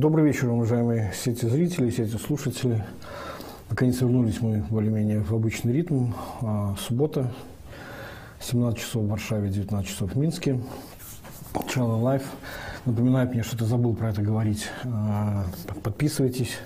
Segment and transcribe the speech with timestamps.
[0.00, 2.82] Добрый вечер, уважаемые сети зрителей, сети слушателей.
[3.68, 6.12] Наконец вернулись мы более-менее в обычный ритм.
[6.40, 7.30] А, суббота,
[8.40, 10.58] 17 часов в Варшаве, 19 часов в Минске.
[11.52, 12.22] Channel Live.
[12.86, 14.70] Напоминает мне, что ты забыл про это говорить.
[14.84, 15.44] А,
[15.82, 16.56] подписывайтесь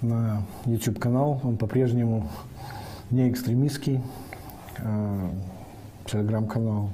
[0.00, 1.42] на YouTube канал.
[1.44, 2.26] Он по-прежнему
[3.10, 4.00] не экстремистский.
[6.06, 6.88] Телеграм-канал,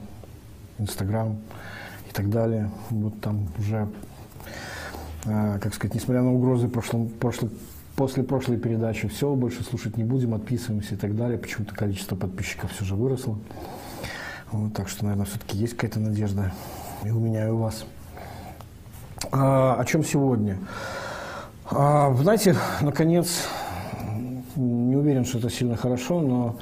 [0.81, 1.39] Инстаграм
[2.11, 2.69] и так далее.
[2.91, 3.87] Вот там уже
[5.25, 7.51] как сказать, несмотря на угрозы прошлом, прошлой,
[7.97, 11.39] после прошлой передачи, все, больше слушать не будем, отписываемся и так далее.
[11.39, 13.39] Почему-то количество подписчиков все же выросло.
[14.51, 16.53] Вот, так что, наверное, все-таки есть какая-то надежда
[17.05, 17.85] и у меня, и у вас.
[19.31, 20.59] А, о чем сегодня?
[21.71, 23.47] А, знаете, наконец,
[24.57, 26.59] не уверен, что это сильно хорошо, но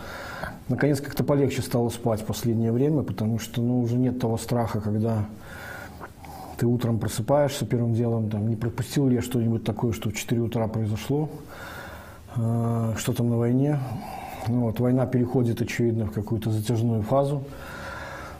[0.68, 4.80] наконец как-то полегче стало спать в последнее время, потому что ну, уже нет того страха,
[4.80, 5.26] когда
[6.60, 10.42] ты утром просыпаешься первым делом, там, не пропустил ли я что-нибудь такое, что в 4
[10.42, 11.30] утра произошло,
[12.36, 13.78] э, что там на войне.
[14.46, 17.44] Ну, вот, война переходит, очевидно, в какую-то затяжную фазу.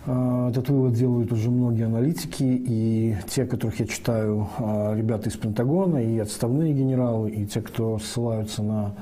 [0.05, 5.37] Э, этот вывод делают уже многие аналитики, и те, которых я читаю, э, ребята из
[5.39, 8.93] Пентагона, и отставные генералы, и те, кто ссылаются на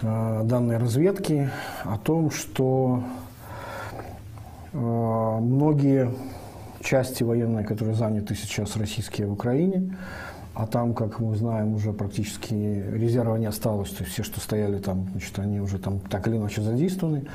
[0.00, 1.50] э, данные разведки,
[1.84, 3.02] о том, что
[4.72, 6.08] э, многие
[6.84, 9.96] части военные, которые заняты сейчас российские в Украине,
[10.54, 14.78] а там, как мы знаем, уже практически резерва не осталось, то есть все, что стояли
[14.78, 17.26] там, значит, они уже там так или иначе задействованы.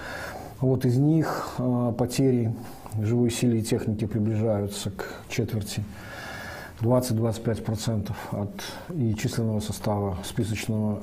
[0.62, 2.54] Вот из них э, потери
[3.02, 5.84] живой силы и техники приближаются к четверти.
[6.82, 8.52] 20-25% от
[8.94, 11.02] и численного состава списочного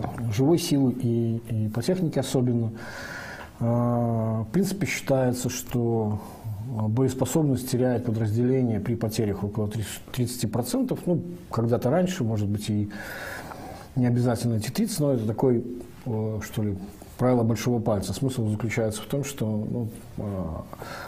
[0.00, 2.72] э, живой силы и, и по технике особенно.
[3.60, 6.20] Э, в принципе, считается, что
[6.72, 9.70] боеспособность теряет подразделение при потерях около
[10.12, 10.98] 30%.
[11.06, 12.90] Ну, когда-то раньше, может быть, и
[13.96, 15.64] не обязательно эти 30, но это такой,
[16.06, 16.76] э, что ли,
[17.18, 18.14] правило большого пальца.
[18.14, 20.44] Смысл заключается в том, что ну, э,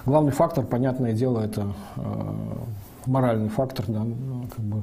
[0.05, 2.03] главный фактор, понятное дело, это э,
[3.07, 4.83] моральный фактор, да, ну, как бы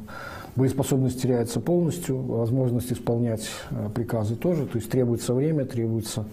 [0.55, 3.49] боеспособность теряется полностью, возможность исполнять
[3.93, 6.25] приказы тоже, то есть требуется время, требуется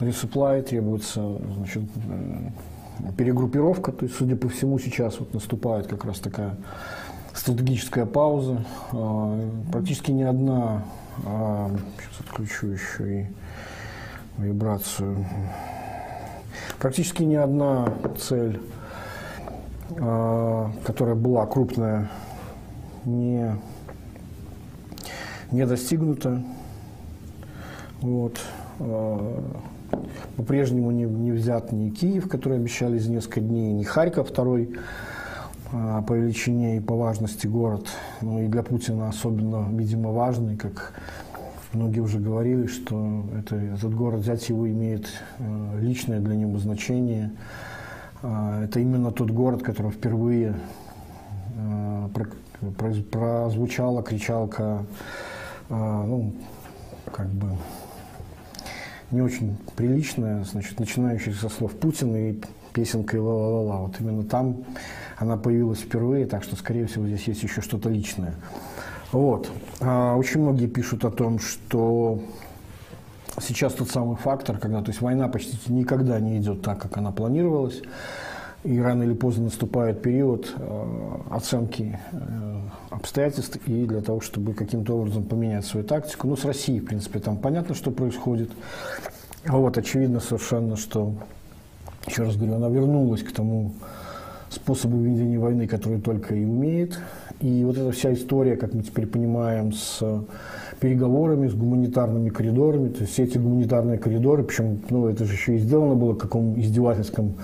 [0.00, 1.82] resupply, требуется значит,
[3.16, 6.56] перегруппировка, то есть, судя по всему, сейчас вот наступает как раз такая
[7.34, 8.64] стратегическая пауза.
[8.92, 10.84] А, практически ни одна,
[11.24, 13.26] а, сейчас отключу еще и
[14.38, 15.24] вибрацию,
[16.78, 18.60] практически ни одна цель,
[19.98, 22.10] а, которая была крупная,
[23.04, 23.56] не,
[25.50, 26.42] не достигнута.
[28.00, 28.38] Вот.
[30.36, 34.70] По-прежнему не, не взят ни Киев, который обещали за несколько дней, ни Харьков, второй
[35.72, 37.88] а, по величине и по важности город.
[38.20, 40.94] Ну и для Путина особенно, видимо, важный, как
[41.72, 47.32] многие уже говорили, что это, этот город взять его имеет э, личное для него значение.
[48.22, 50.54] Э, это именно тот город, который впервые
[51.56, 52.26] э, про,
[52.72, 54.84] про, прозвучала кричалка,
[55.68, 56.32] э, ну,
[57.12, 57.48] как бы
[59.14, 62.40] не очень приличная, значит, начинающая со слов Путина и
[62.72, 63.82] песенкой «ла-ла-ла-ла».
[63.82, 64.64] Вот именно там
[65.16, 68.34] она появилась впервые, так что, скорее всего, здесь есть еще что-то личное.
[69.12, 69.50] Вот.
[69.80, 72.20] А, очень многие пишут о том, что
[73.40, 77.12] сейчас тот самый фактор, когда то есть война почти никогда не идет так, как она
[77.12, 77.80] планировалась.
[78.64, 84.96] И рано или поздно наступает период э, оценки э, обстоятельств и для того, чтобы каким-то
[84.96, 86.28] образом поменять свою тактику.
[86.28, 88.50] Ну, с Россией, в принципе, там понятно, что происходит.
[89.46, 91.12] А вот очевидно совершенно, что,
[92.06, 93.74] еще раз говорю, она вернулась к тому
[94.48, 96.98] способу ведения войны, который только и умеет.
[97.40, 100.02] И вот эта вся история, как мы теперь понимаем, с
[100.80, 105.56] переговорами, с гуманитарными коридорами, то есть все эти гуманитарные коридоры, причем ну, это же еще
[105.56, 107.34] и сделано было в каком издевательском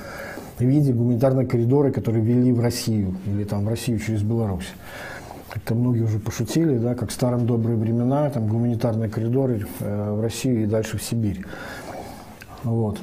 [0.64, 4.72] виде гуманитарные коридоры, которые вели в Россию или там в Россию через Беларусь.
[5.48, 10.20] Как-то многие уже пошутили, да, как в старые добрые времена, там гуманитарные коридоры э, в
[10.20, 11.44] Россию и дальше в Сибирь.
[12.62, 12.98] Вот.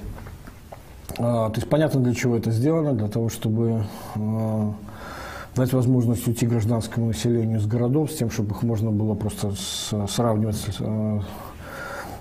[1.19, 3.83] А, то есть понятно, для чего это сделано, для того, чтобы
[4.15, 4.73] а,
[5.55, 9.53] дать возможность уйти гражданскому населению с городов, с тем, чтобы их можно было просто
[10.07, 11.21] сравнивать а,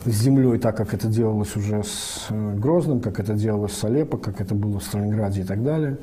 [0.06, 4.16] с землей, так как это делалось уже с э, Грозным, как это делалось с Алеппо,
[4.16, 5.98] как это было в Сталинграде и так далее.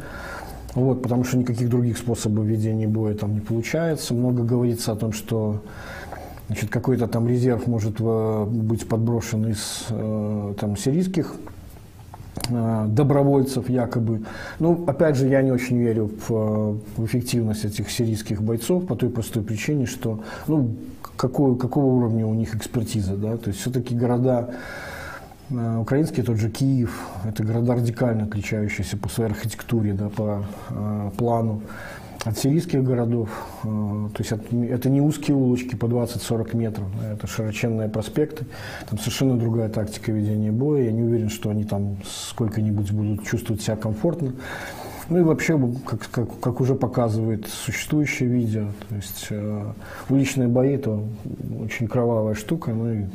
[0.76, 4.14] Вот, потому что никаких других способов ведения боя там не получается.
[4.14, 5.62] Много говорится о том, что
[6.48, 11.34] значит, какой-то там резерв может э, быть подброшен из э, там, сирийских
[12.50, 14.24] добровольцев якобы.
[14.60, 19.10] Ну, опять же, я не очень верю в, в эффективность этих сирийских бойцов по той
[19.10, 20.76] простой причине, что, ну,
[21.18, 24.56] какой, какого уровня у них экспертиза, да, то есть все-таки города
[25.50, 31.12] э, украинские, тот же Киев, это города радикально отличающиеся по своей архитектуре, да, по э,
[31.18, 31.62] плану
[32.26, 33.30] от сирийских городов.
[33.64, 33.68] Э,
[34.14, 38.46] то есть это не узкие улочки по 20-40 метров, это широченные проспекты.
[38.90, 40.84] Там совершенно другая тактика ведения боя.
[40.84, 44.34] Я не уверен, что они там сколько-нибудь будут чувствовать себя комфортно.
[45.10, 49.66] Ну и вообще, как, как, как уже показывает существующее видео, то есть э,
[50.10, 51.00] уличные бои это
[51.62, 53.06] очень кровавая штука, ну и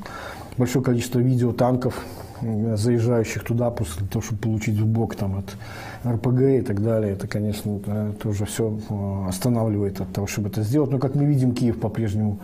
[0.58, 2.04] большое количество видео танков,
[2.42, 5.56] э, заезжающих туда после того, чтобы получить в бок там, от
[6.06, 10.62] РПГ и так далее, это, конечно, это уже все э, останавливает от того, чтобы это
[10.62, 10.90] сделать.
[10.90, 12.40] Но, как мы видим, Киев по-прежнему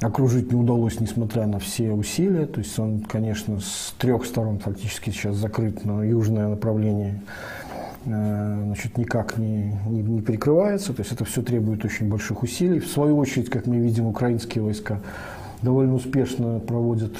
[0.00, 2.46] окружить не удалось, несмотря на все усилия.
[2.46, 7.71] То есть он, конечно, с трех сторон фактически сейчас закрыт, но южное направление э,
[8.04, 10.92] значит, никак не, не, не прикрывается.
[10.92, 12.80] То есть это все требует очень больших усилий.
[12.80, 15.00] В свою очередь, как мы видим, украинские войска
[15.62, 17.12] довольно успешно проводят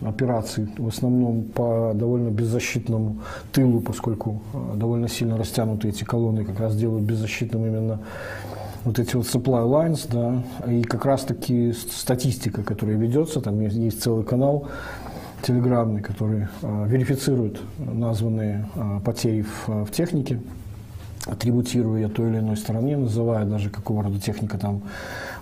[0.00, 3.18] операций, в основном по довольно беззащитному
[3.52, 8.00] тылу, поскольку э, довольно сильно растянуты эти колонны, как раз делают беззащитным именно
[8.84, 13.76] вот эти вот supply lines, да, и как раз таки статистика, которая ведется, там есть,
[13.76, 14.68] есть целый канал
[15.44, 20.40] телеграммный, который э, верифицирует названные э, потери в, в технике,
[21.26, 24.82] атрибутируя той или иной стороне, называя даже какого рода техника там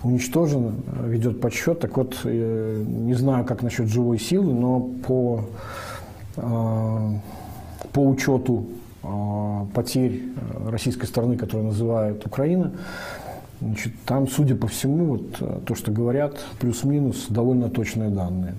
[0.03, 0.73] уничтожена,
[1.05, 1.79] ведет подсчет.
[1.79, 5.45] Так вот, э, не знаю, как насчет живой силы, но по,
[6.37, 7.11] э,
[7.91, 8.65] по учету
[9.03, 10.23] э, потерь
[10.67, 12.71] российской стороны, которую называют Украина,
[13.61, 18.55] Значит, там, судя по всему, вот, то, что говорят, плюс-минус довольно точные данные.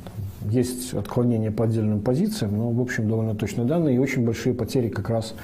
[0.50, 4.88] Есть отклонения по отдельным позициям, но, в общем, довольно точные данные и очень большие потери
[4.88, 5.34] как раз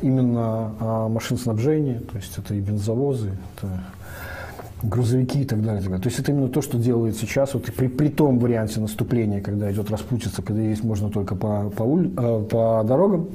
[0.00, 3.82] именно а, машин снабжения, то есть это и бензовозы, это
[4.84, 6.02] грузовики и так далее, и так далее.
[6.02, 9.72] То есть это именно то, что делает сейчас, вот при, при том варианте наступления, когда
[9.72, 13.28] идет распутица, когда есть можно только по, по, уль, э, по дорогам,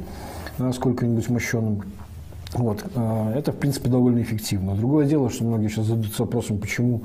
[0.59, 1.83] э, сколько-нибудь мощенным.
[2.53, 4.75] Вот, э, это, в принципе, довольно эффективно.
[4.75, 7.03] Другое дело, что многие сейчас задаются вопросом, почему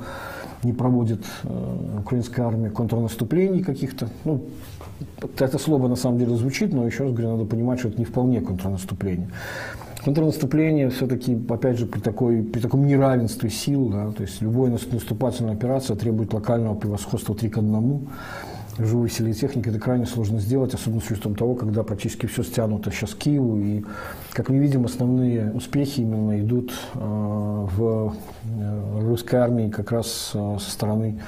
[0.64, 4.08] не проводит э, украинская армия контрнаступлений каких-то.
[4.24, 4.44] Ну,
[5.38, 8.04] это слово на самом деле звучит, но еще раз говорю, надо понимать, что это не
[8.04, 9.28] вполне контрнаступление.
[10.04, 15.54] Контрнаступление все-таки, опять же, при, такой, при таком неравенстве сил, да, то есть любая наступательная
[15.54, 18.08] операция требует локального превосходства 3 к 1
[18.78, 22.90] живой силе техники это крайне сложно сделать, особенно с учетом того, когда практически все стянуто
[22.90, 23.58] сейчас к Киеву.
[23.60, 23.84] И,
[24.32, 30.56] как мы видим, основные успехи именно идут э, в э, русской армии как раз э,
[30.60, 31.20] со стороны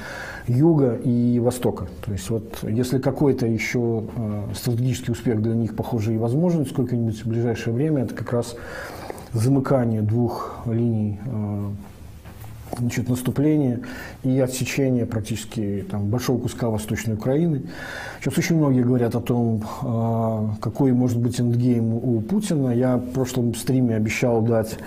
[0.46, 1.87] юга и востока.
[2.04, 4.04] То есть вот если какой-то еще
[4.54, 8.56] стратегический успех для них, похоже, и возможен сколько-нибудь в ближайшее время, это как раз
[9.32, 11.19] замыкание двух линий
[12.78, 13.81] значит, наступление
[14.23, 17.62] и отсечение практически там, большого куска Восточной Украины.
[18.20, 22.70] Сейчас очень многие говорят о том, а, какой может быть endgame у Путина.
[22.70, 24.78] Я в прошлом стриме обещал дать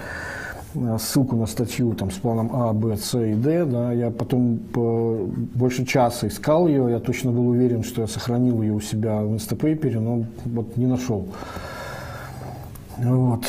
[0.75, 3.65] а, ссылку на статью там, с планом А, Б, С и Д.
[3.65, 3.91] Да.
[3.91, 5.17] Я потом по
[5.55, 6.87] больше часа искал ее.
[6.89, 10.77] Я точно был уверен, что я сохранил ее у себя в Instapaper е, но вот
[10.77, 11.27] не нашел.
[12.97, 13.45] Вот.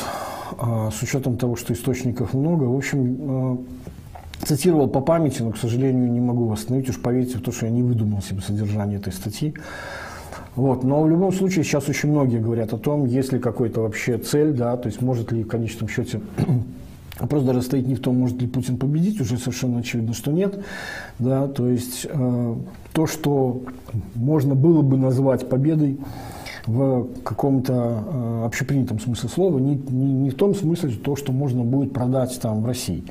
[0.58, 3.66] А с учетом того, что источников много, в общем,
[4.42, 6.88] цитировал по памяти, но, к сожалению, не могу восстановить.
[6.88, 9.54] Уж поверьте в то, что я не выдумал себе содержание этой статьи.
[10.56, 10.84] Вот.
[10.84, 14.52] Но в любом случае сейчас очень многие говорят о том, есть ли какой-то вообще цель,
[14.52, 16.20] да, то есть может ли в конечном счете
[17.20, 20.64] Вопрос даже стоит не в том, может ли Путин победить, уже совершенно очевидно, что нет.
[21.18, 22.54] Да, то есть э,
[22.94, 23.60] то, что
[24.14, 25.98] можно было бы назвать победой
[26.66, 31.62] в каком-то э, общепринятом смысле слова, не, не, не в том смысле, то, что можно
[31.62, 33.04] будет продать там в России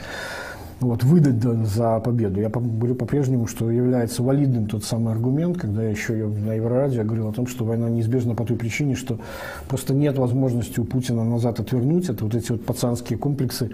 [0.80, 2.40] вот, выдать за победу.
[2.40, 7.28] Я говорю по-прежнему, что является валидным тот самый аргумент, когда я еще на Еврорадио говорил
[7.28, 9.20] о том, что война неизбежна по той причине, что
[9.68, 12.10] просто нет возможности у Путина назад отвернуть.
[12.10, 13.72] Это вот эти вот пацанские комплексы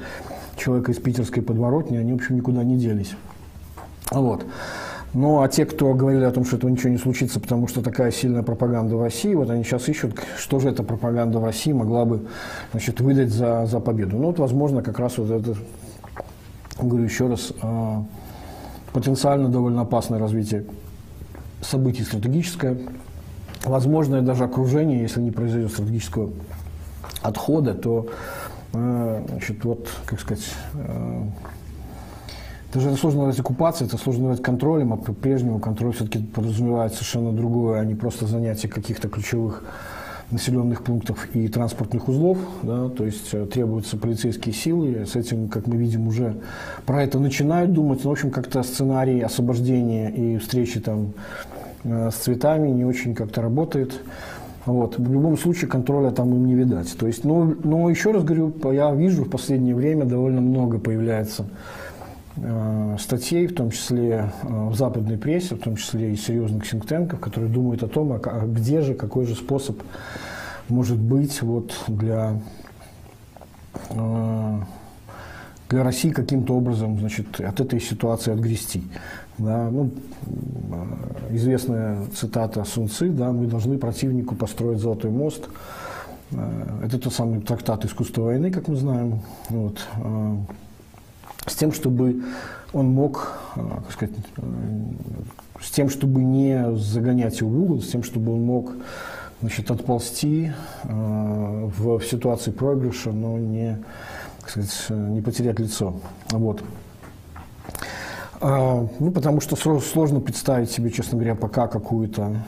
[0.58, 3.12] человека из питерской подворотни, они, в общем, никуда не делись.
[4.12, 4.46] Вот.
[5.14, 8.12] Ну, а те, кто говорили о том, что этого ничего не случится, потому что такая
[8.12, 12.04] сильная пропаганда в России, вот они сейчас ищут, что же эта пропаганда в России могла
[12.04, 12.26] бы
[12.72, 14.18] значит, выдать за, за победу.
[14.18, 15.56] Ну, вот, возможно, как раз вот это
[16.80, 18.04] говорю еще раз, а,
[18.94, 20.66] потенциально довольно опасное развитие
[21.62, 22.78] событий стратегическое,
[23.64, 26.32] возможное даже окружение, если не произойдет стратегического
[27.22, 28.08] отхода, то,
[28.74, 31.28] а, значит, вот, как сказать, а,
[32.74, 37.80] это сложно назвать оккупацией, это сложно назвать контролем, а по-прежнему контроль все-таки подразумевает совершенно другое,
[37.80, 39.64] а не просто занятие каких-то ключевых
[40.32, 45.68] населенных пунктов и транспортных узлов, да, то есть э, требуются полицейские силы, с этим, как
[45.68, 46.36] мы видим, уже
[46.86, 51.14] про это начинают думать, но, в общем, как-то сценарий освобождения и встречи там
[51.84, 54.00] э, с цветами не очень как-то работает.
[54.66, 54.98] Вот.
[54.98, 56.98] В любом случае контроля там им не видать.
[56.98, 61.46] То есть, но, но еще раз говорю, я вижу в последнее время довольно много появляется
[63.00, 67.50] статей, в том числе э, в западной прессе, в том числе и серьезных синктенков, которые
[67.50, 69.82] думают о том, а, а где же, какой же способ
[70.68, 72.40] может быть вот для,
[73.90, 74.60] э,
[75.70, 78.84] для России каким-то образом значит, от этой ситуации отгрести.
[79.38, 79.92] Да, ну,
[81.30, 85.48] известная цитата Сун Ци, да, мы должны противнику построить золотой мост.
[86.32, 89.22] Э, это тот самый трактат искусства войны, как мы знаем.
[89.50, 90.36] Вот, э,
[91.46, 92.24] с тем, чтобы
[92.74, 94.16] он мог, э, как сказать,
[95.62, 98.72] с тем, чтобы не загонять его в угол, с тем, чтобы он мог
[99.42, 100.52] значит, отползти
[100.84, 103.78] в, в ситуации проигрыша, но не,
[104.42, 105.96] как сказать, не потерять лицо.
[106.30, 106.62] Вот.
[108.42, 112.42] А, ну, потому что сложно представить себе, честно говоря, пока какую-то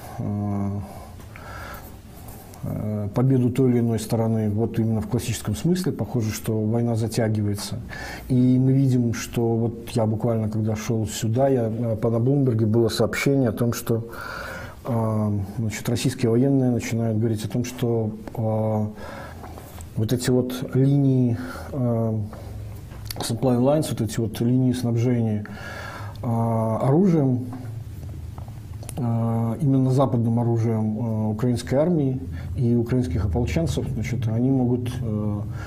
[3.14, 7.80] победу той или иной стороны, вот именно в классическом смысле, похоже, что война затягивается.
[8.30, 11.70] И мы видим, что вот я буквально, когда шел сюда, я,
[12.02, 14.06] по на Блумберге было сообщение о том, что
[14.86, 18.12] значит, российские военные начинают говорить о том, что
[19.96, 21.38] вот эти вот линии
[23.20, 25.46] supply lines, вот эти вот линии снабжения
[26.22, 27.46] оружием,
[28.98, 32.20] именно западным оружием а, украинской армии
[32.56, 34.92] и украинских ополченцев, значит, они могут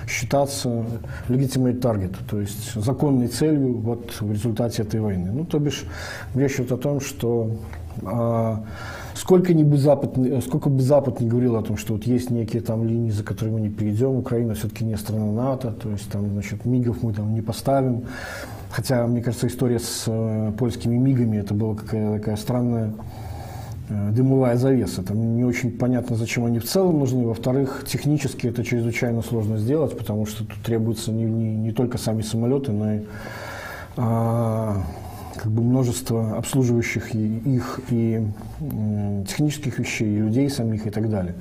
[0.08, 0.84] считаться
[1.28, 5.30] legitimate target, то есть законной целью вот в результате этой войны.
[5.32, 5.84] Ну, то бишь,
[6.34, 7.50] речь идет о том, что
[9.14, 12.86] сколько, нибудь Запад, сколько бы Запад не говорил о том, что вот есть некие там
[12.86, 16.64] линии, за которые мы не перейдем, Украина все-таки не страна НАТО, то есть там, значит,
[16.64, 18.04] МИГов мы там не поставим,
[18.70, 22.92] Хотя, мне кажется, история с э, польскими мигами это была какая-то такая странная
[23.88, 25.02] э, дымовая завеса.
[25.02, 27.26] Там не очень понятно, зачем они в целом нужны.
[27.26, 32.22] Во-вторых, технически это чрезвычайно сложно сделать, потому что тут требуются не, не, не только сами
[32.22, 33.00] самолеты, но и
[33.96, 34.82] а,
[35.34, 38.24] как бы множество обслуживающих и, их и
[38.60, 41.34] э, технических вещей, и людей самих и так далее.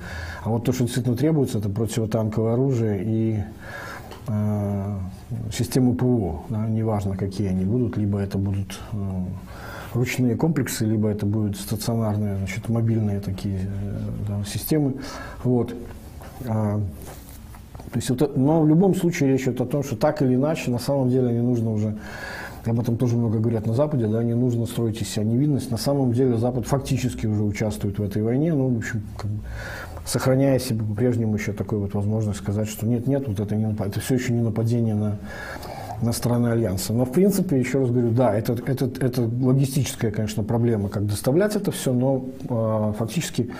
[0.44, 3.40] А вот то, что действительно требуется, это противотанковое оружие и
[4.30, 4.98] э,
[5.52, 8.98] систему ПВО, да, неважно какие они будут, либо это будут э,
[9.94, 14.96] ручные комплексы, либо это будут стационарные, значит, мобильные такие э, да, системы.
[15.44, 15.74] Вот.
[16.48, 16.80] А,
[17.92, 20.70] то есть, вот, но в любом случае речь идет о том, что так или иначе,
[20.70, 21.98] на самом деле не нужно уже,
[22.66, 25.72] об этом тоже много говорят на Западе, да, не нужно строить из себя невинность.
[25.72, 29.40] На самом деле Запад фактически уже участвует в этой войне, ну, в общем, как бы,
[30.10, 34.00] сохраняя себе по-прежнему еще такую вот возможность сказать, что нет, нет, вот это, не, это
[34.00, 35.20] все еще не нападение на,
[36.02, 36.94] на стороны Альянса.
[36.94, 41.56] Но, в принципе, еще раз говорю, да, это, это, это логистическая, конечно, проблема, как доставлять
[41.56, 43.52] это все, но э, фактически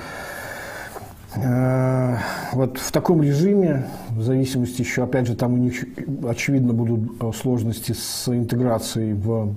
[1.36, 2.16] э,
[2.54, 5.86] вот в таком режиме, в зависимости еще, опять же, там у них,
[6.28, 9.54] очевидно, будут э, сложности с интеграцией в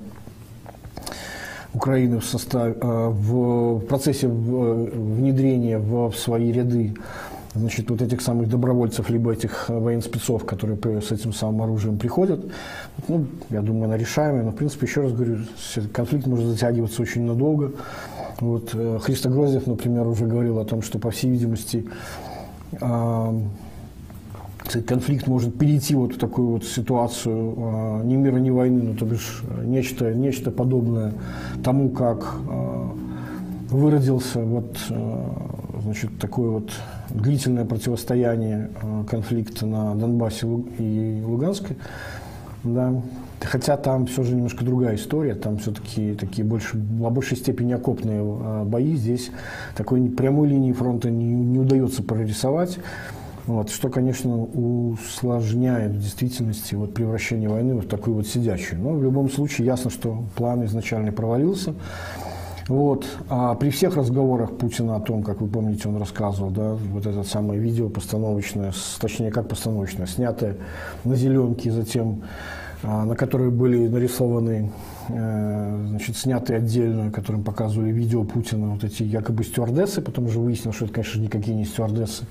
[1.75, 6.95] Украины в, состав, э, в процессе внедрения в свои ряды
[7.55, 12.41] значит, вот этих самых добровольцев, либо этих военспецов, которые с этим самым оружием приходят.
[13.09, 15.38] Ну, я думаю, она решаемая, но, в принципе, еще раз говорю,
[15.93, 17.73] конфликт может затягиваться очень надолго.
[18.41, 21.87] Вот э, Христо Грозев, например, уже говорил о том, что, по всей видимости,
[24.87, 29.04] конфликт может перейти вот в такую вот ситуацию э, ни мира, ни войны, ну, то
[29.04, 31.12] бишь э, нечто, нечто подобное
[31.62, 32.88] тому, как э,
[33.71, 35.25] выродился вот, э,
[35.83, 36.71] значит, такое вот
[37.11, 40.47] длительное противостояние э, конфликта на Донбассе
[40.78, 41.76] и Луганске.
[42.64, 42.95] Да.
[43.40, 48.23] Хотя там все же немножко другая история, там все-таки такие больше, в большей степени окопные
[48.23, 48.95] э, бои.
[48.95, 49.31] Здесь
[49.76, 52.78] такой прямой линии фронта не, не удается прорисовать.
[53.46, 58.80] Вот, что, конечно, усложняет в действительности вот, превращение войны в такую вот сидячую.
[58.80, 61.75] Но в любом случае ясно, что план изначально провалился.
[62.68, 63.04] Вот.
[63.28, 67.25] А при всех разговорах Путина о том, как вы помните, он рассказывал, да, вот это
[67.25, 70.56] самое видео постановочное, точнее, как постановочное, снятое
[71.04, 72.22] на зеленке, затем
[72.84, 74.72] а, на которой были нарисованы,
[75.08, 80.76] э, значит, снятые отдельно, которым показывали видео Путина, вот эти якобы стюардессы, потом уже выяснилось,
[80.76, 82.25] что это, конечно, никакие не стюардессы.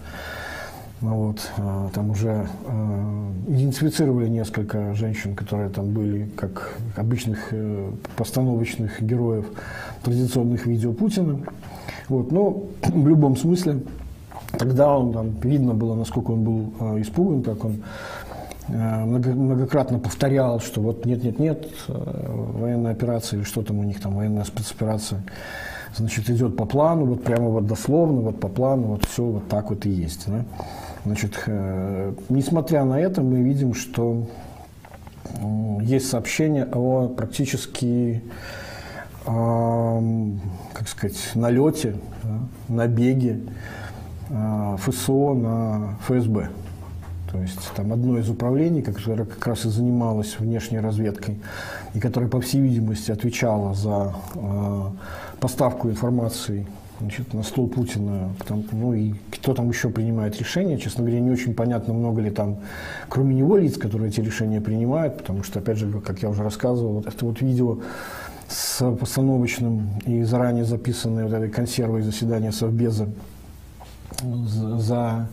[1.01, 9.01] Вот, а, там уже а, идентифицировали несколько женщин, которые там были как обычных э, постановочных
[9.01, 9.47] героев
[10.03, 11.39] традиционных видео Путина.
[12.07, 13.81] Вот, но в любом смысле
[14.57, 17.83] Тогда он там видно было, насколько он был э, испуган, как он
[18.67, 23.99] многократно повторял, что вот нет, нет, нет, э, военная операция или что там у них
[23.99, 25.23] там, военная спецоперация,
[25.95, 29.69] значит, идет по плану, вот прямо вот дословно, вот по плану, вот все вот так
[29.69, 30.25] вот и есть.
[30.27, 30.45] Да?
[31.05, 34.27] Значит, э, несмотря на это, мы видим, что
[35.81, 38.23] есть сообщение о практически
[39.23, 41.95] как сказать, налете,
[42.67, 43.41] набеге
[44.29, 46.49] э, ФСО на ФСБ.
[47.31, 51.39] То есть там одно из управлений, которое как раз и занималось внешней разведкой,
[51.93, 54.81] и которое, по всей видимости, отвечало за э,
[55.39, 56.65] поставку информации
[57.01, 61.31] значит, на стол Путина, там, ну и кто там еще принимает решения, честно говоря, не
[61.31, 62.59] очень понятно, много ли там,
[63.09, 66.93] кроме него, лиц, которые эти решения принимают, потому что, опять же, как я уже рассказывал,
[66.93, 67.79] вот это вот видео
[68.47, 73.07] с постановочным и заранее записанной вот этой консервой заседания Совбеза
[74.23, 75.27] за,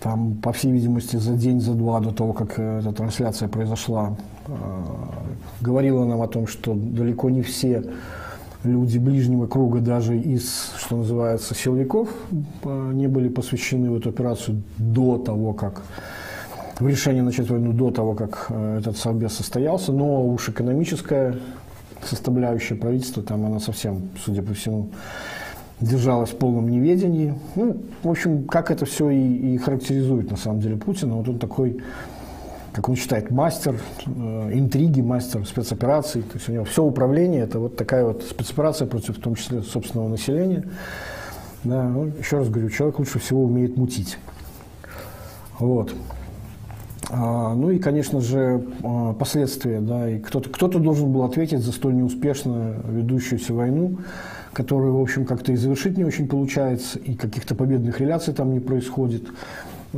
[0.00, 4.16] там, по всей видимости, за день, за два до того, как эта трансляция произошла,
[4.46, 4.52] э,
[5.60, 7.82] говорила нам о том, что далеко не все
[8.66, 12.08] люди ближнего круга, даже из, что называется, силовиков,
[12.64, 15.82] э, не были посвящены в эту операцию до того, как
[16.78, 21.36] в решении начать войну до того, как э, этот совбез состоялся, но уж экономическая
[22.04, 24.90] составляющая правительства, там она совсем, судя по всему,
[25.80, 27.34] держалась в полном неведении.
[27.54, 31.14] Ну, в общем, как это все и, и характеризует на самом деле Путина.
[31.14, 31.82] Вот он такой
[32.76, 36.20] как он считает, мастер э, интриги, мастер спецопераций.
[36.20, 39.62] То есть у него все управление– это вот такая вот спецоперация против, в том числе,
[39.62, 40.62] собственного населения.
[41.64, 44.18] Да, ну, еще раз говорю, человек лучше всего умеет мутить.
[45.58, 45.94] Вот.
[47.08, 49.80] А, ну и, конечно же, а, последствия.
[49.80, 54.00] Да, и кто-то, кто-то должен был ответить за столь неуспешно ведущуюся войну,
[54.52, 58.60] которую, в общем, как-то и завершить не очень получается, и каких-то победных реляций там не
[58.60, 59.22] происходит.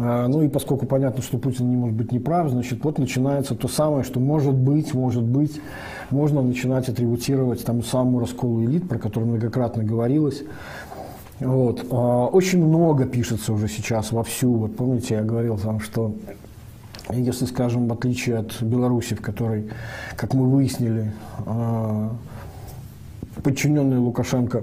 [0.00, 3.66] А, ну и поскольку понятно, что Путин не может быть неправ, значит, вот начинается то
[3.66, 5.60] самое, что может быть, может быть,
[6.10, 10.44] можно начинать атрибутировать тому самому расколу элит, про который многократно говорилось.
[11.40, 11.86] Вот.
[11.90, 14.52] А, очень много пишется уже сейчас вовсю.
[14.54, 16.14] Вот помните, я говорил там, что
[17.10, 19.68] если, скажем, в отличие от Беларуси, в которой,
[20.16, 21.12] как мы выяснили,
[21.44, 22.12] а,
[23.42, 24.62] подчиненные Лукашенко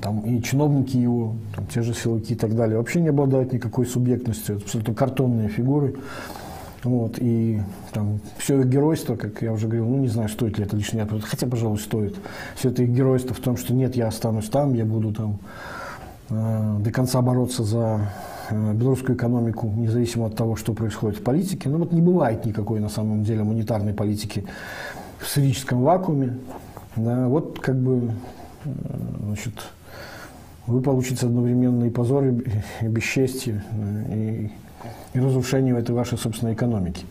[0.00, 3.86] там, и чиновники его, там, те же силовики и так далее, вообще не обладают никакой
[3.86, 5.94] субъектностью, это абсолютно картонные фигуры.
[6.84, 7.60] Вот, и
[7.92, 11.00] там все их геройство, как я уже говорил, ну не знаю, стоит ли это лишний
[11.00, 12.16] ответ, хотя, пожалуй, стоит.
[12.54, 15.40] Все это их геройство в том, что нет, я останусь там, я буду там
[16.30, 18.12] э, до конца бороться за
[18.50, 21.68] э, белорусскую экономику, независимо от того, что происходит в политике.
[21.68, 24.44] Но вот не бывает никакой на самом деле монетарной политики
[25.18, 26.38] в сферическом вакууме.
[26.94, 28.12] Да, вот как бы,
[28.64, 28.70] э,
[29.24, 29.54] значит,
[30.68, 32.42] вы получите одновременно и позор, и
[32.86, 33.64] бесчестие,
[34.10, 34.52] и,
[35.14, 37.06] и разрушение этой вашей собственной экономики.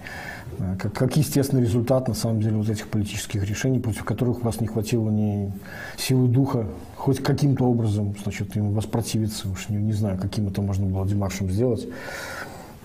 [0.79, 4.61] Как, как естественный результат, на самом деле, вот этих политических решений, против которых у вас
[4.61, 5.51] не хватило ни
[5.97, 6.65] силы духа,
[6.95, 11.49] хоть каким-то образом, значит, им воспротивиться, уж не, не знаю, каким это можно было демаршем
[11.51, 11.87] сделать,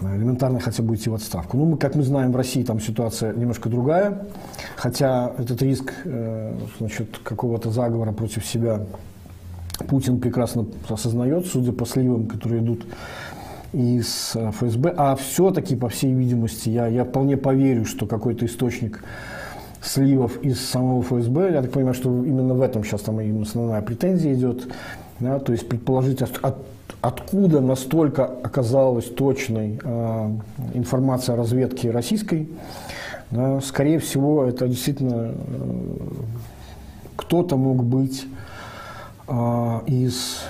[0.01, 1.57] элементарно хотя бы идти в отставку.
[1.57, 4.27] Ну, мы, как мы знаем, в России там ситуация немножко другая,
[4.77, 8.85] хотя этот риск, э, значит, какого-то заговора против себя
[9.83, 12.85] Путин прекрасно осознает, судя по сливам, которые идут
[13.73, 14.95] из э, ФСБ.
[14.97, 19.03] А все-таки, по всей видимости, я, я вполне поверю, что какой-то источник
[19.83, 23.83] сливов из самого ФСБ, я так понимаю, что именно в этом сейчас там им основная
[23.83, 24.69] претензия идет,
[25.19, 26.57] да, то есть предположить, от, от,
[27.01, 30.31] откуда настолько оказалась точной э,
[30.75, 32.49] информация о разведке российской,
[33.31, 35.35] да, скорее всего, это действительно э,
[37.17, 38.32] кто-то мог быть а,
[39.87, 40.41] из,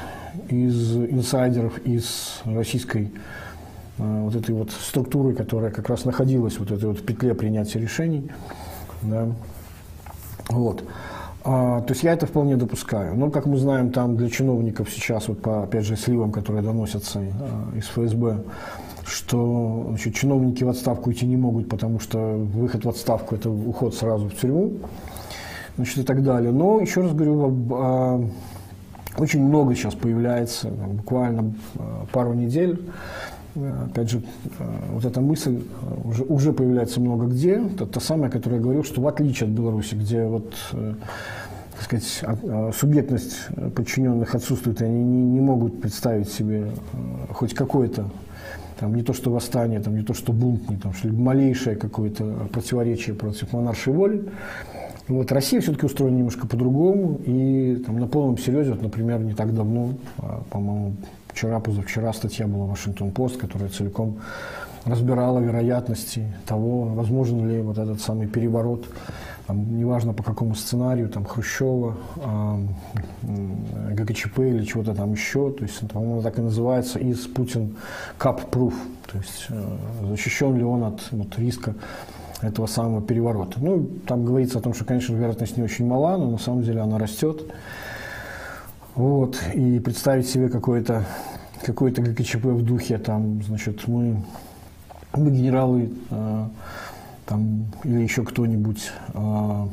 [0.48, 3.12] из инсайдеров, из российской
[3.98, 7.78] а, вот этой вот структуры, которая как раз находилась вот этой вот в петле принятия
[7.78, 8.30] решений.
[9.02, 9.28] Да.
[10.48, 10.84] Вот.
[11.44, 13.16] А, то есть я это вполне допускаю.
[13.16, 17.20] Но, как мы знаем, там для чиновников сейчас, вот по, опять же, сливам, которые доносятся
[17.20, 18.42] а, из ФСБ,
[19.04, 23.94] что значит, чиновники в отставку идти не могут, потому что выход в отставку– это уход
[23.94, 24.74] сразу в тюрьму,
[25.76, 26.52] значит, и так далее.
[26.52, 28.30] Но, еще раз говорю,
[29.18, 31.78] очень много сейчас появляется, буквально э,
[32.12, 32.80] пару недель.
[33.54, 34.22] Э, опять же,
[34.58, 35.62] э, вот эта мысль
[36.04, 37.56] уже, уже появляется много где.
[37.74, 42.74] Это та самая, которая я говорил, что в отличие от Беларуси, где вот так сказать,
[42.76, 46.70] субъектность подчиненных отсутствует, и они не, не могут представить себе
[47.30, 48.04] хоть какое-то
[48.78, 52.48] там не то что восстание, там не то что бунт, не там, что малейшее какое-то
[52.52, 54.24] противоречие против монаршей воли.
[55.12, 59.54] Вот, Россия все-таки устроена немножко по-другому, и там, на полном серьезе, вот, например, не так
[59.54, 60.94] давно, а, по-моему,
[61.28, 64.20] вчера, позавчера статья была в Вашингтон-Пост, которая целиком
[64.86, 68.86] разбирала вероятности того, возможен ли вот этот самый переворот,
[69.46, 75.86] там, неважно по какому сценарию, там, Хрущева, э, ГКЧП или чего-то там еще, то есть,
[75.90, 77.76] по-моему, так и называется, из Путин
[78.18, 78.72] Proof,
[79.12, 79.76] то есть э,
[80.08, 81.74] защищен ли он от вот, риска
[82.42, 83.58] этого самого переворота.
[83.60, 86.80] Ну, там говорится о том, что, конечно, вероятность не очень мала, но на самом деле
[86.80, 87.42] она растет.
[88.94, 91.06] Вот, и представить себе какое-то
[91.64, 94.22] какой то ГКЧП в духе, там, значит, мы,
[95.14, 96.46] мы генералы, э,
[97.24, 99.66] там, или еще кто-нибудь, э,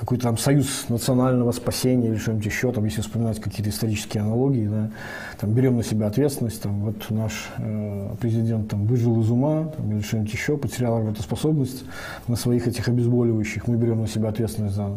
[0.00, 4.90] какой-то там союз национального спасения или что-нибудь еще, там, если вспоминать какие-то исторические аналогии, да,
[5.38, 9.92] там, берем на себя ответственность, там, вот наш э, президент там, выжил из ума там,
[9.92, 11.84] или что-нибудь еще, потерял работоспособность
[12.28, 14.96] на своих этих обезболивающих, мы берем на себя ответственность за,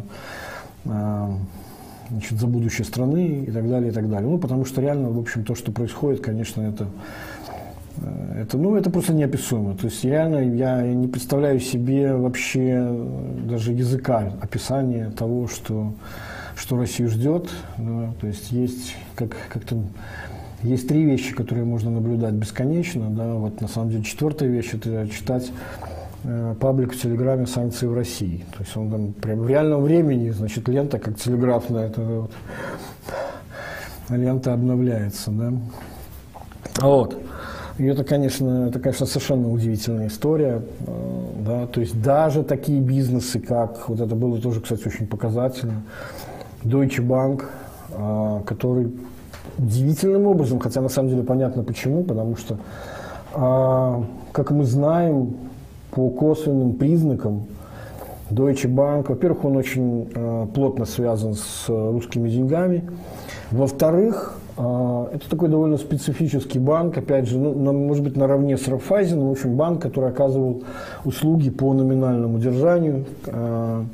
[0.86, 1.28] э,
[2.08, 4.30] значит, за будущее страны и так далее, и так далее.
[4.30, 6.88] Ну, потому что реально, в общем, то, что происходит, конечно, это
[8.36, 9.76] это, ну, это просто неописуемо.
[9.76, 12.86] То есть реально я не представляю себе вообще
[13.48, 15.92] даже языка описания того, что,
[16.56, 17.48] что Россию ждет.
[17.78, 18.12] Да.
[18.20, 19.76] То есть есть как, как-то
[20.62, 23.10] есть три вещи, которые можно наблюдать бесконечно.
[23.10, 23.34] Да.
[23.34, 25.50] Вот на самом деле четвертая вещь– это читать
[26.24, 28.44] э, паблик в Телеграме «Санкции в России».
[28.56, 32.32] То есть он там прям в реальном времени, значит, лента, как телеграфная, это вот,
[34.08, 35.30] лента обновляется.
[35.30, 35.52] Да.
[36.80, 37.20] Вот.
[37.76, 40.62] И это, конечно, это, конечно, совершенно удивительная история.
[40.86, 45.82] Э, да, то есть даже такие бизнесы, как, вот это было тоже, кстати, очень показательно,
[46.62, 47.42] Deutsche Bank,
[47.90, 48.92] э, который
[49.58, 52.58] удивительным образом, хотя на самом деле понятно почему, потому что,
[53.34, 55.34] э, как мы знаем,
[55.90, 57.46] по косвенным признакам,
[58.30, 62.82] Deutsche Bank, во-первых, он очень плотно связан с русскими деньгами,
[63.50, 69.32] во-вторых, это такой довольно специфический банк, опять же, ну, может быть, наравне с Райффайзеном, в
[69.32, 70.62] общем, банк, который оказывал
[71.04, 73.84] услуги по номинальному держанию, а,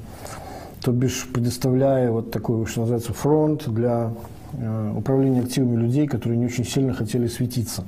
[0.82, 4.10] то бишь предоставляя вот такой, что называется, фронт для
[4.52, 7.84] а, управления активами людей, которые не очень сильно хотели светиться.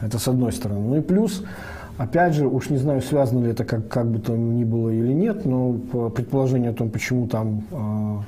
[0.00, 0.80] Это с одной стороны.
[0.80, 1.42] Ну и плюс,
[1.98, 5.12] опять же, уж не знаю, связано ли это как, как бы то ни было или
[5.12, 5.72] нет, но
[6.10, 8.24] предположение о том, почему там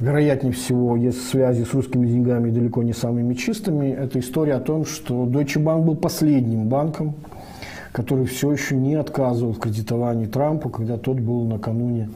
[0.00, 3.90] вероятнее всего, есть связи с русскими деньгами далеко не самыми чистыми.
[3.90, 7.14] Это история о том, что Deutsche Bank был последним банком,
[7.92, 12.10] который все еще не отказывал в кредитовании Трампу, когда тот был накануне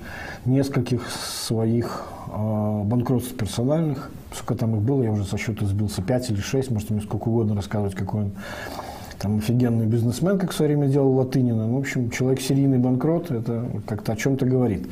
[0.45, 4.11] нескольких своих э, банкротств персональных.
[4.33, 7.29] Сколько там их было, я уже со счета сбился, 5 или 6, можете мне сколько
[7.29, 8.33] угодно рассказывать, какой он
[9.19, 11.67] там офигенный бизнесмен, как в свое время делал Латынина.
[11.67, 14.89] Ну, в общем, человек серийный банкрот, это как-то о чем-то говорит.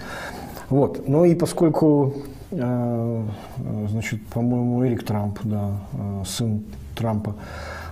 [0.69, 1.09] Вот.
[1.09, 2.15] Ну и поскольку
[2.51, 6.63] значит, по-моему, Эрик Трамп, да, э, сын
[6.97, 7.35] Трампа,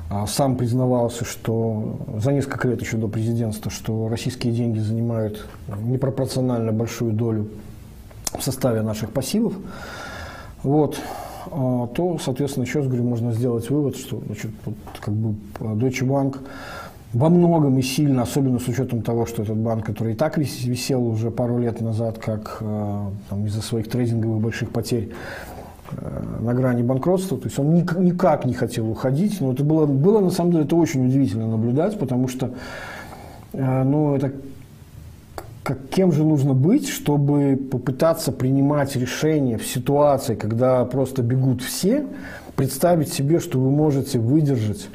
[0.08, 5.46] а, сам признавался, что за несколько лет еще до президентства, что российские деньги занимают
[5.82, 7.48] непропорционально большую долю
[8.32, 9.54] в составе наших пассивов,
[10.62, 10.98] вот,
[11.50, 16.06] а, то, соответственно, еще раз говорю, можно сделать вывод, что значит, вот, как бы Deutsche
[16.06, 16.38] Bank
[17.16, 21.06] во многом и сильно, особенно с учетом того, что этот банк, который и так висел
[21.06, 23.10] уже пару лет назад, как э,
[23.46, 25.12] из-за своих трейдинговых больших потерь
[25.92, 30.20] э, на грани банкротства, то есть он никак не хотел уходить, но это было, было
[30.20, 32.50] на самом деле это очень удивительно наблюдать, потому что
[33.54, 34.32] э, ну, это
[35.62, 42.04] как, кем же нужно быть, чтобы попытаться принимать решения в ситуации, когда просто бегут все,
[42.56, 44.90] представить себе, что вы можете выдержать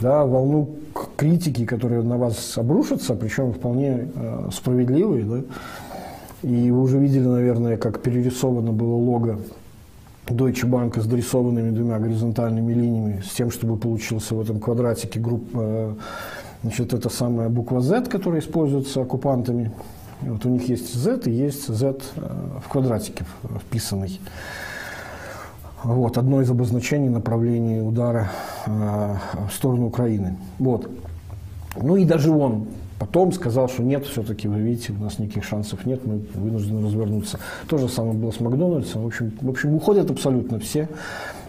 [0.00, 0.70] да, волну
[1.16, 5.24] критики, которые на вас обрушатся, причем вполне э, справедливые.
[5.24, 5.40] Да?
[6.42, 9.38] И вы уже видели, наверное, как перерисовано было лого
[10.26, 15.48] Deutsche Bank с дорисованными двумя горизонтальными линиями, с тем, чтобы получился в этом квадратике групп,
[15.54, 15.94] э,
[16.62, 19.72] значит, это самая буква Z, которая используется оккупантами.
[20.20, 22.20] Вот у них есть Z и есть Z э,
[22.64, 23.24] в квадратике
[23.66, 24.20] вписанный.
[25.84, 28.30] Вот, одно из обозначений направления удара
[28.66, 28.70] э,
[29.48, 30.36] в сторону Украины.
[30.58, 30.90] Вот.
[31.80, 32.66] Ну и даже он
[32.98, 37.38] потом сказал, что нет, все-таки, вы видите, у нас никаких шансов нет, мы вынуждены развернуться.
[37.68, 39.04] То же самое было с Макдональдсом.
[39.04, 40.88] В общем, в общем, уходят абсолютно все.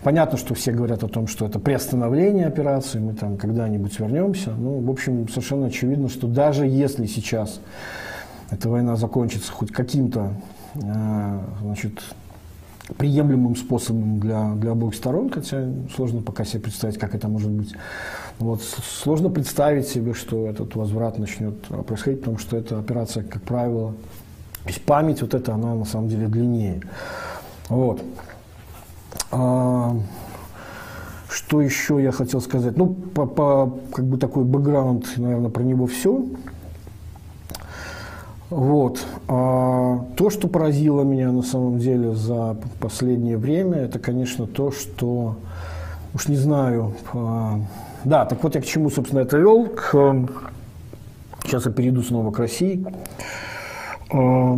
[0.04, 4.52] Понятно, что все говорят о том, что это приостановление операции, мы там когда-нибудь вернемся.
[4.52, 7.60] Ну, в общем, совершенно очевидно, что даже если сейчас
[8.52, 10.34] эта война закончится хоть каким-то
[10.76, 12.02] э, значит,
[12.98, 17.74] приемлемым способом для, для обоих сторон, хотя сложно пока себе представить, как это может быть.
[18.40, 23.94] Вот, сложно представить себе, что этот возврат начнет происходить, потому что эта операция, как правило,
[24.86, 26.82] память вот эта, она на самом деле длиннее.
[27.70, 28.02] Вот.
[29.32, 29.96] А,
[31.30, 32.78] что еще я хотел сказать?
[32.78, 36.26] Ну, по, по как бы такой бэкграунд, наверное, про него все.
[38.50, 39.06] Вот.
[39.28, 45.36] А, то, что поразило меня на самом деле за последнее время, это, конечно, то, что,
[46.16, 47.60] уж не знаю, а,
[48.04, 49.68] да, так вот я к чему, собственно, это вел.
[49.68, 50.28] К,
[51.44, 52.84] сейчас я перейду снова к России.
[54.12, 54.58] А,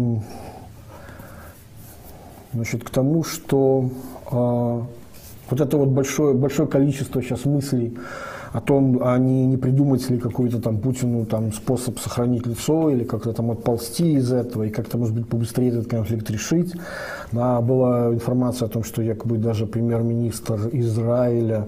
[2.53, 3.89] значит, к тому, что
[4.31, 4.85] а,
[5.49, 7.97] вот это вот большое, большое количество сейчас мыслей
[8.53, 13.03] о том, а не, не придумать ли какой-то там Путину там способ сохранить лицо или
[13.03, 16.73] как-то там отползти из этого и как-то, может быть, побыстрее этот конфликт решить.
[17.31, 21.67] Да, была информация о том, что якобы даже премьер-министр Израиля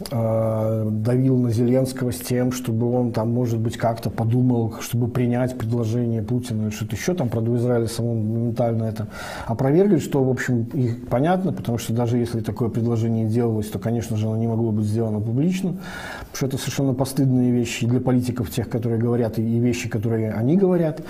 [0.00, 6.20] давил на Зеленского с тем, чтобы он там, может быть, как-то подумал, чтобы принять предложение
[6.20, 7.14] Путина или что-то еще.
[7.14, 9.06] Там, правда, в Израиле само моментально это
[9.46, 14.16] опровергли, что, в общем, и понятно, потому что даже если такое предложение делалось, то, конечно
[14.16, 18.50] же, оно не могло быть сделано публично, потому что это совершенно постыдные вещи для политиков,
[18.50, 21.02] тех, которые говорят, и вещи, которые они говорят.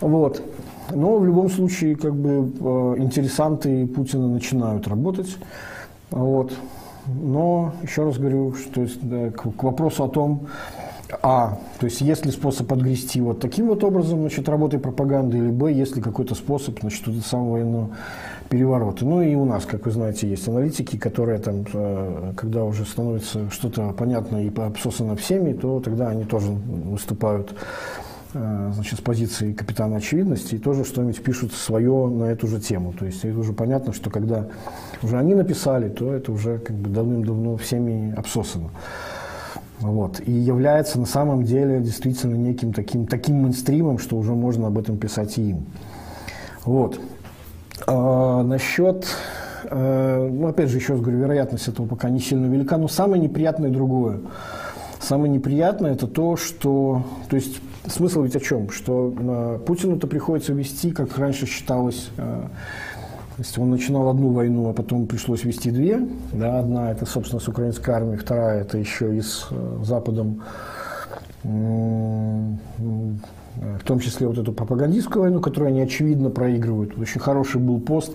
[0.00, 0.42] Вот.
[0.90, 5.38] Но в любом случае, как бы, э, интересанты Путина начинают работать.
[6.10, 6.52] Вот.
[7.06, 10.46] Но, еще раз говорю, что да, к, к вопросу о том,
[11.22, 15.50] а, то есть есть ли способ отгрести вот таким вот образом, значит, работой пропаганды, или
[15.50, 17.90] б, есть ли какой-то способ, значит, вот самого военного
[18.48, 19.04] переворота.
[19.04, 23.50] Ну и у нас, как вы знаете, есть аналитики, которые там, э, когда уже становится
[23.50, 27.54] что-то понятно и обсосано всеми, то тогда они тоже выступают
[28.34, 32.92] значит, с позиции капитана очевидности и тоже что-нибудь пишут свое на эту же тему.
[32.92, 34.48] То есть это уже понятно, что когда
[35.02, 38.70] уже они написали, то это уже как бы давным-давно всеми обсосано.
[39.80, 40.20] Вот.
[40.26, 44.96] И является на самом деле действительно неким таким, таким мейнстримом, что уже можно об этом
[44.96, 45.66] писать и им.
[46.64, 46.98] Вот.
[47.86, 49.06] А, насчет,
[49.64, 53.22] а, ну опять же, еще раз говорю, вероятность этого пока не сильно велика, но самое
[53.22, 54.20] неприятное другое.
[55.00, 58.70] Самое неприятное это то, что, то есть Смысл ведь о чем?
[58.70, 62.20] Что э, Путину-то приходится вести, как раньше считалось, э,
[63.36, 66.00] то есть он начинал одну войну, а потом пришлось вести две.
[66.32, 70.42] Да, одна это, собственно, с украинской армией, вторая это еще и с э, Западом,
[71.42, 72.58] в
[73.84, 76.98] том числе вот эту пропагандистскую войну, которую они очевидно проигрывают.
[76.98, 78.14] Очень хороший был пост,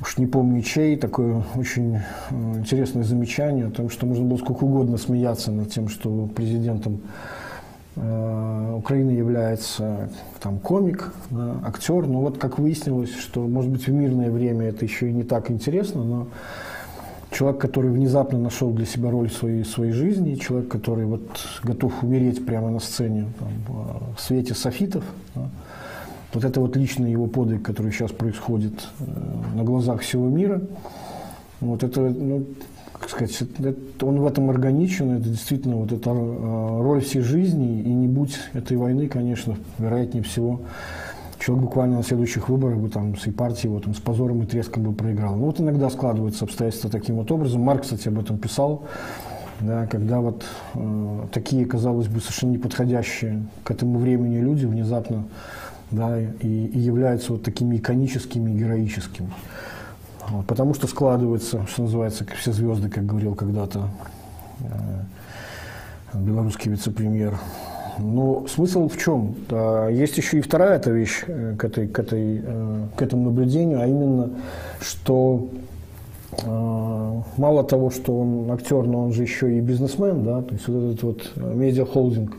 [0.00, 1.98] уж не помню чей, такое очень
[2.30, 7.02] интересное замечание о том, что можно было сколько угодно смеяться над тем, что президентом
[7.96, 10.08] Э, Украина является
[10.40, 12.06] там, комик, да, актер.
[12.06, 15.50] Но вот как выяснилось, что, может быть, в мирное время это еще и не так
[15.50, 16.28] интересно, но
[17.30, 21.28] человек, который внезапно нашел для себя роль своей, своей жизни, человек, который вот
[21.62, 25.48] готов умереть прямо на сцене там, в свете софитов, да,
[26.32, 29.04] вот это вот личный его подвиг, который сейчас происходит э,
[29.54, 30.62] на глазах всего мира,
[31.60, 32.46] вот это ну,
[33.02, 33.42] как сказать,
[34.00, 38.38] он в этом органичен, это действительно вот эта э, роль всей жизни, и не будь
[38.52, 40.60] этой войны, конечно, вероятнее всего,
[41.40, 44.84] человек буквально на следующих выборах бы там с партии его там с позором и треском
[44.84, 45.34] бы проиграл.
[45.34, 47.62] Ну вот иногда складываются обстоятельства таким вот образом.
[47.62, 48.84] Марк, кстати, об этом писал,
[49.58, 55.24] да, когда вот э, такие, казалось бы, совершенно неподходящие к этому времени люди внезапно
[55.90, 59.32] да, и, и являются вот такими иконическими, героическими.
[60.30, 63.88] Вот, потому что складываются, что называется, как все звезды, как говорил когда-то
[64.60, 67.34] э, белорусский вице-премьер.
[67.98, 69.34] Но смысл в чем?
[69.48, 73.24] Да, есть еще и вторая эта вещь э, к, этой, к, этой, э, к этому
[73.24, 74.30] наблюдению, а именно,
[74.80, 75.48] что
[76.42, 80.68] э, мало того, что он актер, но он же еще и бизнесмен, да, то есть
[80.68, 82.36] вот этот вот медиахолдинг,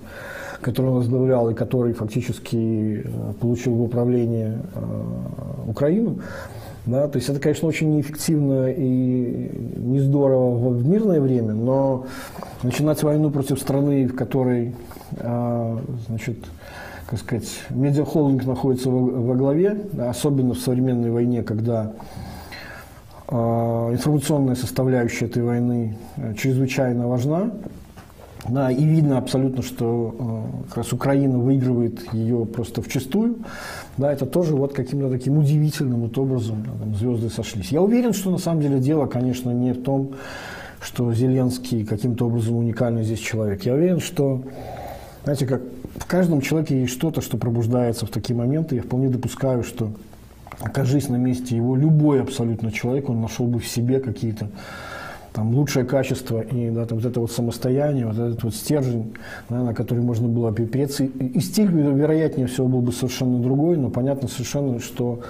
[0.61, 6.19] который он возглавлял и который фактически э, получил в управление э, Украину,
[6.85, 12.07] да, то есть это, конечно, очень неэффективно и не здорово в мирное время, но
[12.61, 14.75] начинать войну против страны, в которой,
[15.17, 16.37] а, значит,
[17.07, 21.93] как сказать, медиахолдинг находится во, главе, особенно в современной войне, когда
[23.29, 27.51] а, информационная составляющая этой войны э, чрезвычайно важна,
[28.49, 33.37] да, и видно абсолютно, что э, как раз Украина выигрывает ее просто в чистую.
[33.97, 37.69] Да, это тоже вот каким-то таким удивительным вот образом там, звезды сошлись.
[37.69, 40.15] Я уверен, что на самом деле дело, конечно, не в том,
[40.81, 43.63] что Зеленский каким-то образом уникальный здесь человек.
[43.63, 44.43] Я уверен, что,
[45.23, 45.61] знаете, как
[45.95, 48.75] в каждом человеке есть что-то, что пробуждается в такие моменты.
[48.75, 49.91] Я вполне допускаю, что
[50.59, 54.49] окажись на месте его любой абсолютно человек, он нашел бы в себе какие-то
[55.33, 59.13] там лучшее качество и да, там, вот это вот самостояние, вот этот вот стержень,
[59.49, 61.03] да, на который можно было опереться.
[61.03, 65.21] И стиль, вероятнее всего, был бы совершенно другой, но понятно совершенно, что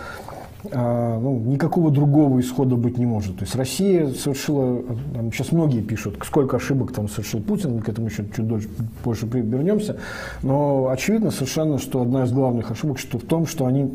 [0.71, 3.37] а, ну, никакого другого исхода быть не может.
[3.37, 7.89] То есть Россия совершила, там, сейчас многие пишут, сколько ошибок там совершил Путин, мы к
[7.89, 8.69] этому еще чуть дольше,
[9.03, 9.97] позже вернемся,
[10.41, 13.91] но очевидно совершенно, что одна из главных ошибок что в том, что они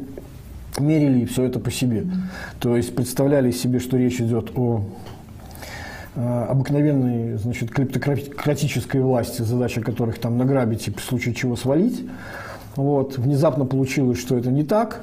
[0.78, 2.06] мерили все это по себе.
[2.60, 4.82] То есть представляли себе, что речь идет о
[6.18, 12.04] обыкновенной значит, клептократической власти, задача которых там награбить и в случае чего свалить.
[12.76, 13.18] Вот.
[13.18, 15.00] Внезапно получилось, что это не так.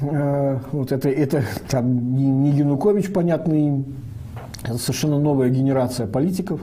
[0.00, 3.84] Э, вот это, это там не, не Янукович, понятный,
[4.62, 6.60] это совершенно новая генерация политиков.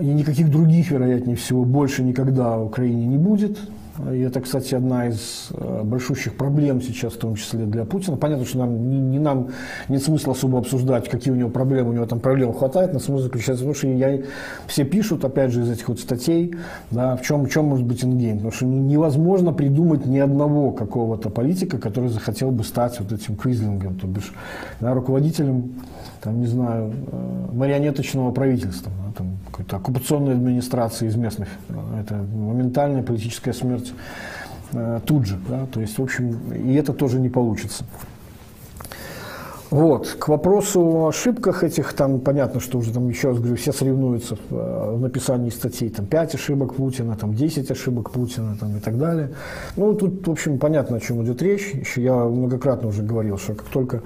[0.00, 3.58] И никаких других, вероятнее всего, больше никогда в Украине не будет.
[4.12, 8.16] И это, кстати, одна из э, большущих проблем сейчас, в том числе для Путина.
[8.16, 9.48] Понятно, что нам, не, не нам
[9.88, 13.24] нет смысла особо обсуждать, какие у него проблемы, у него там проблем хватает, но смысл
[13.24, 14.20] заключается в том, что я,
[14.66, 16.54] все пишут, опять же, из этих вот статей,
[16.90, 18.36] да, в чем, в чем может быть ингейм.
[18.36, 23.96] Потому что невозможно придумать ни одного какого-то политика, который захотел бы стать вот этим квизлингом,
[23.96, 24.32] то бишь
[24.80, 25.74] да, руководителем
[26.22, 31.48] там, не знаю, э, марионеточного правительства, да, там, какой-то оккупационной администрации из местных.
[31.98, 33.92] Это моментальная политическая смерть
[34.72, 35.38] э, тут же.
[35.48, 37.84] Да, то есть, в общем, и это тоже не получится.
[39.70, 40.16] Вот.
[40.18, 44.34] К вопросу о ошибках этих, там понятно, что уже там, еще раз говорю, все соревнуются
[44.34, 48.80] в, э, в написании статей, там 5 ошибок Путина, там 10 ошибок Путина там, и
[48.80, 49.30] так далее.
[49.76, 51.72] Ну, тут, в общем, понятно, о чем идет речь.
[51.72, 54.02] Еще я многократно уже говорил, что как только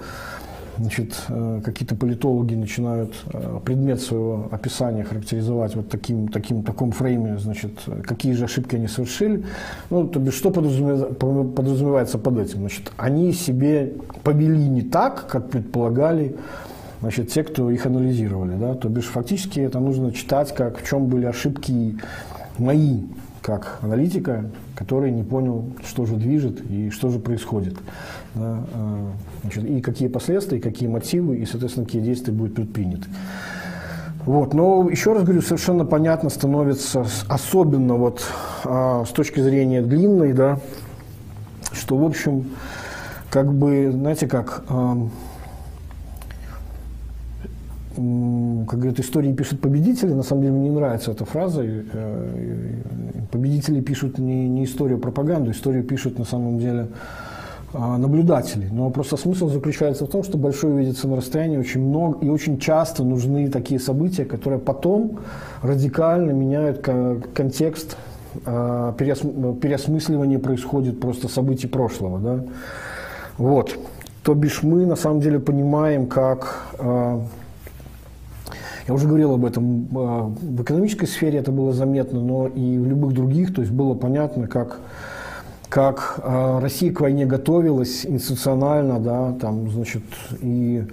[0.78, 7.38] значит, э, какие-то политологи начинают э, предмет своего описания характеризовать вот таким, таким, таком фрейме,
[7.38, 7.72] значит,
[8.04, 9.44] какие же ошибки они совершили.
[9.90, 12.60] Ну, то бишь, что подразумевается под этим?
[12.60, 16.37] Значит, они себе повели не так, как предполагали
[17.00, 18.56] значит, те, кто их анализировали.
[18.56, 18.74] Да?
[18.74, 21.98] То бишь, фактически это нужно читать, как в чем были ошибки
[22.58, 23.02] мои,
[23.42, 27.76] как аналитика, который не понял, что же движет и что же происходит.
[28.35, 33.07] Да, а, значит, и какие последствия, и какие мотивы, и, соответственно, какие действия будут предприняты.
[34.27, 38.25] Вот, но еще раз говорю, совершенно понятно становится, особенно вот
[38.64, 40.59] а, с точки зрения длинной, да,
[41.73, 42.47] что, в общем,
[43.31, 44.97] как бы, знаете, как, а,
[47.94, 51.62] как говорят, истории пишут победители, на самом деле мне не нравится эта фраза.
[51.64, 52.81] Э,
[53.31, 56.88] победители пишут не, не историю, а пропаганду, историю пишут на самом деле
[57.74, 58.68] наблюдателей.
[58.70, 62.58] Но просто смысл заключается в том, что большое видится на расстоянии очень много и очень
[62.58, 65.18] часто нужны такие события, которые потом
[65.62, 66.87] радикально меняют
[67.34, 67.96] контекст,
[68.46, 72.18] а, переосмысливание происходит просто событий прошлого.
[72.20, 72.44] Да?
[73.38, 73.76] Вот.
[74.22, 77.20] То бишь мы на самом деле понимаем, как а,
[78.87, 83.14] я уже говорил об этом, в экономической сфере это было заметно, но и в любых
[83.14, 84.78] других, то есть было понятно, как
[85.74, 90.04] как э, Россия к войне готовилась институционально, да, там, значит,
[90.40, 90.84] и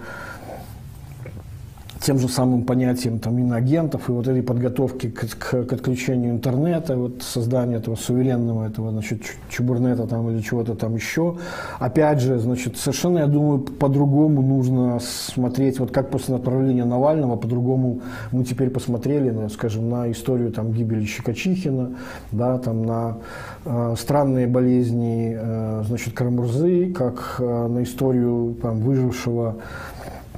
[2.01, 6.97] тем же самым понятием там, иноагентов и вот этой подготовки к, к, к отключению интернета,
[6.97, 11.37] вот создание этого суверенного этого, значит, чубурнета там или чего-то там еще.
[11.79, 18.01] Опять же, значит, совершенно, я думаю, по-другому нужно смотреть, вот как после направления Навального, по-другому
[18.31, 21.97] мы теперь посмотрели, ну, скажем, на историю там гибели Щекочихина,
[22.31, 23.17] да, там на
[23.65, 29.57] э, странные болезни, э, значит, Карамурзы, как э, на историю там выжившего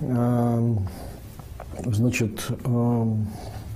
[0.01, 0.75] э,
[1.85, 3.27] значит, эм,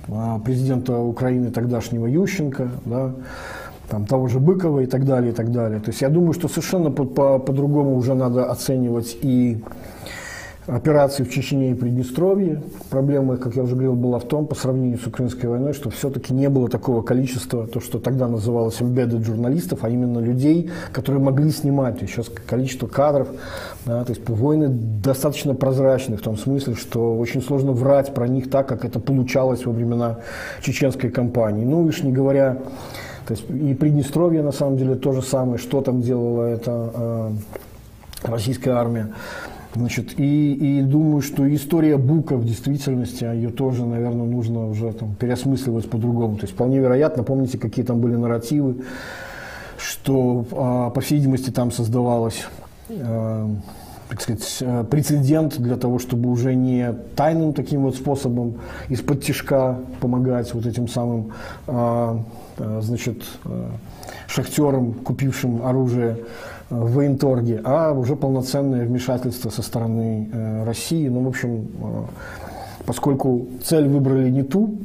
[0.10, 3.12] а, президента Украины тогдашнего Ющенко, да,
[3.90, 5.80] там, того же Быкова и так далее, и так далее.
[5.80, 9.62] То есть я думаю, что совершенно по-другому по, по уже надо оценивать и
[10.68, 12.62] операции в Чечне и Приднестровье.
[12.90, 16.34] Проблема, как я уже говорил, была в том, по сравнению с украинской войной, что все-таки
[16.34, 21.52] не было такого количества, то, что тогда называлось embedded журналистов, а именно людей, которые могли
[21.52, 22.00] снимать.
[22.02, 23.30] Сейчас количество кадров,
[23.86, 28.50] да, то есть войны достаточно прозрачны в том смысле, что очень сложно врать про них
[28.50, 30.20] так, как это получалось во времена
[30.62, 31.64] чеченской кампании.
[31.64, 32.58] Ну, уж не говоря,
[33.26, 37.32] то есть и Приднестровье на самом деле то же самое, что там делала эта э,
[38.24, 39.14] российская армия.
[39.78, 44.92] Значит, и, и думаю, что история Бука в действительности, а ее тоже, наверное, нужно уже
[44.92, 46.38] там, переосмысливать по-другому.
[46.38, 48.78] То есть вполне вероятно, помните, какие там были нарративы,
[49.78, 52.48] что, а, по всей видимости, там создавалось
[52.90, 53.50] а,
[54.10, 58.56] так сказать, э, прецедент для того, чтобы уже не тайным таким вот способом
[58.88, 61.34] из-под тяжка помогать вот этим самым,
[61.68, 62.24] а,
[62.58, 63.24] значит,
[64.28, 66.20] шахтерам, купившим оружие,
[66.70, 71.08] в военторге, а уже полноценное вмешательство со стороны э, России.
[71.08, 72.04] Ну, в общем, э,
[72.86, 74.78] поскольку цель выбрали не ту,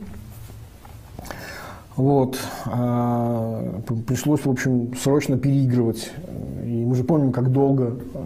[1.97, 6.11] вот, а, пришлось, в общем, срочно переигрывать.
[6.64, 8.18] И мы же помним, как долго э,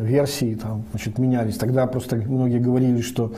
[0.00, 1.56] версии там, значит, менялись.
[1.56, 3.32] Тогда просто многие говорили, что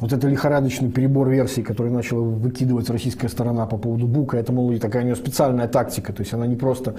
[0.00, 4.72] вот это лихорадочный перебор версий, который начала выкидывать российская сторона по поводу Бука, это, мол,
[4.72, 6.12] и такая у нее специальная тактика.
[6.12, 6.94] То есть она не просто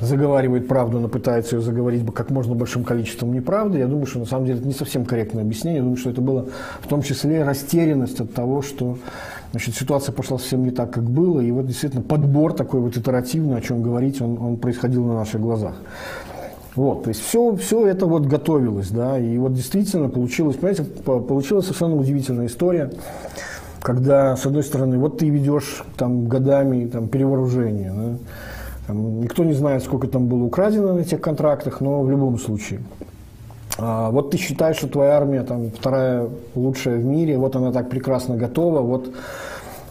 [0.00, 3.78] заговаривает правду, она пытается ее заговорить как можно большим количеством неправды.
[3.78, 5.78] Я думаю, что на самом деле это не совсем корректное объяснение.
[5.78, 6.46] Я думаю, что это было
[6.80, 8.98] в том числе растерянность от того, что
[9.50, 13.56] Значит, ситуация пошла совсем не так, как было, и вот действительно подбор такой вот итеративный,
[13.56, 15.74] о чем говорить, он, он происходил на наших глазах.
[16.78, 21.64] Вот, то есть все, все это вот готовилось, да, и вот действительно получилось, понимаете, получилась
[21.64, 22.92] совершенно удивительная история,
[23.82, 28.18] когда, с одной стороны, вот ты ведешь там годами там, перевооружение, да,
[28.86, 32.78] там, никто не знает, сколько там было украдено на этих контрактах, но в любом случае.
[33.76, 37.90] А, вот ты считаешь, что твоя армия там вторая лучшая в мире, вот она так
[37.90, 39.12] прекрасно готова, вот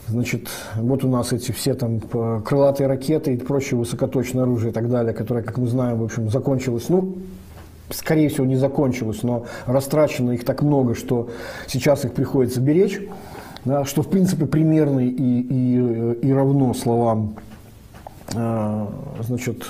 [0.08, 4.90] Значит, вот у нас эти все там крылатые ракеты и прочее высокоточное оружие и так
[4.90, 7.18] далее, которое, как мы знаем, в общем, закончилось, ну,
[7.90, 11.30] скорее всего, не закончилось, но растрачено их так много, что
[11.68, 13.02] сейчас их приходится беречь,
[13.66, 17.36] да, что, в принципе, примерно и, и, и равно словам,
[18.34, 18.86] э,
[19.20, 19.66] значит,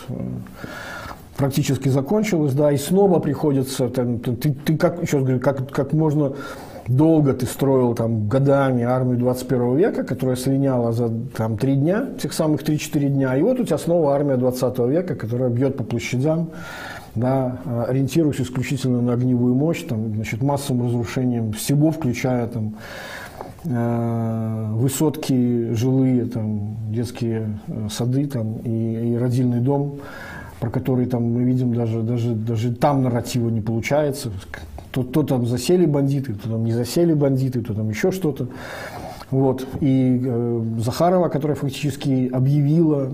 [1.36, 6.34] практически закончилось, да, и снова приходится, там, ты, ты как, еще говорю, как, как можно
[6.88, 12.34] долго ты строил там годами армию 21 века, которая слиняла за там три дня, тех
[12.34, 16.52] самых 3-4 дня, и вот у тебя снова армия 20 века, которая бьет по площадям,
[17.16, 22.76] да, ориентируясь исключительно на огневую мощь, там, значит, массовым разрушением всего, включая там,
[23.66, 30.00] э, высотки жилые, там, детские э, сады там, и, и родильный дом,
[30.60, 34.32] про который там мы видим даже, даже, даже там нарратива не получается.
[34.92, 38.48] То, то там засели бандиты, то там не засели бандиты, то там еще что-то.
[39.30, 39.68] Вот.
[39.82, 43.12] И э, Захарова, которая фактически объявила,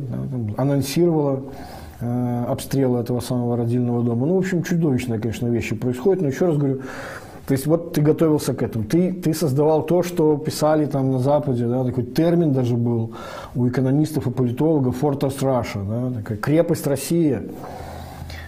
[0.58, 1.44] анонсировала
[2.00, 4.28] э, обстрелы этого самого родильного дома.
[4.28, 6.22] Ну, в общем, чудовищные, конечно, вещи происходят.
[6.22, 6.82] Но еще раз говорю,
[7.48, 11.20] то есть вот ты готовился к этому, ты, ты создавал то, что писали там на
[11.20, 13.14] Западе, да, такой термин даже был
[13.54, 17.42] у экономистов и политологов «Fortress Russia», да, такая крепость России,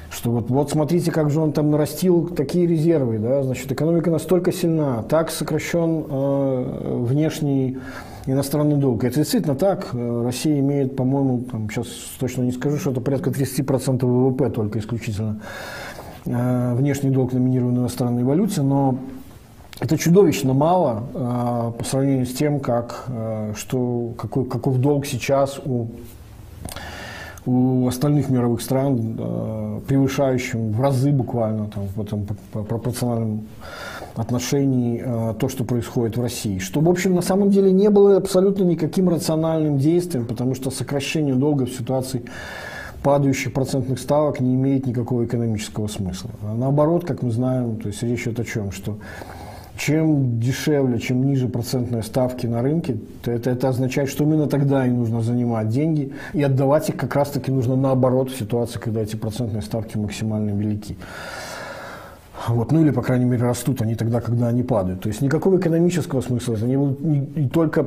[0.10, 4.54] что вот, вот смотрите, как же он там нарастил такие резервы, да, значит, экономика настолько
[4.54, 7.80] сильна, так сокращен э, внешний
[8.28, 9.04] иностранный долг.
[9.04, 9.90] Это действительно так.
[9.94, 11.88] Россия имеет, по-моему, там, сейчас
[12.18, 15.85] точно не скажу, что это порядка 30% ВВП только исключительно Э,
[16.26, 18.98] внешний долг номинирован в иностранной валюте, но
[19.80, 25.60] это чудовищно мало э, по сравнению с тем, как, э, что, какой, каков долг сейчас
[25.64, 25.88] у,
[27.46, 33.48] у остальных мировых стран, превышающим в разы буквально там, в этом пропорциональном
[34.16, 35.04] отношении
[35.38, 36.58] то, что происходит в России.
[36.58, 41.36] Что, в общем, на самом деле не было абсолютно никаким рациональным действием, потому что сокращение
[41.36, 42.24] долга в ситуации
[43.06, 46.32] падающих процентных ставок не имеет никакого экономического смысла.
[46.42, 48.98] А наоборот, как мы знаем, то есть речь идет о чем, что
[49.78, 54.88] чем дешевле, чем ниже процентные ставки на рынке, то это, это означает, что именно тогда
[54.88, 59.16] и нужно занимать деньги, и отдавать их как раз-таки нужно наоборот в ситуации, когда эти
[59.16, 60.98] процентные ставки максимально велики.
[62.48, 65.02] Вот, ну или, по крайней мере, растут они тогда, когда они падают.
[65.02, 66.56] То есть никакого экономического смысла.
[66.56, 67.86] Это не, не, не только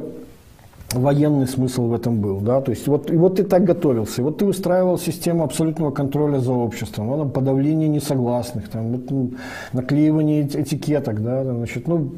[0.93, 2.41] военный смысл в этом был.
[2.41, 2.61] Да?
[2.61, 6.53] То есть вот, и вот ты так готовился, вот ты устраивал систему абсолютного контроля за
[6.53, 9.32] обществом, ну, подавление несогласных, там, вот,
[9.72, 12.12] наклеивание этикеток, да, значит, ну,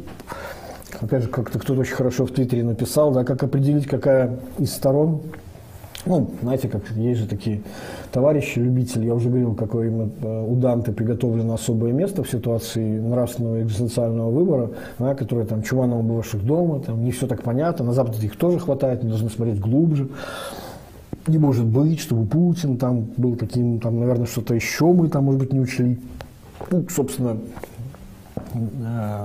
[1.00, 5.22] опять же, как-то кто-то очень хорошо в Твиттере написал, да, как определить, какая из сторон
[6.06, 7.62] ну, знаете, как есть же такие
[8.12, 12.98] товарищи, любители, я уже говорил, какое им э, у Данте приготовлено особое место в ситуации
[12.98, 17.92] нравственного экзистенциального выбора, да, которое там Чуванова бывших дома, там не все так понятно, на
[17.92, 20.08] Западе их тоже хватает, мы должны смотреть глубже.
[21.26, 25.40] Не может быть, чтобы Путин там был таким, там, наверное, что-то еще мы там, может
[25.40, 25.98] быть, не учли.
[26.70, 27.36] Ну, собственно,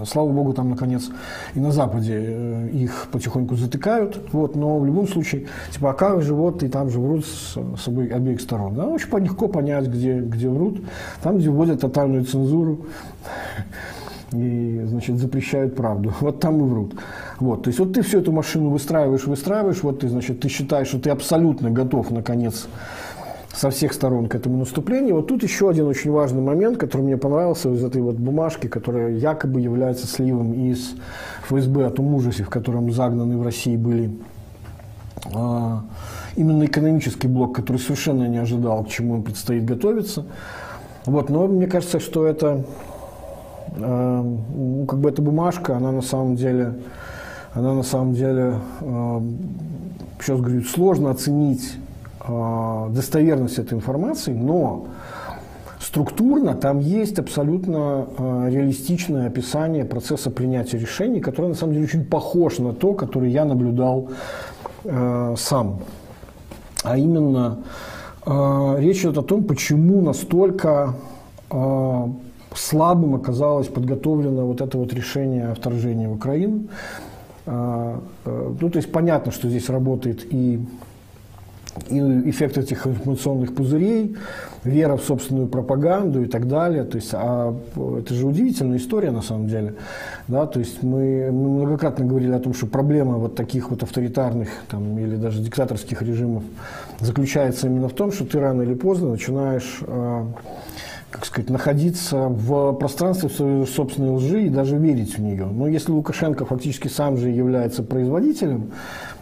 [0.05, 1.09] слава богу, там, наконец,
[1.53, 4.19] и на Западе э, их потихоньку затыкают.
[4.31, 7.57] Вот, но в любом случае, типа, а как же вот, и там же врут с,
[7.81, 8.75] с обоих, обеих сторон.
[8.75, 10.81] Да, очень легко понять, где, где врут.
[11.21, 12.85] Там, где вводят тотальную цензуру
[14.31, 16.13] и, значит, запрещают правду.
[16.19, 16.95] Вот там и врут.
[17.39, 20.87] Вот, то есть вот ты всю эту машину выстраиваешь, выстраиваешь, вот ты, значит, ты считаешь,
[20.87, 22.67] что ты абсолютно готов, наконец,
[23.55, 25.15] со всех сторон к этому наступлению.
[25.15, 29.11] Вот тут еще один очень важный момент, который мне понравился из этой вот бумажки, которая
[29.11, 30.95] якобы является сливом из
[31.47, 34.11] ФСБ о том ужасе, в котором загнаны в России были
[35.33, 35.83] а,
[36.35, 40.25] именно экономический блок, который совершенно не ожидал, к чему им предстоит готовиться.
[41.05, 42.65] Вот, но мне кажется, что это
[43.77, 44.21] э,
[44.55, 46.73] ну, как бы эта бумажка, она на самом деле,
[47.53, 49.21] она на самом деле, э,
[50.19, 51.75] сейчас говорю, сложно оценить
[52.27, 54.87] достоверность этой информации, но
[55.79, 62.05] структурно там есть абсолютно э, реалистичное описание процесса принятия решений, который на самом деле очень
[62.05, 64.09] похож на то, который я наблюдал
[64.83, 65.81] э, сам.
[66.83, 67.59] А именно
[68.25, 70.95] речь идет о том, почему настолько
[72.55, 76.67] слабым оказалось подготовлено вот это вот решение о вторжении в Украину.
[77.45, 80.59] Э, ну, то есть понятно, что здесь работает и
[81.89, 84.15] эффект этих информационных пузырей,
[84.63, 86.83] вера в собственную пропаганду и так далее.
[86.83, 87.55] То есть, а
[87.99, 89.75] это же удивительная история на самом деле.
[90.27, 90.45] Да?
[90.45, 94.97] То есть мы, мы многократно говорили о том, что проблема вот таких вот авторитарных там,
[94.97, 96.43] или даже диктаторских режимов
[96.99, 100.27] заключается именно в том, что ты рано или поздно начинаешь а,
[101.15, 105.45] как сказать, находиться в пространстве своей собственной лжи и даже верить в нее.
[105.45, 108.71] Но если Лукашенко фактически сам же является производителем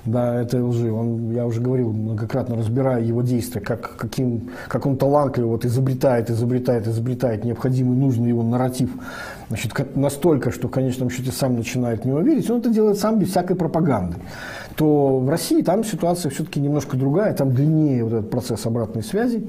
[0.06, 4.98] да, этой лжи, он, я уже говорил многократно, разбирая его действия, как, каким, как он
[4.98, 8.90] талантливо вот изобретает, изобретает, изобретает необходимый, нужный его нарратив,
[9.48, 13.20] значит, настолько, что в конечном счете сам начинает в него верить, он это делает сам
[13.20, 14.18] без всякой пропаганды.
[14.76, 19.48] То в России там ситуация все-таки немножко другая, там длиннее вот этот процесс обратной связи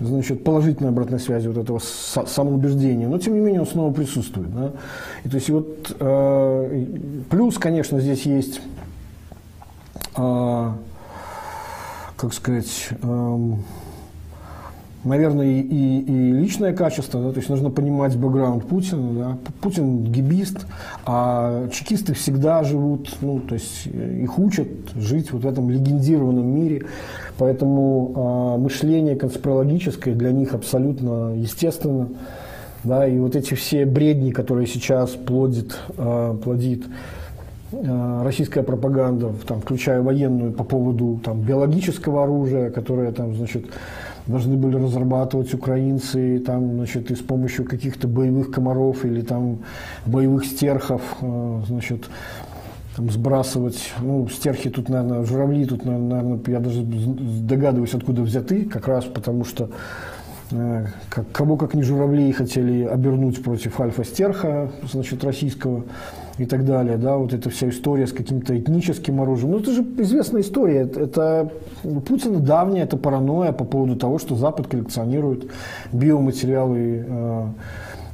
[0.00, 4.54] значит, положительной обратной связи вот этого самоубеждения, но тем не менее он снова присутствует.
[4.54, 4.72] Да?
[5.24, 6.86] И, то есть вот э,
[7.30, 8.60] плюс, конечно, здесь есть,
[12.18, 13.38] как сказать, э,
[15.04, 19.12] наверное, и, и, личное качество, да, то есть нужно понимать бэкграунд Путина.
[19.12, 19.38] Да.
[19.60, 20.66] Путин гибист,
[21.06, 26.86] а чекисты всегда живут, ну, то есть их учат жить вот в этом легендированном мире,
[27.38, 32.08] поэтому э, мышление конспирологическое для них абсолютно естественно.
[32.84, 36.84] Да, и вот эти все бредни, которые сейчас плодит, э, плодит
[37.70, 43.66] российская пропаганда, там, включая военную, по поводу там, биологического оружия, которое там, значит,
[44.28, 49.60] должны были разрабатывать украинцы там, значит, и с помощью каких-то боевых комаров или там
[50.06, 52.08] боевых стерхов, э, значит,
[52.94, 58.86] там, сбрасывать, ну, стерхи тут, наверное, журавли тут, наверное, я даже догадываюсь, откуда взяты, как
[58.86, 59.70] раз потому что
[60.50, 65.84] э, как, кого как не журавли хотели обернуть против альфа-стерха, значит, российского
[66.38, 69.50] и так далее, да, вот эта вся история с каким-то этническим оружием.
[69.52, 70.82] Ну, это же известная история.
[70.82, 71.50] Это
[71.82, 75.50] у Путина давняя это паранойя по поводу того, что Запад коллекционирует
[75.92, 77.46] биоматериалы э,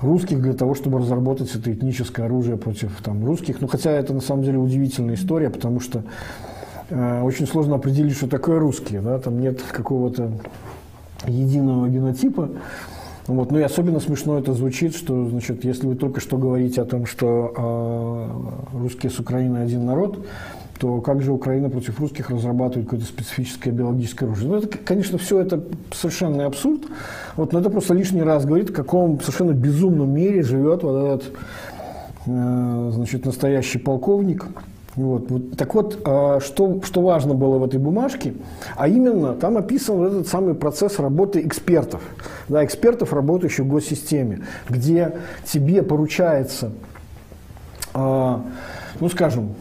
[0.01, 3.61] русских для того, чтобы разработать это этническое оружие против там, русских.
[3.61, 6.03] Ну, хотя это на самом деле удивительная история, потому что
[6.89, 9.03] э, очень сложно определить, что такое русские.
[9.03, 9.19] Да?
[9.19, 10.31] Там нет какого-то
[11.27, 12.49] единого генотипа.
[13.27, 13.51] Вот.
[13.51, 17.07] Ну и особенно смешно это звучит, что значит, если вы только что говорите о том,
[17.07, 17.55] что
[18.75, 20.27] э, русские с Украиной один народ,
[20.79, 24.51] то как же Украина против русских разрабатывает какое-то специфическое биологическое оружие?
[24.51, 26.83] Ну, это, конечно, все это совершенный абсурд.
[27.37, 31.33] Вот, но это просто лишний раз говорит, в каком совершенно безумном мире живет вот этот
[32.27, 34.47] э, значит, настоящий полковник,
[34.97, 35.57] вот, вот.
[35.57, 38.35] Так вот, а, что, что важно было в этой бумажке,
[38.77, 42.01] а именно там описан вот этот самый процесс работы экспертов,
[42.49, 46.73] да, экспертов, работающих в госсистеме, где тебе поручается,
[47.93, 48.45] а,
[49.01, 49.55] ну скажем,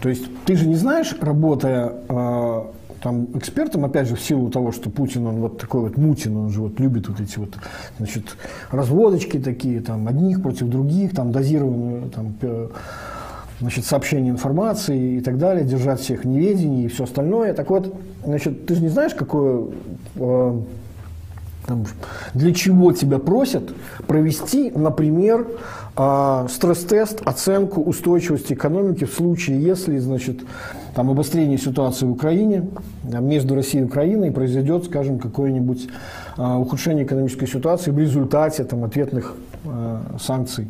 [0.00, 2.70] то есть ты же не знаешь, работая а,
[3.02, 6.50] там экспертом, опять же, в силу того, что Путин, он вот такой вот Мутин, он
[6.50, 7.50] же вот любит вот эти вот,
[7.98, 8.36] значит,
[8.70, 12.34] разводочки такие, там, одних против других, там, дозированную, там,
[13.60, 17.52] значит, сообщение информации и так далее, держать всех в и все остальное.
[17.54, 17.94] Так вот,
[18.24, 19.66] значит, ты же не знаешь, какое,
[20.16, 20.60] э,
[21.66, 21.84] там,
[22.34, 23.70] для чего тебя просят
[24.06, 25.46] провести, например,
[25.96, 30.40] э, стресс-тест, оценку устойчивости экономики в случае, если, значит,
[30.94, 32.68] там обострение ситуации в Украине
[33.04, 35.88] между Россией и Украиной произойдет, скажем, какое-нибудь
[36.38, 40.68] э, ухудшение экономической ситуации в результате там, ответных э, санкций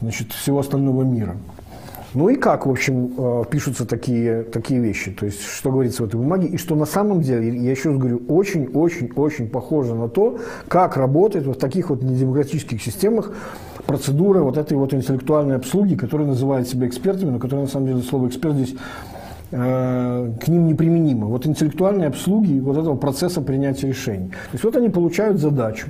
[0.00, 1.36] значит, всего остального мира.
[2.12, 6.06] Ну и как, в общем, э, пишутся такие, такие вещи, то есть что говорится в
[6.06, 10.38] этой бумаге, и что на самом деле, я еще раз говорю, очень-очень-очень похоже на то,
[10.66, 13.32] как работает в таких вот недемократических системах
[13.86, 18.02] процедура вот этой вот интеллектуальной обслуги, которая называет себя экспертами, но которая на самом деле
[18.02, 18.74] слово эксперт здесь
[19.52, 21.28] э, к ним неприменимо.
[21.28, 24.30] Вот интеллектуальные обслуги вот этого процесса принятия решений.
[24.30, 25.86] То есть вот они получают задачу,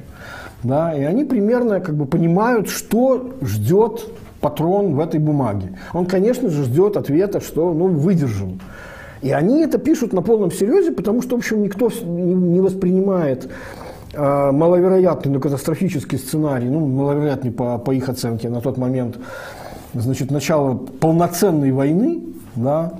[0.62, 4.06] да, и они примерно как бы понимают, что ждет
[4.40, 5.78] патрон в этой бумаге.
[5.92, 8.60] Он, конечно же, ждет ответа, что ну, выдержим.
[9.22, 13.50] И они это пишут на полном серьезе, потому что, в общем, никто не воспринимает
[14.14, 19.18] э, маловероятный, но катастрофический сценарий, ну, маловероятный по, по их оценке на тот момент,
[19.92, 22.22] значит, начало полноценной войны,
[22.56, 22.94] да,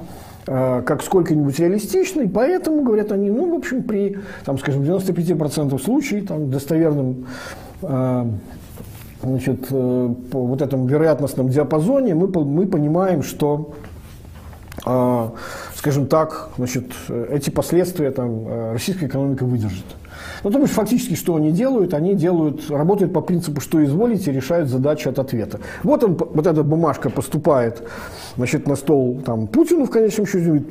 [0.47, 6.29] э, как сколько-нибудь реалистичный, поэтому, говорят они, ну, в общем, при, там, скажем, 95% случаев,
[6.29, 7.29] там, достоверным
[7.81, 8.27] э,
[9.23, 13.73] значит, э, по вот этом вероятностном диапазоне мы, мы понимаем, что
[14.85, 15.33] а,
[15.75, 16.87] скажем так, значит,
[17.31, 19.85] эти последствия там, э, российская экономика выдержит.
[20.43, 21.93] Ну, то есть фактически что они делают?
[21.93, 25.61] Они делают, работают по принципу, что изволите, решают задачи от ответа.
[25.83, 27.83] Вот он, вот эта бумажка поступает
[28.37, 30.69] значит, на стол там, Путину в конечном счете, говорит,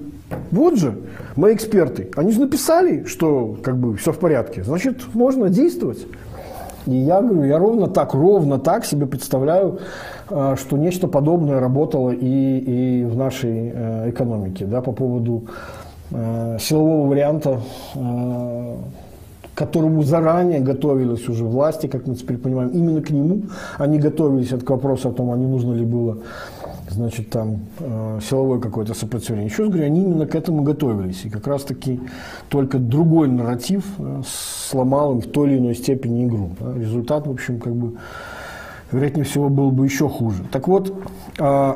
[0.51, 0.95] вот же,
[1.35, 6.05] мои эксперты, они же написали, что как бы все в порядке, значит, можно действовать.
[6.85, 9.79] И я говорю, я ровно так, ровно так себе представляю,
[10.29, 15.45] э, что нечто подобное работало и, и в нашей э, экономике, да, по поводу
[16.11, 17.59] э, силового варианта,
[17.93, 23.41] к которому заранее готовились уже власти, как мы теперь понимаем, именно к нему.
[23.77, 26.17] Они готовились, от вопроса о том, а не нужно ли было
[26.89, 29.47] значит, там э, силовое какое-то сопротивление.
[29.47, 31.25] Еще раз говорю, они именно к этому готовились.
[31.25, 31.99] И как раз-таки
[32.49, 34.21] только другой нарратив э,
[34.69, 36.51] сломал им в той или иной степени игру.
[36.59, 36.73] Да.
[36.73, 37.97] Результат, в общем, как бы,
[38.91, 40.43] вероятнее всего, был бы еще хуже.
[40.51, 40.93] Так вот,
[41.37, 41.73] э,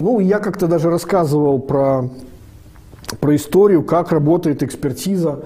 [0.00, 2.08] ну, я как-то даже рассказывал про,
[3.20, 5.40] про историю, как работает экспертиза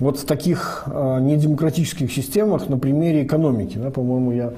[0.00, 3.78] вот в таких э, недемократических системах на примере экономики.
[3.78, 4.52] Да, по-моему, я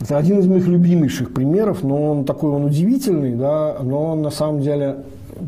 [0.00, 4.30] это один из моих любимейших примеров, но он такой он удивительный, да, но он на
[4.30, 4.96] самом деле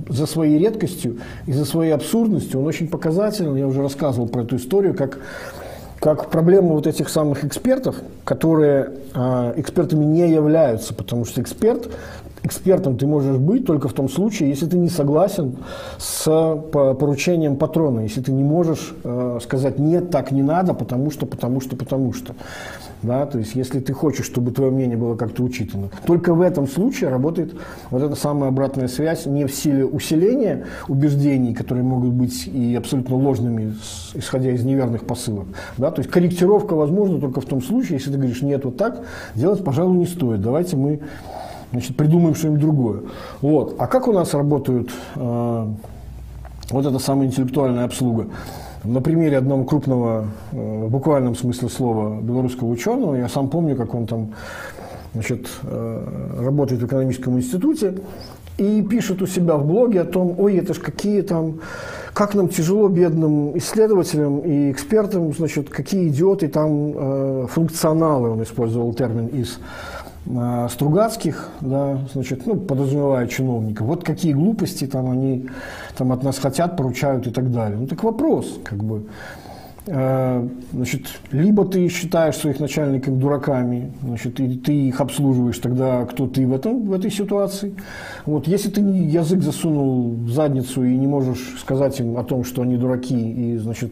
[0.08, 3.60] за своей редкостью и за своей абсурдностью он очень показательный.
[3.60, 5.20] Я уже рассказывал про эту историю, как,
[6.00, 11.88] как проблема вот этих самых экспертов, которые э, экспертами не являются, потому что эксперт
[12.42, 15.56] экспертом ты можешь быть только в том случае, если ты не согласен
[15.98, 16.24] с
[16.72, 21.60] поручением патрона, если ты не можешь э, сказать нет, так не надо, потому что, потому
[21.60, 22.34] что, потому что.
[23.02, 25.88] Да, то есть, если ты хочешь, чтобы твое мнение было как-то учитано.
[26.06, 27.52] Только в этом случае работает
[27.90, 33.16] вот эта самая обратная связь не в силе усиления убеждений, которые могут быть и абсолютно
[33.16, 33.74] ложными,
[34.14, 35.46] исходя из неверных посылов.
[35.78, 39.00] Да, то есть, корректировка возможна только в том случае, если ты говоришь, нет, вот так,
[39.34, 40.40] делать, пожалуй, не стоит.
[40.40, 41.00] Давайте мы
[41.72, 43.00] значит, придумаем что-нибудь другое.
[43.40, 43.74] Вот.
[43.78, 45.66] А как у нас работают э,
[46.70, 48.26] вот эта самая интеллектуальная обслуга?
[48.84, 53.94] На примере одного крупного, э, в буквальном смысле слова, белорусского ученого, я сам помню, как
[53.94, 54.28] он там
[55.14, 57.94] значит, э, работает в экономическом институте
[58.58, 61.60] и пишет у себя в блоге о том, ой, это ж какие там,
[62.12, 68.92] как нам тяжело бедным исследователям и экспертам, значит, какие идиоты там э, функционалы, он использовал
[68.94, 69.58] термин из
[70.24, 75.48] Стругацких, да, значит, ну, подразумевая чиновников, вот какие глупости там они
[75.96, 77.76] там от нас хотят, поручают и так далее.
[77.76, 79.06] Ну, так вопрос, как бы,
[79.88, 86.28] э, значит, либо ты считаешь своих начальников дураками, значит, и ты их обслуживаешь, тогда кто
[86.28, 87.74] ты в, этом, в этой ситуации?
[88.24, 92.62] Вот, если ты язык засунул в задницу и не можешь сказать им о том, что
[92.62, 93.90] они дураки, и, значит,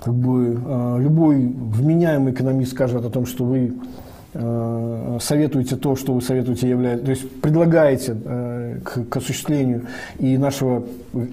[0.00, 4.07] как бы э, любой вменяемый экономист скажет о том, что вы Э,
[5.20, 9.86] советуете то, что вы советуете, является, то есть предлагаете э, к, к осуществлению
[10.18, 10.84] и нашего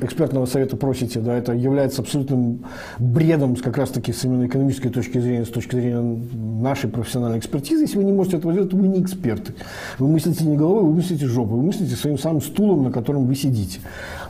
[0.01, 2.66] экспертного совета просите, да, это является абсолютным
[2.97, 6.20] бредом как раз-таки с именно экономической точки зрения, с точки зрения
[6.62, 7.84] нашей профессиональной экспертизы.
[7.84, 9.53] Если вы не можете этого делать, то вы не эксперты.
[9.99, 13.36] Вы мыслите не головой, вы мыслите жопой, вы мыслите своим самым стулом, на котором вы
[13.36, 13.80] сидите.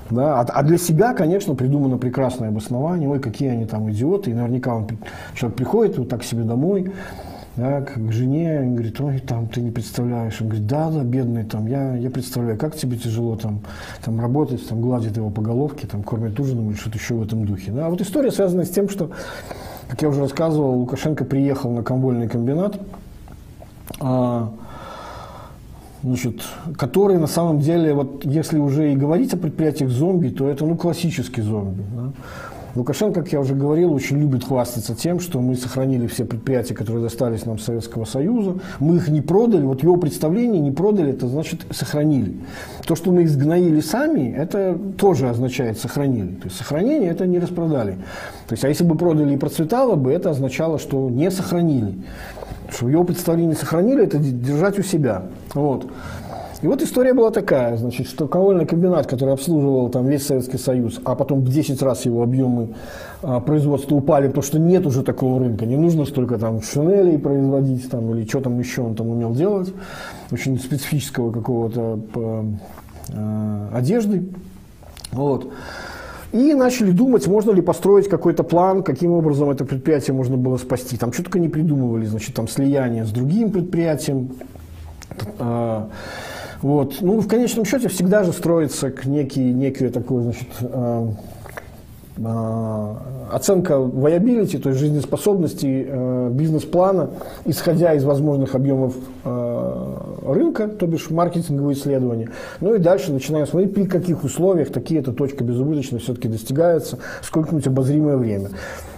[0.10, 0.40] Да?
[0.40, 4.76] А, а для себя, конечно, придумано прекрасное обоснование, ой, какие они там идиоты, и наверняка
[4.76, 4.88] он,
[5.34, 6.92] человек приходит вот так себе домой,
[7.56, 10.42] да, к жене, он говорит, ой, там, ты не представляешь.
[10.42, 13.62] Он говорит, да, да, бедный, там, я, я представляю, как тебе тяжело там,
[14.04, 17.46] там работать, там, гладит его по головке, там, кормит ужином или что-то еще в этом
[17.46, 17.72] духе.
[17.72, 17.88] Да.
[17.88, 19.12] А вот история связана с тем, что,
[19.88, 22.78] как я уже рассказывал, Лукашенко приехал на комвольный комбинат,
[24.02, 24.52] а,
[26.04, 26.42] значит,
[26.78, 30.76] который на самом деле, вот если уже и говорить о предприятиях зомби, то это ну,
[30.76, 31.84] классический зомби.
[31.96, 32.12] Да.
[32.76, 37.04] Лукашенко, как я уже говорил, очень любит хвастаться тем, что мы сохранили все предприятия, которые
[37.04, 38.56] достались нам Советского Союза.
[38.80, 39.64] Мы их не продали.
[39.64, 42.36] Вот его представление не продали, это значит сохранили.
[42.86, 46.36] То, что мы их сгноили сами, это тоже означает сохранили.
[46.36, 47.94] То есть сохранение это не распродали.
[48.48, 51.96] То есть, а если бы продали и процветало бы, это означало, что не сохранили.
[52.70, 55.24] Что его представление сохранили, это держать у себя.
[55.54, 55.88] Вот.
[56.62, 61.02] И вот история была такая, значит, что ковольный комбинат, который обслуживал там весь Советский Союз,
[61.04, 62.70] а потом в 10 раз его объемы
[63.22, 67.90] а, производства упали, потому что нет уже такого рынка, не нужно столько там шинелей производить
[67.90, 69.74] там, или что там еще он там умел делать,
[70.32, 72.00] очень специфического какого-то
[73.14, 74.26] а, одежды.
[75.12, 75.52] Вот.
[76.32, 80.98] И начали думать, можно ли построить какой-то план, каким образом это предприятие можно было спасти.
[80.98, 84.32] Там что только не придумывали, значит, там слияние с другим предприятием.
[86.66, 86.96] Вот.
[87.02, 91.08] Ну, в конечном счете всегда же строится к некий, некий такой, значит, а,
[92.26, 92.98] а,
[93.32, 97.12] оценка viability, то есть жизнеспособности э, бизнес-плана,
[97.46, 99.96] исходя из возможных объемов э,
[100.26, 102.30] рынка, то бишь маркетинговые исследования.
[102.62, 108.18] Ну и дальше начинаем смотреть, при каких условиях такие-то точка безубыточности все-таки достигается, сколько-нибудь обозримое
[108.18, 108.50] время.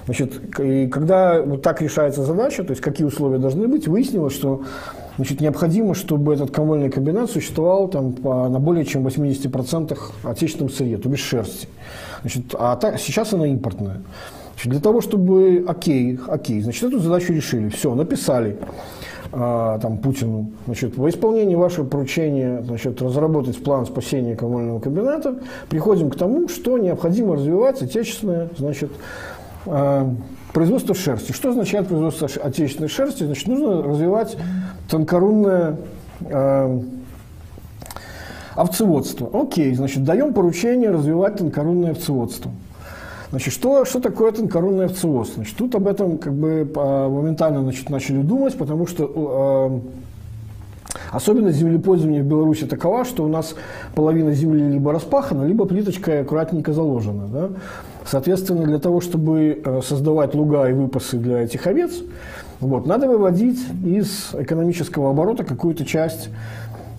[0.05, 4.61] Значит, и когда вот так решается задача, то есть какие условия должны быть, выяснилось, что
[5.17, 10.97] значит, необходимо, чтобы этот конвольный комбинат существовал там, по, на более чем 80% отечественном сырье,
[10.97, 11.67] то бишь шерсти.
[12.21, 14.01] Значит, а так, сейчас она импортная.
[14.53, 18.57] Значит, для того, чтобы, окей, окей, значит, эту задачу решили, все, написали
[19.31, 25.35] а, там, Путину, значит, во исполнении вашего поручения значит, разработать план спасения коммунального комбината,
[25.69, 28.91] приходим к тому, что необходимо развивать отечественное значит,
[29.65, 30.09] а,
[30.53, 31.33] производство шерсти.
[31.33, 33.23] Что означает производство отечественной шерсти?
[33.25, 34.37] Значит, нужно развивать
[34.87, 35.77] тонкорунное
[36.29, 36.81] а,
[38.57, 39.29] Овцеводство.
[39.39, 42.49] Окей, значит, даем поручение развивать тонкорунное овцеводство.
[43.29, 45.35] Значит, что, что такое тонкорунное овцеводство?
[45.35, 49.83] Значит, тут об этом как бы моментально значит, начали думать, потому что
[50.91, 53.53] э, особенность землепользования в Беларуси такова, что у нас
[53.93, 57.27] половина земли либо распахана, либо плиточкой аккуратненько заложена.
[57.27, 57.49] Да?
[58.07, 61.91] Соответственно, для того, чтобы э, создавать луга и выпасы для этих овец,
[62.59, 66.29] вот, надо выводить из экономического оборота какую-то часть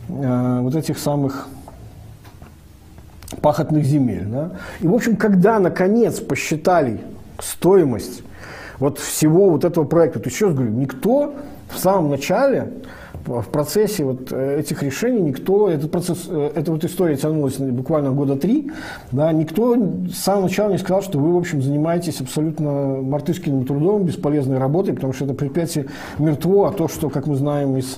[0.09, 1.49] э, вот этих самых
[3.43, 4.27] пахотных земель.
[4.27, 4.53] Да?
[4.81, 7.01] И, в общем, когда, наконец, посчитали
[7.41, 8.23] стоимость
[8.79, 11.35] вот всего вот этого проекта, то еще раз говорю, никто
[11.69, 12.73] в самом начале,
[13.27, 18.11] в процессе вот э, этих решений, никто, этот процесс, э, эта вот история тянулась буквально
[18.11, 18.71] года три,
[19.13, 22.71] да, никто с самого начала не сказал, что вы, в общем, занимаетесь абсолютно
[23.03, 25.87] мартышкиным трудом, бесполезной работой, потому что это предприятие
[26.19, 27.97] мертво, а то, что, как мы знаем из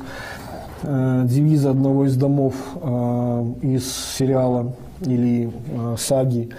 [0.82, 6.50] э, девиза одного из домов э, из сериала или э, саги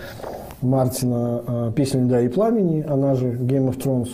[0.61, 4.09] Мартина э, «Песня льда и пламени», она же Game of Thrones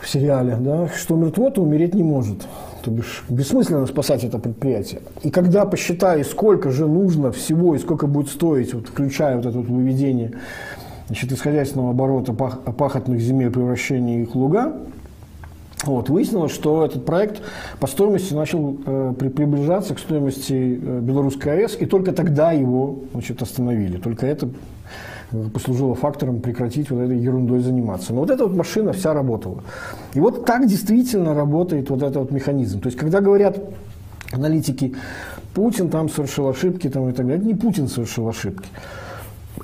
[0.00, 2.46] в сериале, да, что мертво, то умереть не может.
[2.82, 5.02] То бишь бессмысленно спасать это предприятие.
[5.22, 9.58] И когда посчитали, сколько же нужно всего и сколько будет стоить, вот, включая вот это
[9.58, 10.32] вот выведение
[11.06, 14.72] значит, хозяйственного оборота пах, пахотных земель, превращение их в луга,
[15.84, 17.40] вот, выяснилось, что этот проект
[17.78, 22.98] по стоимости начал э, при, приближаться к стоимости э, белорусской АЭС, и только тогда его
[23.12, 23.96] значит, остановили.
[23.96, 24.50] Только это
[25.52, 28.12] послужило фактором прекратить вот этой ерундой заниматься.
[28.12, 29.62] Но вот эта вот машина вся работала.
[30.14, 32.80] И вот так действительно работает вот этот вот механизм.
[32.80, 33.58] То есть, когда говорят
[34.32, 34.94] аналитики,
[35.54, 38.68] Путин там совершил ошибки там, и так далее, это не Путин совершил ошибки.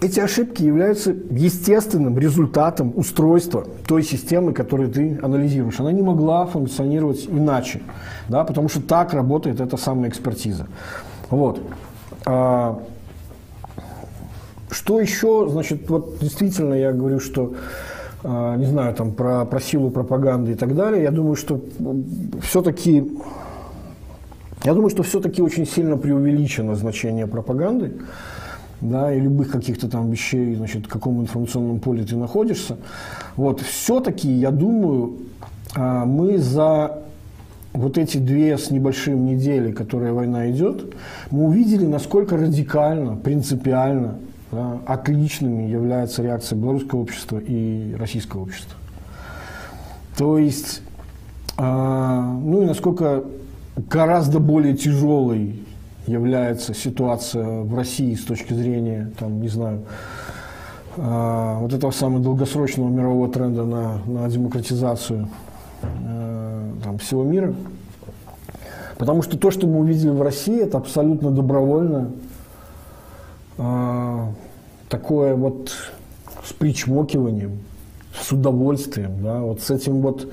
[0.03, 5.81] Эти ошибки являются естественным результатом устройства той системы, которую ты анализируешь.
[5.81, 7.81] Она не могла функционировать иначе,
[8.29, 10.67] да, потому что так работает эта самая экспертиза.
[11.31, 11.61] Вот.
[14.71, 17.55] Что еще, значит, вот действительно я говорю, что
[18.25, 21.61] а, не знаю, там про, про силу пропаганды и так далее, я думаю, что
[22.43, 23.13] все-таки
[24.65, 27.93] я думаю, что все-таки очень сильно преувеличено значение пропаганды
[28.81, 32.77] да, и любых каких-то там вещей, значит, в каком информационном поле ты находишься.
[33.37, 35.19] Вот, все-таки, я думаю,
[35.75, 37.03] а, мы за
[37.73, 40.95] вот эти две с небольшим недели, которые война идет,
[41.31, 44.17] мы увидели, насколько радикально, принципиально,
[44.87, 48.77] отличными является реакция белорусского общества и российского общества.
[50.17, 50.83] То есть,
[51.59, 53.25] э, ну и насколько
[53.77, 55.63] гораздо более тяжелый
[56.07, 59.83] является ситуация в России с точки зрения, там, не знаю,
[60.97, 65.29] э, вот этого самого долгосрочного мирового тренда на, на демократизацию
[65.83, 67.55] э, там, всего мира.
[68.97, 72.13] Потому что то, что мы увидели в России, это абсолютно добровольно
[73.59, 74.27] э,
[74.89, 75.73] такое вот
[76.45, 77.59] с причмокиванием,
[78.19, 80.29] с удовольствием, да, вот с этим вот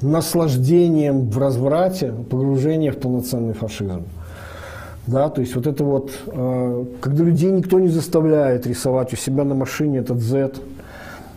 [0.00, 4.04] наслаждением в разврате, погружение в полноценный фашизм.
[5.06, 9.44] Да, то есть вот это вот, э, когда людей никто не заставляет рисовать у себя
[9.44, 10.52] на машине этот Z,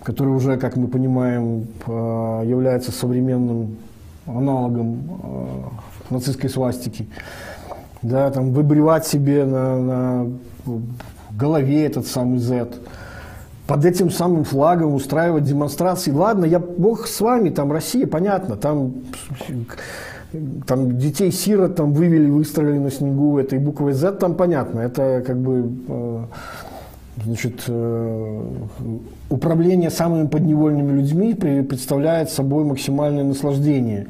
[0.03, 3.77] который уже, как мы понимаем, э, является современным
[4.27, 5.03] аналогом
[6.11, 7.07] нацистской свастики.
[8.01, 10.27] Да, там выбривать себе на, на
[11.41, 12.67] голове этот самый Z,
[13.67, 16.11] под этим самым флагом устраивать демонстрации.
[16.11, 18.93] Ладно, я бог с вами, там Россия, понятно, там
[20.65, 25.37] там детей сирот там вывели, выстроили на снегу этой буквой Z, там понятно, это как
[25.37, 26.23] бы э,
[27.25, 28.43] Значит, э,
[29.29, 34.07] управление самыми подневольными людьми представляет собой максимальное наслаждение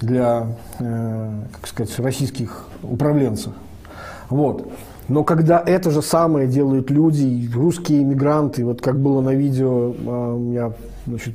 [0.00, 0.46] для,
[0.78, 3.52] э, как сказать, российских управленцев.
[4.30, 4.70] Вот.
[5.08, 10.52] Но когда это же самое делают люди, русские иммигранты, вот как было на видео, э,
[10.52, 10.72] я
[11.06, 11.34] значит,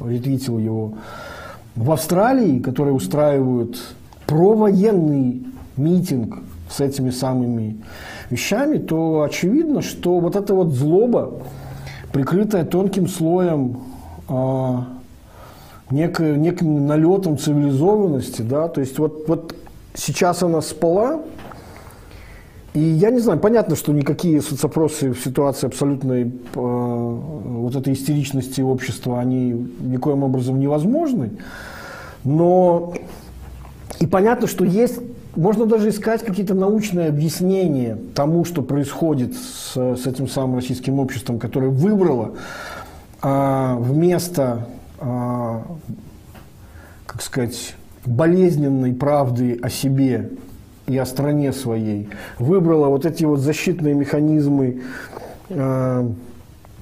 [0.00, 0.94] ретвитил его,
[1.76, 3.78] в Австралии, которые устраивают
[4.26, 5.44] провоенный
[5.76, 6.38] митинг
[6.68, 7.76] с этими самыми
[8.30, 11.34] вещами, то очевидно, что вот эта вот злоба,
[12.12, 13.78] прикрытая тонким слоем
[14.28, 14.78] э,
[15.90, 19.54] неким налетом цивилизованности, да, то есть вот, вот
[19.94, 21.20] сейчас она спала,
[22.76, 28.60] и я не знаю, понятно, что никакие соцопросы в ситуации абсолютной э, вот этой истеричности
[28.60, 31.30] общества, они никоим образом невозможны,
[32.22, 32.92] но
[33.98, 35.00] и понятно, что есть
[35.36, 41.38] можно даже искать какие-то научные объяснения тому, что происходит с, с этим самым российским обществом,
[41.38, 42.34] которое выбрало
[43.22, 44.66] а, вместо,
[45.00, 45.62] а,
[47.06, 47.74] как сказать,
[48.04, 50.28] болезненной правды о себе
[50.86, 52.08] и о стране своей,
[52.38, 54.82] выбрало вот эти вот защитные механизмы
[55.50, 56.08] а,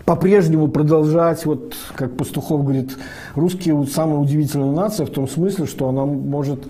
[0.05, 2.97] по-прежнему продолжать, вот как Пастухов говорит,
[3.35, 6.65] русские вот самая удивительная нация в том смысле, что она может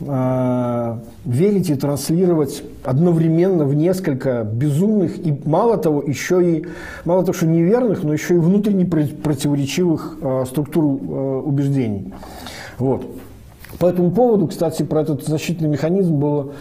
[0.00, 6.66] э, верить и транслировать одновременно в несколько безумных и мало того еще и
[7.04, 12.12] мало того что неверных, но еще и внутренне противоречивых э, структур э, убеждений.
[12.78, 13.04] Вот.
[13.80, 16.52] По этому поводу, кстати, про этот защитный механизм было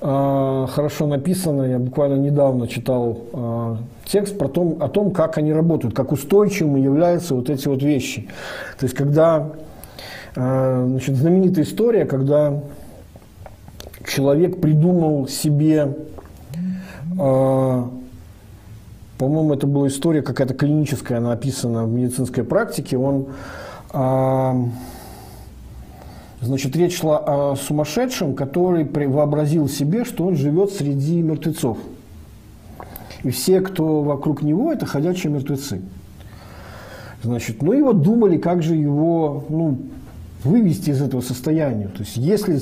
[0.00, 1.64] э, хорошо написано.
[1.64, 6.80] Я буквально недавно читал э, текст про том, о том, как они работают, как устойчивыми
[6.80, 8.26] являются вот эти вот вещи.
[8.80, 9.50] То есть, когда
[10.34, 12.62] э, значит, знаменитая история, когда
[14.06, 15.94] человек придумал себе,
[17.18, 17.82] э,
[19.18, 23.26] по-моему, это была история какая-то клиническая, она описана в медицинской практике, он,
[23.92, 24.52] э,
[26.42, 31.78] значит, речь шла о сумасшедшем, который вообразил себе, что он живет среди мертвецов.
[33.22, 35.80] И все, кто вокруг него, это ходячие мертвецы.
[37.22, 39.78] Значит, ну и вот думали, как же его ну,
[40.42, 41.86] вывести из этого состояния.
[41.86, 42.60] То есть, если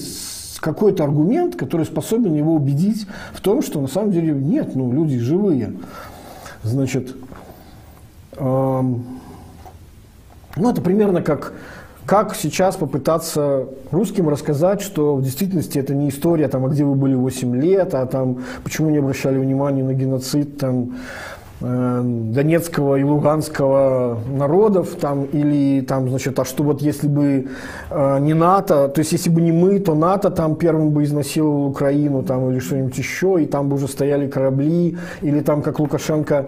[0.61, 5.19] какой-то аргумент, который способен его убедить в том, что на самом деле нет, ну, люди
[5.19, 5.73] живые.
[6.63, 7.17] Значит,
[8.37, 9.05] эм,
[10.57, 11.55] ну, это примерно как,
[12.11, 16.97] как сейчас попытаться русским рассказать, что в действительности это не история, там, а где вы
[16.97, 20.97] были 8 лет, а там, почему не обращали внимания на геноцид, там,
[21.63, 27.49] Э, донецкого и луганского народов, там, или там, значит, а что вот если бы
[27.91, 31.67] э, не НАТО, то есть если бы не мы, то НАТО там первым бы изнасиловал
[31.67, 36.47] Украину, там, или что-нибудь еще, и там бы уже стояли корабли, или там, как Лукашенко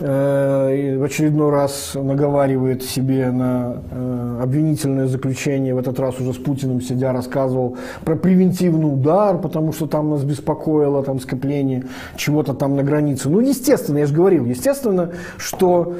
[0.00, 6.80] в очередной раз наговаривает себе на э, обвинительное заключение, в этот раз уже с Путиным
[6.80, 11.84] сидя рассказывал про превентивный удар, потому что там нас беспокоило там, скопление
[12.16, 13.28] чего-то там на границе.
[13.28, 15.96] Ну, естественно, я же говорил, естественно, что,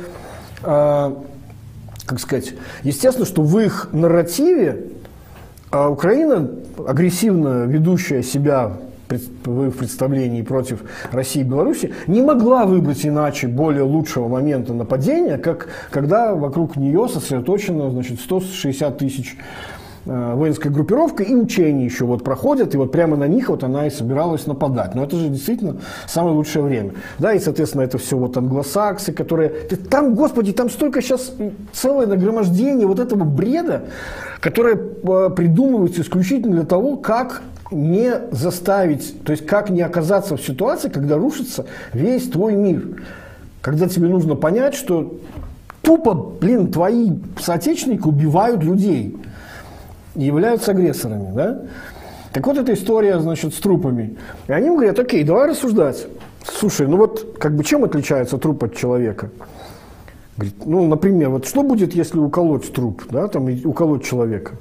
[0.62, 1.12] э,
[2.06, 4.86] как сказать, естественно, что в их нарративе
[5.70, 6.50] Украина,
[6.86, 8.72] агрессивно ведущая себя
[9.44, 15.68] в представлении против России и Беларуси, не могла выбрать иначе более лучшего момента нападения, как
[15.90, 19.36] когда вокруг нее сосредоточено значит, 160 тысяч
[20.06, 23.86] э, воинская группировка и учения еще вот проходят, и вот прямо на них вот она
[23.86, 24.94] и собиралась нападать.
[24.94, 26.92] Но это же действительно самое лучшее время.
[27.18, 29.50] Да, и, соответственно, это все вот англосаксы, которые...
[29.90, 31.32] Там, господи, там столько сейчас
[31.72, 33.84] целое нагромождение вот этого бреда,
[34.40, 40.42] которое э, придумывается исключительно для того, как не заставить, то есть как не оказаться в
[40.42, 43.02] ситуации, когда рушится весь твой мир.
[43.60, 45.20] Когда тебе нужно понять, что
[45.82, 49.16] тупо, блин, твои соотечественники убивают людей
[50.14, 51.62] являются агрессорами, да?
[52.32, 54.16] Так вот эта история, значит, с трупами.
[54.46, 56.06] И они говорят, окей, давай рассуждать.
[56.44, 59.30] Слушай, ну вот, как бы чем отличается труп от человека?
[60.36, 64.52] Говорит, ну, например, вот что будет, если уколоть труп, да, там, уколоть человека?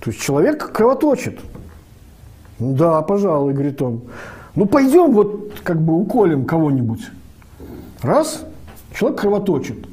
[0.00, 1.38] То есть человек кровоточит,
[2.58, 4.02] да, пожалуй, говорит он.
[4.54, 7.02] Ну, пойдем вот как бы уколем кого-нибудь.
[8.02, 8.44] Раз,
[8.94, 9.86] человек кровоточит.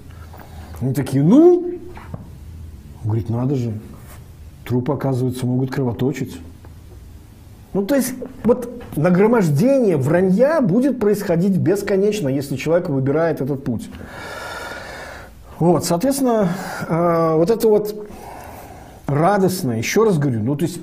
[0.80, 1.74] Они такие, ну,
[3.04, 3.74] говорит, надо же,
[4.66, 6.40] трупы, оказывается, могут кровоточить.
[7.74, 13.90] Ну, то есть, вот нагромождение вранья будет происходить бесконечно, если человек выбирает этот путь.
[15.60, 16.50] Вот, соответственно,
[16.88, 18.08] э, вот это вот
[19.08, 20.80] радостное, еще раз говорю, ну, то есть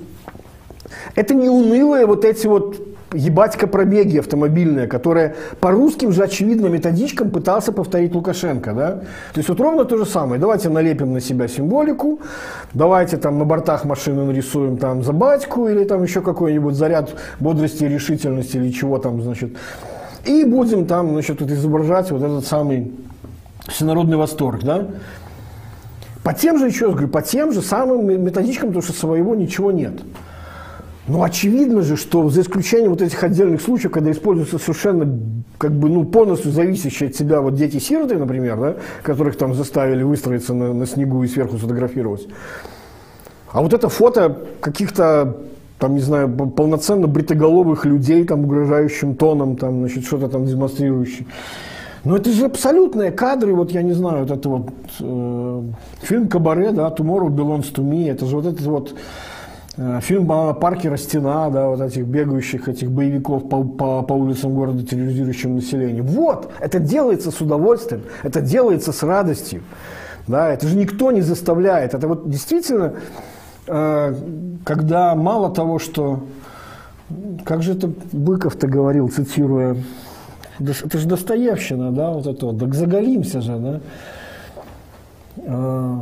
[1.15, 2.77] это не унылые вот эти вот
[3.13, 8.91] ебатька пробеги автомобильные, которые по русским же, очевидно, методичкам пытался повторить Лукашенко, да?
[9.33, 10.39] То есть вот ровно то же самое.
[10.39, 12.19] Давайте налепим на себя символику,
[12.73, 17.83] давайте там на бортах машины нарисуем там за батьку или там еще какой-нибудь заряд бодрости
[17.83, 19.57] и решительности или чего там, значит.
[20.25, 22.91] И будем там, значит, вот изображать вот этот самый
[23.67, 24.87] всенародный восторг, да?
[26.23, 29.71] По тем же, еще раз говорю, по тем же самым методичкам, потому что своего ничего
[29.71, 29.93] нет.
[31.07, 35.19] Ну, очевидно же, что за исключением вот этих отдельных случаев, когда используются совершенно,
[35.57, 40.53] как бы, ну, полностью зависящие от себя вот дети-сироты, например, да, которых там заставили выстроиться
[40.53, 42.27] на, на снегу и сверху сфотографировать.
[43.51, 45.37] А вот это фото каких-то,
[45.79, 51.25] там, не знаю, полноценно бритоголовых людей, там, угрожающим тоном, там, значит, что-то там демонстрирующих.
[52.03, 55.63] Но это же абсолютные кадры, вот я не знаю, вот это вот э,
[56.01, 58.95] фильм «Кабаре», да, «Tomorrow belongs to me», это же вот этот вот
[59.77, 64.85] Э, фильм Паркера «Стена», да, вот этих бегающих этих боевиков по, по, по улицам города,
[64.85, 66.01] терроризирующим население.
[66.01, 69.63] Вот, это делается с удовольствием, это делается с радостью.
[70.27, 71.93] Да, это же никто не заставляет.
[71.93, 72.93] Это вот действительно,
[73.67, 74.15] э,
[74.63, 76.23] когда мало того, что...
[77.43, 79.75] Как же это Быков-то говорил, цитируя...
[80.59, 82.59] Это же Достоевщина, да, вот это вот.
[82.59, 83.79] Так заголимся же, да.
[85.37, 85.97] Э,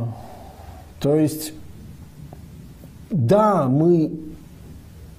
[1.00, 1.54] то есть
[3.10, 4.12] да, мы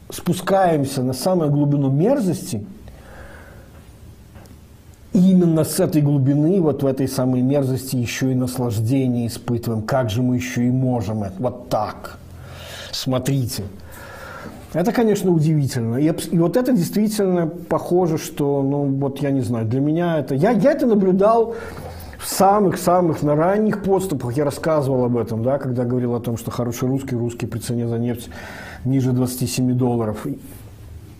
[0.09, 2.65] спускаемся на самую глубину мерзости,
[5.13, 9.81] и именно с этой глубины, вот в этой самой мерзости еще и наслаждение испытываем.
[9.83, 11.33] Как же мы еще и можем это?
[11.37, 12.17] Вот так.
[12.93, 13.63] Смотрите.
[14.73, 15.97] Это, конечно, удивительно.
[15.97, 20.33] И, и вот это действительно похоже, что, ну, вот я не знаю, для меня это...
[20.33, 21.55] Я, я это наблюдал
[22.27, 26.87] самых-самых на ранних подступах я рассказывал об этом, да, когда говорил о том, что хороший
[26.87, 28.29] русский, русский при цене за нефть
[28.85, 30.25] ниже 27 долларов.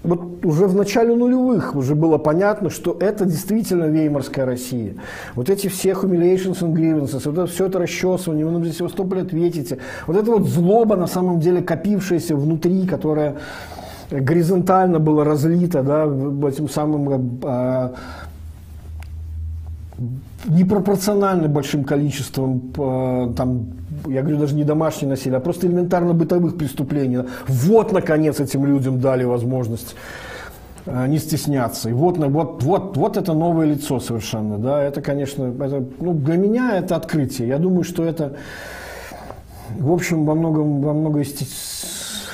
[0.04, 4.96] Вот уже в начале нулевых уже было понятно, что это действительно веймарская Россия.
[5.36, 9.22] Вот эти все humiliations and grievances, вот это, все это расчесывание, вы нам за Севастополь
[9.22, 9.78] ответите.
[10.08, 13.36] Вот это вот злоба, на самом деле, копившаяся внутри, которая
[14.10, 16.06] горизонтально была разлита да,
[16.48, 17.94] этим самым а,
[20.46, 23.68] непропорционально большим количеством, э, там,
[24.08, 27.20] я говорю, даже не домашнее насилие, а просто элементарно бытовых преступлений.
[27.48, 29.96] Вот, наконец, этим людям дали возможность
[30.86, 31.90] э, не стесняться.
[31.90, 34.58] И вот, вот, вот, вот это новое лицо совершенно.
[34.58, 34.82] Да?
[34.82, 37.48] Это, конечно, это, ну, для меня это открытие.
[37.48, 38.34] Я думаю, что это,
[39.78, 41.24] в общем, во многом, во многом,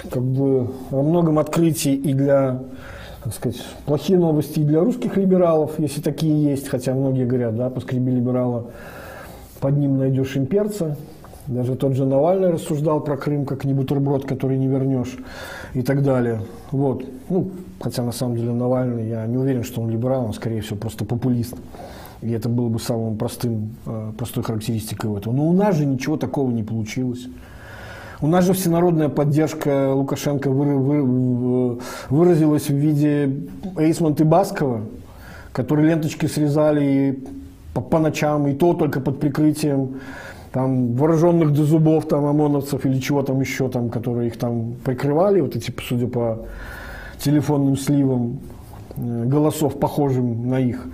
[0.09, 2.61] как бы, во многом открытие и для
[3.27, 7.69] так сказать, плохие новости и для русских либералов, если такие есть, хотя многие говорят, да,
[7.69, 8.67] поскреби либерала,
[9.59, 10.97] под ним найдешь имперца.
[11.45, 15.17] Даже тот же Навальный рассуждал про Крым как не бутерброд, который не вернешь
[15.73, 16.41] и так далее.
[16.71, 17.05] Вот.
[17.29, 20.77] Ну, хотя на самом деле Навальный, я не уверен, что он либерал, он скорее всего
[20.77, 21.55] просто популист.
[22.21, 25.33] И это было бы самым простым, э, простой характеристикой этого.
[25.33, 27.27] Но у нас же ничего такого не получилось.
[28.19, 30.49] У нас же всенародная поддержка Лукашенко
[32.09, 33.31] выразилась в виде
[33.77, 34.81] Эйсмонта и Баскова,
[35.51, 37.23] которые ленточки срезали
[37.75, 39.99] по, по ночам, и то только под прикрытием
[40.51, 45.39] там, вооруженных до зубов там, ОМОНовцев или чего там еще, там, которые их там прикрывали,
[45.41, 46.39] вот эти, судя по
[47.19, 48.39] телефонным сливам,
[48.95, 50.87] э, голосов, похожим на их.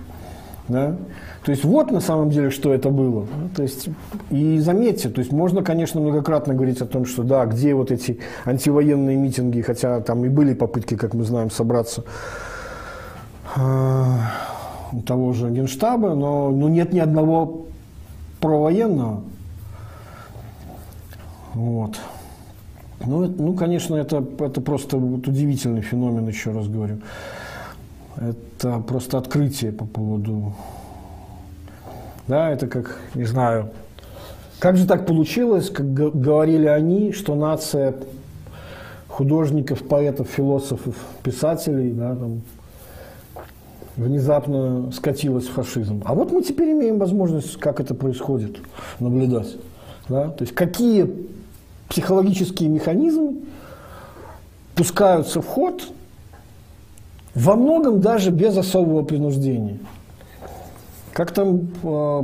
[0.68, 0.96] Да?
[1.44, 3.26] То есть вот на самом деле, что это было.
[3.54, 3.88] То есть,
[4.30, 8.18] и заметьте, то есть можно, конечно, многократно говорить о том, что да, где вот эти
[8.46, 12.04] антивоенные митинги, хотя там и были попытки, как мы знаем, собраться
[13.56, 14.16] э,
[15.06, 17.66] того же Генштаба, но ну, нет ни одного
[18.40, 19.22] провоенного.
[21.52, 21.96] Вот.
[23.04, 26.98] Ну, ну, конечно, это, это просто вот удивительный феномен, еще раз говорю.
[28.16, 30.52] Это просто открытие по поводу
[32.26, 33.70] да, это как, не знаю,
[34.58, 37.94] как же так получилось, как говорили они, что нация
[39.08, 42.40] художников, поэтов, философов, писателей, да, там,
[43.96, 46.02] внезапно скатилась в фашизм.
[46.06, 48.56] А вот мы теперь имеем возможность, как это происходит,
[49.00, 49.56] наблюдать.
[50.08, 50.30] Да?
[50.30, 51.28] То есть какие
[51.88, 53.36] психологические механизмы
[54.74, 55.86] пускаются в ход,
[57.34, 59.78] во многом даже без особого принуждения.
[61.12, 62.22] Как там э,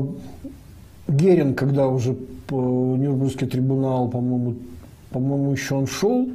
[1.08, 2.14] Герин, когда уже
[2.46, 2.56] по
[2.96, 4.54] Нюрнбергский трибунал, по-моему,
[5.10, 6.28] по-моему, еще он шел,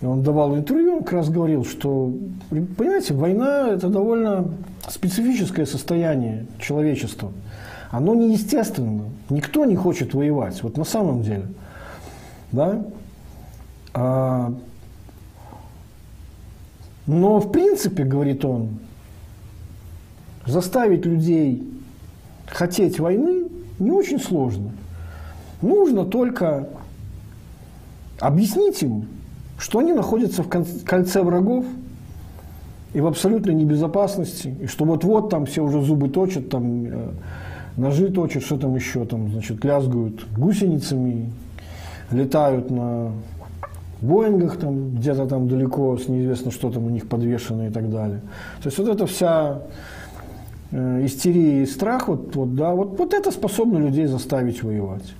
[0.00, 2.12] и он давал интервью, он как раз говорил, что,
[2.50, 4.48] понимаете, война– это довольно
[4.88, 7.30] специфическое состояние человечества.
[7.90, 9.04] Оно неестественно.
[9.28, 11.46] Никто не хочет воевать, вот на самом деле.
[12.50, 12.84] Да?
[13.94, 14.52] А,
[17.06, 18.78] Но в принципе, говорит он,
[20.46, 21.62] заставить людей
[22.46, 23.48] хотеть войны
[23.78, 24.70] не очень сложно.
[25.60, 26.68] Нужно только
[28.20, 29.06] объяснить им,
[29.58, 31.64] что они находятся в кольце врагов
[32.94, 37.08] и в абсолютной небезопасности, и что вот-вот там все уже зубы точат, там э,
[37.76, 41.32] ножи точат, что там еще, там, значит, лязгают гусеницами,
[42.10, 43.12] летают на
[44.02, 48.20] Боингах там где-то там далеко, с неизвестно что там у них подвешено и так далее.
[48.62, 49.62] То есть вот эта вся
[50.72, 55.14] э, истерия и страх, вот, вот, да, вот, вот это способно людей заставить воевать.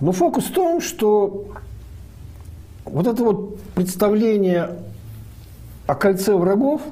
[0.00, 1.46] Но фокус в том, что
[2.84, 4.70] вот это вот представление
[5.86, 6.82] о кольце врагов,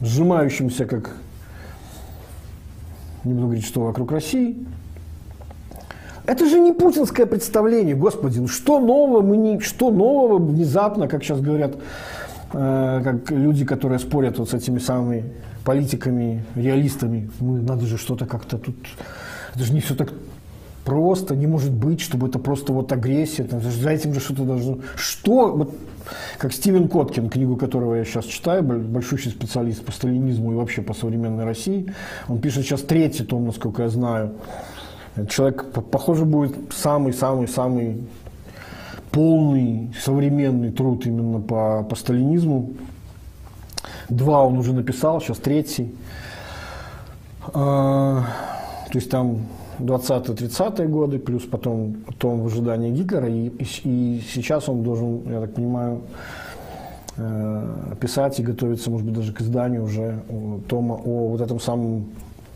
[0.00, 1.16] сжимающемся как,
[3.24, 4.56] не буду говорить, что вокруг России,
[6.30, 11.24] это же не путинское представление, господи, ну что нового мы не, что нового внезапно, как
[11.24, 11.74] сейчас говорят,
[12.52, 15.24] э, как люди, которые спорят вот с этими самыми
[15.64, 18.76] политиками, реалистами, ну, надо же что-то как-то тут,
[19.54, 20.12] это же не все так
[20.84, 24.78] просто, не может быть, чтобы это просто вот агрессия, там, за этим же что-то должно...
[24.94, 25.52] Что?
[25.52, 25.74] Вот,
[26.38, 30.94] как Стивен Коткин, книгу которого я сейчас читаю, большущий специалист по сталинизму и вообще по
[30.94, 31.92] современной России,
[32.28, 34.32] он пишет сейчас третий том, насколько я знаю,
[35.28, 38.04] Человек, похоже, будет самый-самый-самый
[39.10, 42.70] полный современный труд именно по, по сталинизму.
[44.08, 45.94] Два он уже написал, сейчас третий.
[47.52, 48.24] А,
[48.90, 49.46] то есть там
[49.78, 53.28] 20-30-е годы, плюс потом том в ожидании Гитлера.
[53.28, 53.48] И,
[53.84, 56.02] и, сейчас он должен, я так понимаю,
[57.16, 60.22] э, писать и готовиться, может быть, даже к изданию уже
[60.68, 62.06] тома о вот этом самом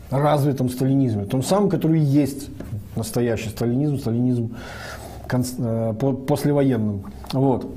[0.09, 2.49] развитом сталинизме, том самом, который есть
[2.95, 4.55] настоящий сталинизм, сталинизм
[5.31, 5.93] э,
[6.27, 7.03] послевоенным.
[7.33, 7.67] Вот.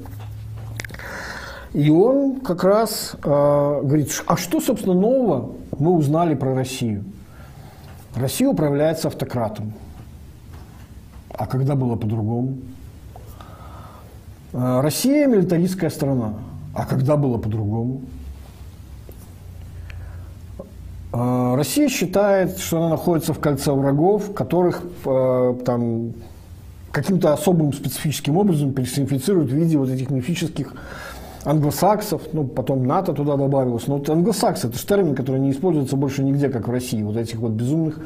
[1.72, 7.04] И он как раз э, говорит, а что, собственно, нового мы узнали про Россию?
[8.14, 9.74] Россия управляется автократом.
[11.30, 12.58] А когда было по-другому?
[14.52, 16.34] Э, Россия милитаристская страна.
[16.74, 18.02] А когда было по-другому?
[21.12, 26.12] А, Россия считает, что она находится в кольце врагов, которых э, там
[26.92, 30.74] каким-то особым специфическим образом персонифицируют в виде вот этих мифических
[31.44, 33.86] англосаксов, ну, потом НАТО туда добавилось.
[33.86, 37.16] Но вот англосаксы– это же термин, который не используется больше нигде, как в России, вот
[37.16, 38.00] этих вот безумных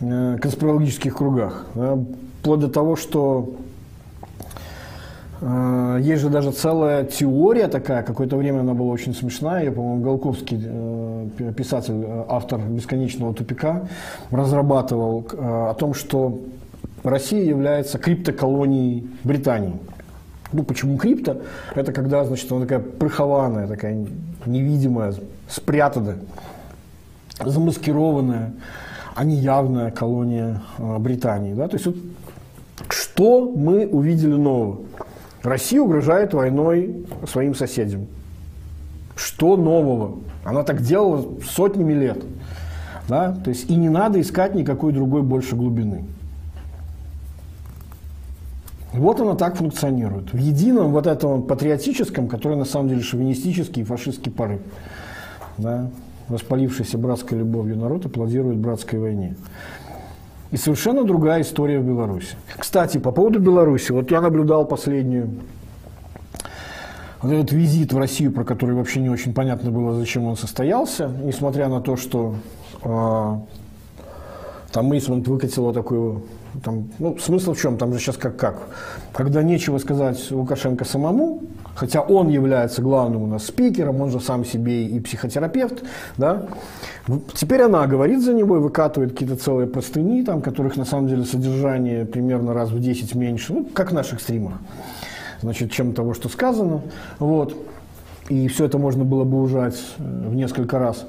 [0.00, 1.66] э, конспирологических кругах.
[2.40, 3.67] Вплоть до того, что Э,
[5.40, 10.60] есть же даже целая теория такая, какое-то время она была очень смешная, я, по-моему, Голковский,
[10.64, 13.82] э, писатель, э, автор «Бесконечного тупика»,
[14.30, 16.40] разрабатывал о том, что
[17.04, 19.74] Россия является криптоколонией Британии.
[20.52, 21.42] Ну, почему крипто?
[21.74, 24.06] Это когда, значит, она такая прихованная, такая
[24.44, 25.14] невидимая,
[25.48, 26.16] спрятанная,
[27.44, 28.54] замаскированная,
[29.14, 31.54] а не явная колония Британии.
[31.54, 31.68] Да?
[31.68, 31.96] То есть вот,
[32.88, 34.78] что мы увидели нового?
[35.42, 38.06] Россия угрожает войной своим соседям.
[39.14, 40.18] Что нового?
[40.44, 42.22] Она так делала сотнями лет.
[43.08, 43.32] Да?
[43.32, 46.04] То есть и не надо искать никакой другой больше глубины.
[48.92, 50.32] Вот она так функционирует.
[50.32, 54.60] В едином вот этом патриотическом, который на самом деле шовинистический и фашистский порыв.
[55.58, 55.90] Да?
[56.28, 59.36] Воспалившийся братской любовью народ аплодирует братской войне.
[60.50, 62.36] И совершенно другая история в Беларуси.
[62.56, 63.92] Кстати, по поводу Беларуси.
[63.92, 65.30] Вот я наблюдал последнюю
[67.20, 71.08] вот этот визит в Россию, про который вообще не очень понятно было, зачем он состоялся,
[71.22, 72.36] несмотря на то, что
[72.82, 73.38] э,
[74.72, 76.22] там Мейсмонт выкатила такую
[76.62, 77.76] там, ну, смысл в чем?
[77.76, 78.68] Там же сейчас как как?
[79.12, 81.42] Когда нечего сказать Лукашенко самому,
[81.78, 85.84] хотя он является главным у нас спикером, он же сам себе и психотерапевт,
[86.16, 86.46] да,
[87.34, 91.24] теперь она говорит за него и выкатывает какие-то целые простыни, там, которых на самом деле
[91.24, 94.54] содержание примерно раз в 10 меньше, ну, как в наших стримах,
[95.40, 96.82] значит, чем того, что сказано,
[97.20, 97.54] вот,
[98.28, 101.06] и все это можно было бы ужать э, в несколько раз.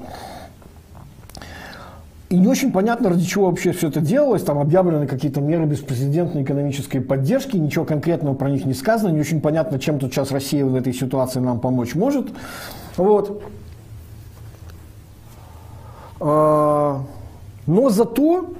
[2.30, 4.44] И не очень понятно, ради чего вообще все это делалось.
[4.44, 9.40] Там объявлены какие-то меры беспрецедентной экономической поддержки, ничего конкретного про них не сказано, не очень
[9.40, 12.28] понятно, чем тут сейчас Россия в этой ситуации нам помочь может.
[12.96, 13.42] Вот.
[16.20, 17.02] А,
[17.66, 18.50] но зато,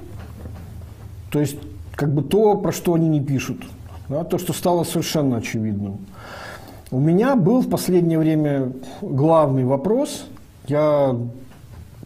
[1.31, 1.57] то есть,
[1.95, 3.63] как бы то, про что они не пишут,
[4.09, 5.99] да, то, что стало совершенно очевидным.
[6.91, 10.25] У меня был в последнее время главный вопрос.
[10.67, 11.15] Я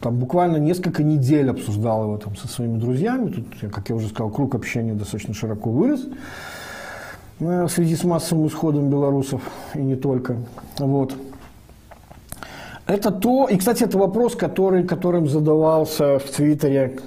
[0.05, 3.31] там буквально несколько недель обсуждал его там со своими друзьями.
[3.31, 6.05] Тут, как я уже сказал, круг общения достаточно широко вырос
[7.39, 9.41] э, в связи с массовым исходом белорусов
[9.73, 10.35] и не только.
[10.77, 11.15] Вот.
[12.85, 16.99] Это то, и, кстати, это вопрос, который, которым задавался в Твиттере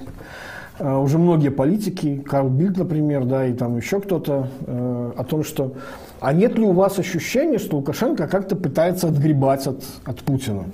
[0.77, 5.45] э, уже многие политики, Карл Бильд, например, да, и там еще кто-то, э, о том,
[5.45, 5.71] что
[6.19, 10.65] а нет ли у вас ощущения, что Лукашенко как-то пытается отгребать от, от Путина?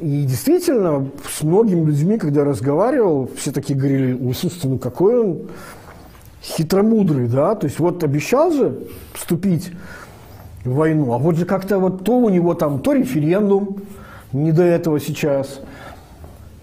[0.00, 5.38] И действительно, с многими людьми, когда разговаривал, все такие говорили, ой, слушайте, ну какой он
[6.42, 8.78] хитромудрый, да, то есть вот обещал же
[9.12, 9.72] вступить
[10.64, 13.82] в войну, а вот же как-то вот то у него там, то референдум,
[14.32, 15.60] не до этого сейчас,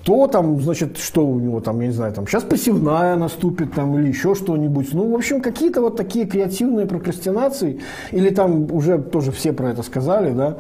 [0.04, 4.00] то там, значит, что у него там, я не знаю, там сейчас пассивная наступит там
[4.00, 4.94] или еще что-нибудь.
[4.94, 7.82] Ну, в общем, какие-то вот такие креативные прокрастинации,
[8.12, 10.56] или там уже тоже все про это сказали, да.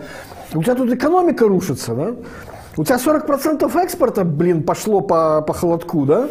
[0.53, 2.13] У тебя тут экономика рушится, да.
[2.77, 6.29] У тебя 40% экспорта, блин, пошло по, по холодку, да?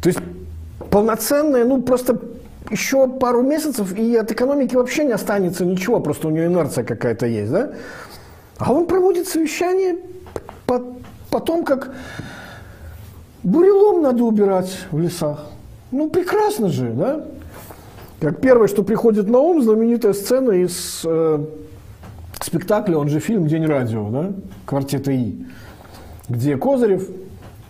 [0.00, 0.20] То есть
[0.90, 2.20] полноценная, ну просто
[2.70, 7.26] еще пару месяцев, и от экономики вообще не останется ничего, просто у нее инерция какая-то
[7.26, 7.72] есть, да?
[8.58, 9.96] А он проводит совещание
[10.64, 10.82] по,
[11.30, 11.92] потом, как
[13.42, 15.46] бурелом надо убирать в лесах.
[15.90, 17.24] Ну, прекрасно же, да?
[18.20, 21.44] Как первое, что приходит на ум, знаменитая сцена из э,
[22.48, 24.32] спектакля, он же фильм «День радио», да,
[24.64, 25.44] квартета И,
[26.28, 27.06] где Козырев,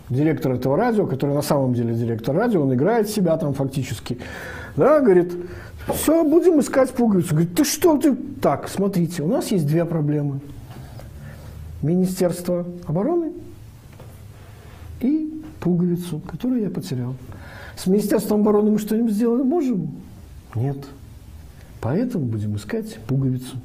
[0.09, 4.17] директор этого радио, который на самом деле директор радио, он играет себя там фактически,
[4.75, 5.33] да, говорит,
[5.93, 7.31] все, будем искать пуговицу.
[7.31, 8.15] Говорит, ты что ты?
[8.41, 10.39] Так, смотрите, у нас есть две проблемы.
[11.81, 13.31] Министерство обороны
[15.01, 17.15] и пуговицу, которую я потерял.
[17.75, 19.91] С Министерством обороны мы что-нибудь сделать можем?
[20.55, 20.77] Нет.
[21.81, 23.57] Поэтому будем искать пуговицу.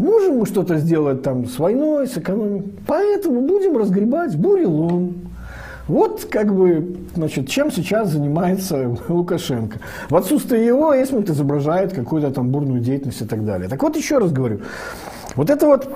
[0.00, 2.72] Можем мы что-то сделать там с войной, с экономикой.
[2.86, 5.28] Поэтому будем разгребать бурелом.
[5.88, 9.78] Вот как бы, значит, чем сейчас занимается Лукашенко.
[10.08, 13.68] В отсутствие его Эсмонт изображает какую-то там бурную деятельность и так далее.
[13.68, 14.60] Так вот еще раз говорю,
[15.36, 15.86] вот это вот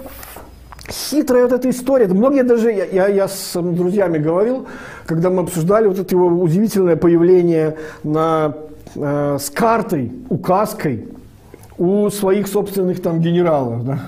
[0.91, 2.07] хитрая вот эта история.
[2.07, 4.67] Многие даже, я, я, я с друзьями говорил,
[5.07, 8.55] когда мы обсуждали вот это его удивительное появление на,
[8.97, 11.09] э, с картой, указкой
[11.79, 14.01] у своих собственных там генералов, да,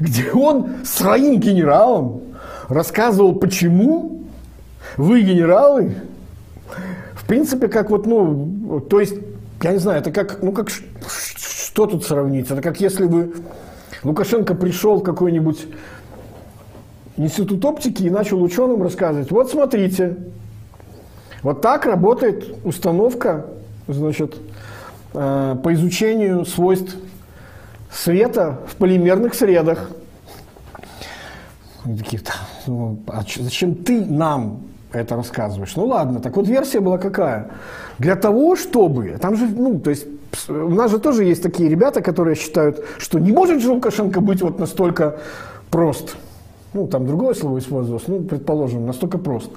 [0.00, 2.20] где он своим генералам
[2.68, 4.22] рассказывал, почему
[4.96, 5.96] вы, генералы,
[7.14, 9.14] в принципе, как вот, ну, то есть,
[9.62, 12.50] я не знаю, это как, ну, как, что тут сравнить?
[12.50, 13.34] Это как если бы
[14.02, 15.66] Лукашенко пришел в какой-нибудь
[17.16, 20.16] институт оптики и начал ученым рассказывать, вот смотрите,
[21.42, 23.46] вот так работает установка,
[23.88, 24.36] значит,
[25.14, 26.96] Э, по изучению свойств
[27.92, 29.90] света в полимерных средах.
[31.84, 32.20] Они такие,
[32.66, 35.76] ну, а зачем ты нам это рассказываешь?
[35.76, 37.50] Ну ладно, так вот версия была какая?
[37.98, 40.06] Для того, чтобы, там же, ну, то есть
[40.48, 44.42] у нас же тоже есть такие ребята, которые считают, что не может же Лукашенко быть
[44.42, 45.20] вот настолько
[45.70, 46.16] прост
[46.74, 49.50] ну, там другое слово использовалось, ну, предположим, настолько прост.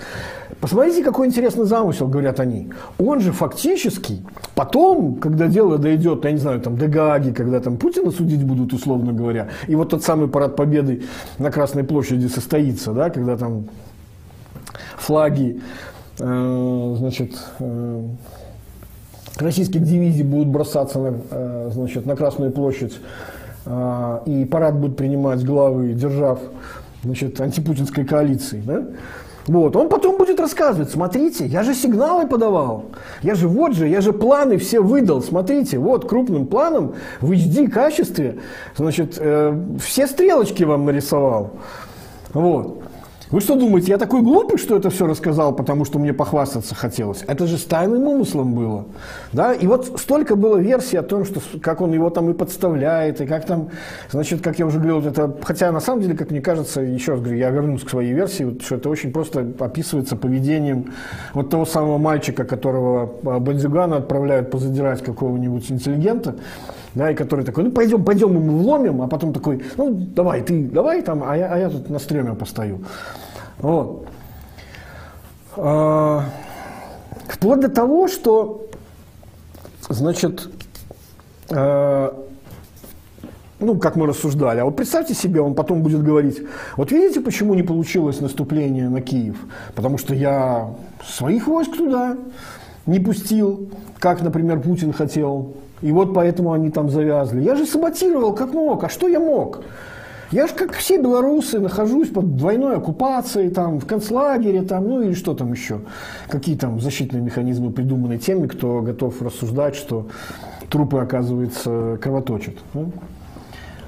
[0.61, 2.69] Посмотрите, какой интересный замысел, говорят они.
[2.99, 4.23] Он же фактически
[4.53, 8.71] потом, когда дело дойдет, я не знаю, там, до Гааги, когда там Путина судить будут,
[8.71, 11.03] условно говоря, и вот тот самый парад победы
[11.39, 13.65] на Красной площади состоится, да, когда там
[14.97, 15.61] флаги,
[16.19, 18.03] э, значит, э,
[19.37, 22.93] российских дивизий будут бросаться на, э, значит, на Красную площадь,
[23.65, 26.39] э, и парад будет принимать главы держав
[27.03, 28.61] значит, антипутинской коалиции.
[28.65, 28.87] Да?
[29.47, 29.75] Вот.
[29.75, 32.85] Он потом будет рассказывать, смотрите, я же сигналы подавал,
[33.21, 37.69] я же вот же, я же планы все выдал, смотрите, вот крупным планом в HD
[37.69, 38.39] качестве,
[38.75, 41.53] значит, э, все стрелочки вам нарисовал.
[42.33, 42.83] Вот.
[43.29, 47.25] Вы что думаете, я такой глупый, что это все рассказал, потому что мне похвастаться хотелось?
[47.27, 48.85] Это же с тайным умыслом было.
[49.33, 49.53] Да?
[49.53, 53.25] И вот столько было версий о том, что, как он его там и подставляет, и
[53.25, 53.69] как там,
[54.09, 57.21] значит, как я уже говорил, это, хотя на самом деле, как мне кажется, еще раз
[57.21, 60.93] говорю, я вернусь к своей версии, что это очень просто описывается поведением
[61.33, 66.35] вот того самого мальчика, которого а, Бандюгана отправляют позадирать какого-нибудь интеллигента,
[66.95, 70.63] да, и который такой, ну пойдем, пойдем, мы вломим, а потом такой, ну давай, ты,
[70.63, 72.83] давай там, а я, а я тут на стреме постою.
[73.59, 74.07] Вот.
[75.55, 76.25] А,
[77.27, 78.67] вплоть до того, что,
[79.89, 80.49] значит,
[81.49, 82.15] а,
[83.59, 86.41] ну, как мы рассуждали, а вот представьте себе, он потом будет говорить,
[86.75, 89.37] вот видите, почему не получилось наступление на Киев?
[89.75, 90.69] Потому что я
[91.03, 92.17] своих войск туда
[92.85, 93.69] не пустил,
[93.99, 97.41] как, например, Путин хотел, и вот поэтому они там завязли.
[97.41, 98.83] Я же саботировал как мог.
[98.83, 99.61] А что я мог?
[100.31, 105.13] Я же, как все белорусы, нахожусь под двойной оккупацией, там, в концлагере, там, ну или
[105.13, 105.79] что там еще.
[106.27, 110.07] Какие там защитные механизмы придуманы теми, кто готов рассуждать, что
[110.69, 112.55] трупы, оказывается, кровоточат.
[112.73, 112.85] Да?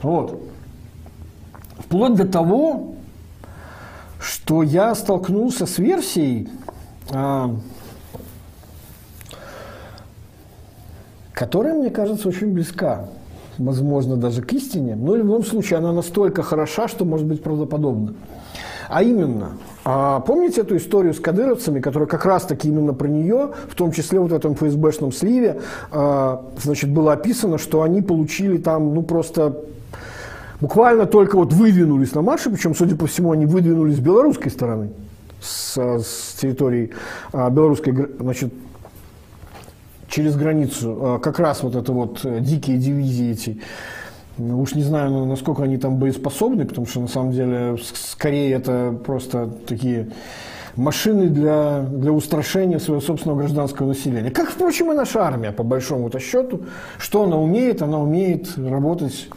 [0.01, 0.41] Вот.
[1.77, 2.93] Вплоть до того,
[4.21, 6.47] что я столкнулся с версией,
[11.39, 13.05] которая, мне кажется, очень близка,
[13.57, 18.13] возможно, даже к истине, но в любом случае она настолько хороша, что может быть правдоподобна.
[18.89, 19.51] А именно,
[19.85, 24.19] а помните эту историю с кадыровцами, которая как раз-таки именно про нее, в том числе
[24.19, 25.61] вот в этом ФСБшном сливе,
[25.91, 29.61] а, значит, было описано, что они получили там, ну, просто
[30.59, 34.89] буквально только вот выдвинулись на марше, причем, судя по всему, они выдвинулись с белорусской стороны,
[35.39, 36.89] с, с территории
[37.31, 38.51] а, белорусской, значит,
[40.09, 43.61] через границу, а, как раз вот это вот э, дикие дивизии эти,
[44.37, 49.49] уж не знаю, насколько они там боеспособны, потому что на самом деле скорее это просто
[49.67, 50.09] такие
[50.75, 54.31] машины для, для устрашения своего собственного гражданского населения.
[54.31, 56.61] Как, впрочем, и наша армия, по большому-то счету.
[56.97, 57.81] Что она умеет?
[57.81, 59.29] Она умеет работать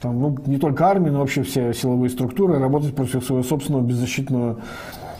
[0.00, 4.58] там, ну, не только армия, но вообще все силовые структуры, работать против своего собственного беззащитного,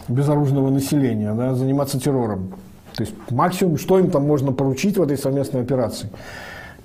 [0.07, 2.53] безоружного населения, да, заниматься террором.
[2.95, 6.09] То есть максимум, что им там можно поручить в этой совместной операции?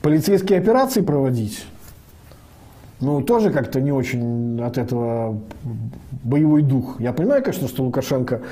[0.03, 1.65] Полицейские операции проводить?
[3.01, 5.41] Ну, тоже как-то не очень от этого
[6.23, 7.01] боевой дух.
[7.01, 8.43] Я понимаю, конечно, что Лукашенко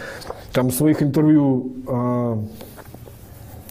[0.52, 2.36] там в своих интервью э,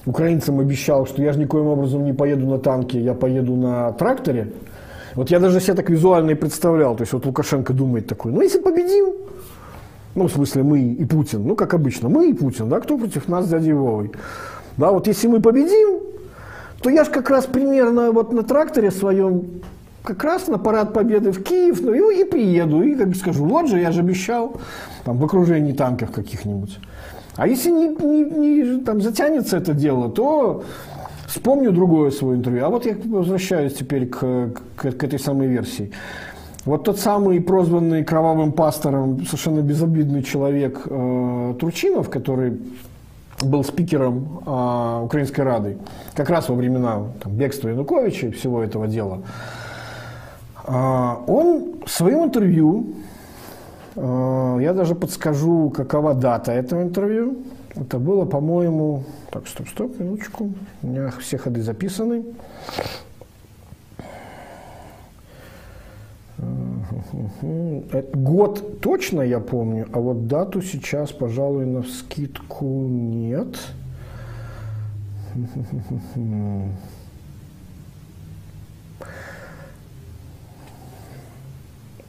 [0.05, 4.53] украинцам обещал, что я же никоим образом не поеду на танке, я поеду на тракторе.
[5.15, 6.95] Вот я даже себе так визуально и представлял.
[6.95, 9.14] То есть вот Лукашенко думает такой, ну если победим,
[10.18, 13.27] ну в смысле мы и Путин, ну как обычно, мы и Путин, да, кто против
[13.27, 14.11] нас с дядей Вовой.
[14.76, 15.99] Да, вот если мы победим,
[16.81, 19.61] то я же как раз примерно вот на тракторе своем
[20.03, 23.45] как раз на парад победы в Киев, ну и, и приеду, и как бы скажу,
[23.45, 24.56] вот же, я же обещал,
[25.03, 26.80] там, в окружении танков каких-нибудь.
[27.35, 30.64] А если не, не, не там, затянется это дело, то
[31.27, 32.65] Вспомню другое свое интервью.
[32.65, 34.19] А вот я возвращаюсь теперь к,
[34.77, 35.91] к, к этой самой версии.
[36.68, 42.60] Вот тот самый прозванный кровавым пастором совершенно безобидный человек э, Турчинов, который
[43.41, 45.77] был спикером э, Украинской Рады,
[46.14, 49.22] как раз во времена там, бегства Януковича и всего этого дела,
[50.68, 50.73] э,
[51.27, 52.95] он в своем интервью,
[53.95, 57.38] э, я даже подскажу, какова дата этого интервью,
[57.76, 59.06] это было, по-моему...
[59.31, 60.52] Так, стоп, стоп, минуточку.
[60.84, 62.26] У меня все ходы записаны.
[68.14, 73.57] Год точно я помню, а вот дату сейчас, пожалуй, на скидку нет.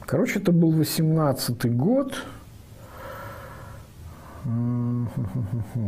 [0.05, 2.13] Короче, это был 18 год.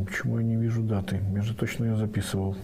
[0.05, 1.21] Почему я не вижу даты?
[1.33, 2.55] Я же точно ее записывал.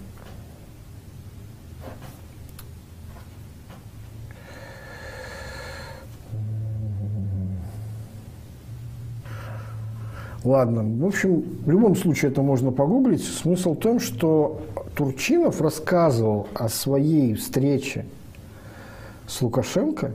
[10.48, 13.22] Ладно, в общем, в любом случае это можно погуглить.
[13.22, 14.61] Смысл в том, что
[14.95, 18.06] Турчинов рассказывал о своей встрече
[19.28, 20.11] с Лукашенко,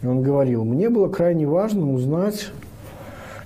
[0.00, 2.52] и он говорил, мне было крайне важно узнать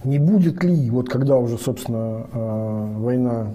[0.05, 3.47] не будет ли, вот когда уже, собственно, э, война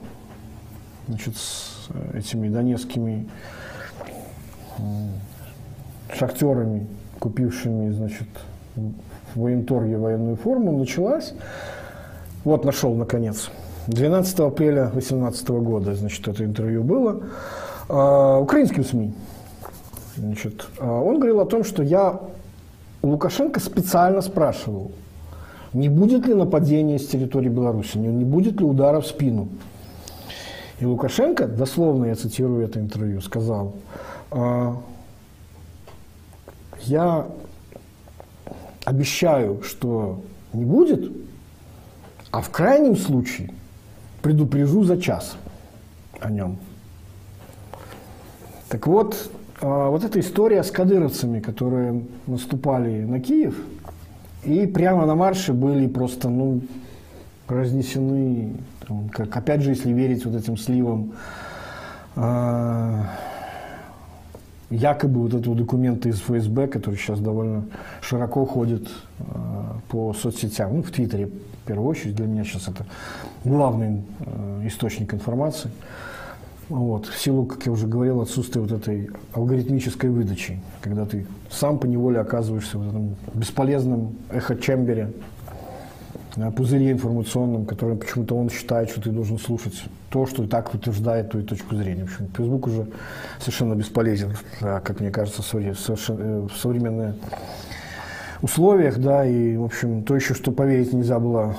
[1.07, 3.29] значит, с этими донецкими
[6.11, 6.87] шахтерами,
[7.19, 8.27] купившими, значит,
[8.75, 11.35] в военторге военную форму, началась,
[12.43, 13.49] вот нашел, наконец,
[13.87, 17.21] 12 апреля 2018 года, значит, это интервью было,
[17.89, 19.13] э, украинским СМИ.
[20.17, 22.19] Значит, э, он говорил о том, что я
[23.01, 24.91] у Лукашенко специально спрашивал,
[25.73, 29.49] не будет ли нападения с территории Беларуси, не будет ли удара в спину.
[30.79, 33.73] И Лукашенко, дословно я цитирую это интервью, сказал,
[34.31, 34.77] «А,
[36.81, 37.27] я
[38.85, 40.21] обещаю, что
[40.53, 41.11] не будет,
[42.33, 43.51] а в крайнем случае
[44.21, 45.37] предупрежу за час
[46.19, 46.57] о нем.
[48.67, 49.31] Так вот,
[49.61, 53.55] а, вот эта история с кадыровцами, которые наступали на Киев–
[54.45, 56.61] и прямо на марше были просто, ну,
[57.47, 58.55] разнесены,
[58.85, 61.13] там, как, опять же, если верить вот этим сливам,
[62.15, 63.03] э,
[64.73, 67.65] якобы вот этого документа из ФСБ, который сейчас довольно
[68.01, 68.87] широко ходит
[69.19, 69.23] э,
[69.89, 72.85] по соцсетям, ну, в Твиттере, в первую очередь, для меня сейчас это
[73.43, 75.69] главный э, источник информации.
[76.69, 81.77] Вот, в силу, как я уже говорил, отсутствия вот этой алгоритмической выдачи, когда ты сам
[81.77, 85.13] по неволе оказываешься в этом бесполезном эхо-чембере
[86.51, 91.29] пузыре информационном, которым почему-то он считает, что ты должен слушать то, что и так утверждает
[91.31, 92.05] твою точку зрения.
[92.05, 92.87] В общем, Facebook уже
[93.39, 97.15] совершенно бесполезен, как мне кажется, в современное
[98.41, 101.55] условиях, да, и, в общем, то еще, что поверить нельзя было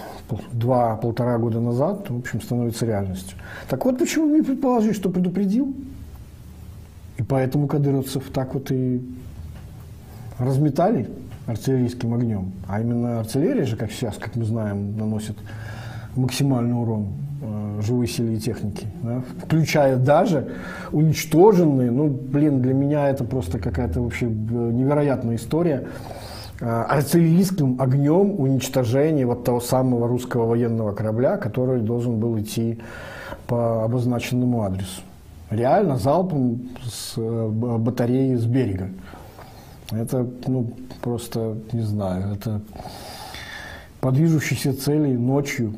[0.52, 3.38] два-полтора года назад, в общем, становится реальностью.
[3.68, 5.74] Так вот, почему не предположить, что предупредил?
[7.16, 9.00] И поэтому кадыровцев так вот и
[10.38, 11.08] разметали
[11.46, 12.52] артиллерийским огнем.
[12.68, 15.36] А именно артиллерия же, как сейчас, как мы знаем, наносит
[16.16, 17.08] максимальный урон
[17.42, 19.22] э, живой силе и технике, да?
[19.44, 20.52] включая даже
[20.92, 25.84] уничтоженные, ну, блин, для меня это просто какая-то вообще э, невероятная история,
[26.60, 32.78] Э, артиллерийским огнем уничтожение вот того самого русского военного корабля, который должен был идти
[33.46, 35.02] по обозначенному адресу.
[35.50, 38.88] Реально залпом с батареи с берега.
[40.00, 40.70] Это, ну,
[41.02, 42.60] просто, не знаю, это
[44.04, 45.72] по движущейся цели ночью.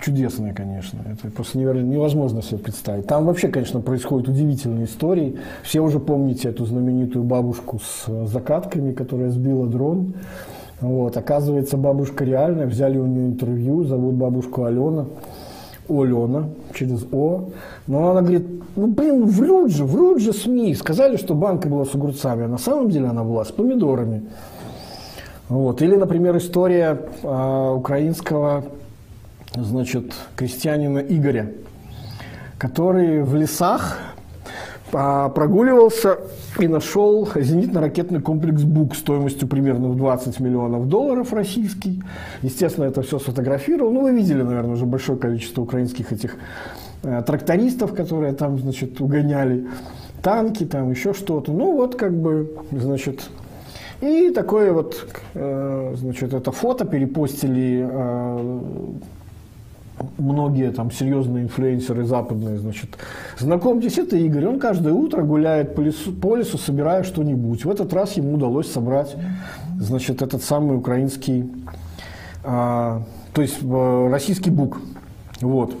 [0.00, 0.98] Чудесное, конечно.
[1.08, 3.06] Это просто невозможно себе представить.
[3.06, 5.36] Там вообще, конечно, происходят удивительные истории.
[5.62, 10.14] Все уже помните эту знаменитую бабушку с закатками, которая сбила дрон.
[10.80, 11.16] Вот.
[11.16, 12.66] Оказывается, бабушка реальная.
[12.66, 13.84] Взяли у нее интервью.
[13.84, 15.06] Зовут бабушку Алена.
[15.88, 17.50] Олена, через О.
[17.86, 18.46] Но она говорит,
[18.76, 20.74] ну, блин, врут же, врут же СМИ.
[20.74, 24.24] Сказали, что банка была с огурцами, а на самом деле она была с помидорами.
[25.48, 25.82] Вот.
[25.82, 28.64] Или, например, история э, украинского
[29.54, 31.52] значит, крестьянина Игоря,
[32.58, 33.98] который в лесах
[34.94, 36.18] прогуливался
[36.58, 42.00] и нашел зенитно-ракетный комплекс БУК стоимостью примерно в 20 миллионов долларов российский.
[42.42, 43.90] Естественно, это все сфотографировал.
[43.90, 46.36] Ну, вы видели, наверное, уже большое количество украинских этих
[47.02, 49.66] э, трактористов, которые там, значит, угоняли
[50.22, 51.52] танки, там еще что-то.
[51.52, 53.28] Ну, вот как бы, значит,
[54.00, 58.58] и такое вот, э, значит, это фото перепостили э,
[60.18, 62.90] многие там серьезные инфлюенсеры западные, значит,
[63.38, 67.64] знакомьтесь, это Игорь, он каждое утро гуляет по лесу, по лесу собирая что-нибудь.
[67.64, 69.14] В этот раз ему удалось собрать,
[69.78, 71.50] значит, этот самый украинский,
[72.42, 73.02] а,
[73.32, 74.80] то есть э, российский бук.
[75.40, 75.74] Вот.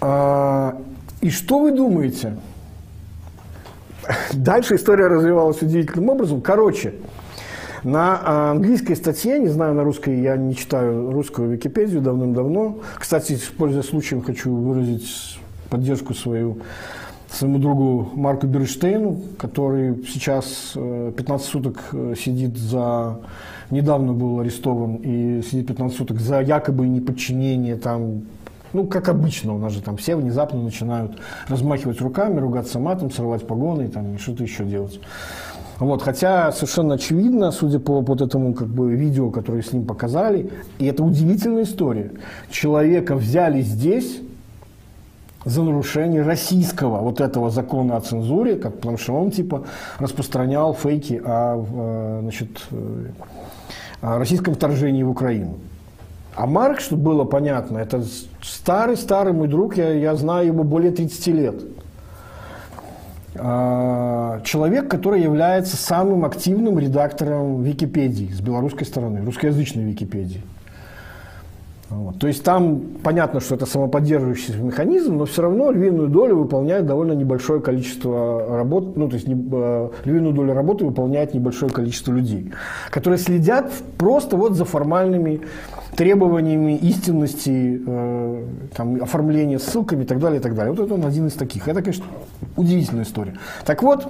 [0.00, 0.76] А,
[1.20, 2.36] и что вы думаете?
[4.32, 6.40] Дальше история развивалась удивительным образом.
[6.40, 6.94] Короче,
[7.84, 12.78] на а, английской статье, не знаю на русской, я не читаю русскую Википедию давным-давно.
[12.96, 15.38] Кстати, пользуясь случаем, хочу выразить
[15.68, 16.58] поддержку свою
[17.30, 23.20] своему другу Марку Берштейну, который сейчас 15 э, суток э, сидит за...
[23.70, 28.24] Недавно был арестован и сидит 15 суток за якобы неподчинение там
[28.74, 31.18] ну, как обычно, у нас же там все внезапно начинают
[31.48, 34.98] размахивать руками, ругаться матом, срывать погоны и там что-то еще делать.
[35.78, 40.50] Вот, хотя совершенно очевидно, судя по вот этому как бы, видео, которое с ним показали,
[40.78, 42.12] и это удивительная история.
[42.50, 44.20] Человека взяли здесь
[45.44, 49.64] за нарушение российского вот этого закона о цензуре, как, потому что он типа
[49.98, 53.06] распространял фейки о, э, значит, э,
[54.02, 55.58] о российском вторжении в Украину.
[56.34, 58.02] А Марк, чтобы было понятно, это
[58.40, 61.62] старый-старый мой друг, я, я знаю его более 30 лет.
[63.34, 70.42] А, человек, который является самым активным редактором Википедии с белорусской стороны, русскоязычной Википедии.
[71.88, 72.18] Вот.
[72.18, 77.12] То есть там понятно, что это самоподдерживающийся механизм, но все равно львиную долю выполняет довольно
[77.12, 82.52] небольшое количество работ, ну то есть не, э, львиную долю работы выполняет небольшое количество людей,
[82.90, 85.42] которые следят просто вот за формальными
[85.96, 88.44] требованиями истинности, э,
[88.74, 90.72] там, оформления ссылками и так далее, и так далее.
[90.72, 91.68] Вот это он один из таких.
[91.68, 92.04] Это, конечно,
[92.56, 93.34] удивительная история.
[93.66, 94.08] Так вот,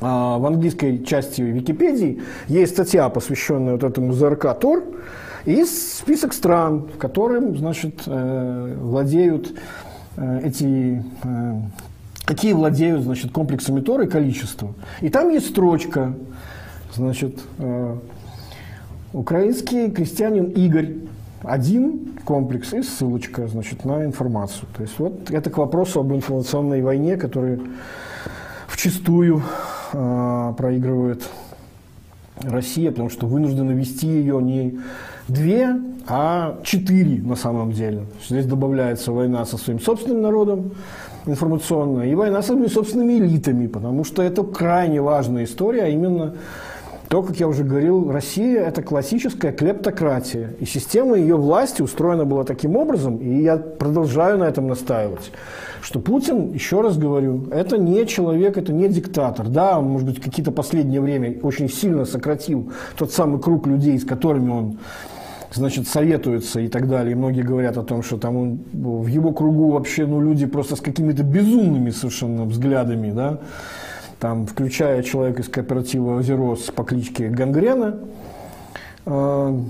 [0.00, 4.84] а, в английской части Википедии есть статья, посвященная вот этому ЗРК Тор,
[5.44, 9.54] и список стран, в которым, значит, э, владеют
[10.16, 11.04] э, эти
[12.26, 14.74] какие владеют, значит, комплексами Тор и количество.
[15.00, 16.12] И там есть строчка,
[16.94, 17.38] значит,
[19.12, 20.94] Украинский крестьянин Игорь.
[21.42, 24.66] Один комплекс и ссылочка значит, на информацию.
[24.76, 27.60] То есть вот это к вопросу об информационной войне, которая
[28.66, 29.42] вчастую
[29.92, 31.22] э, проигрывает
[32.42, 34.78] Россия, потому что вынуждена вести ее не
[35.28, 35.76] две,
[36.06, 38.02] а четыре на самом деле.
[38.28, 40.72] Здесь добавляется война со своим собственным народом
[41.26, 46.34] информационная и война со своими собственными элитами, потому что это крайне важная история, а именно
[47.08, 50.50] то, как я уже говорил, Россия– это классическая клептократия.
[50.60, 55.32] И система ее власти устроена была таким образом, и я продолжаю на этом настаивать,
[55.80, 59.48] что Путин, еще раз говорю, это не человек, это не диктатор.
[59.48, 64.04] Да, он, может быть, какие-то последнее время очень сильно сократил тот самый круг людей, с
[64.04, 64.78] которыми он
[65.52, 67.12] значит, советуется и так далее.
[67.12, 70.76] И многие говорят о том, что там он, в его кругу вообще ну, люди просто
[70.76, 73.38] с какими-то безумными совершенно взглядами, да,
[74.20, 78.00] там, включая человека из кооператива «Озерос» по кличке Гангрена.
[79.06, 79.60] А,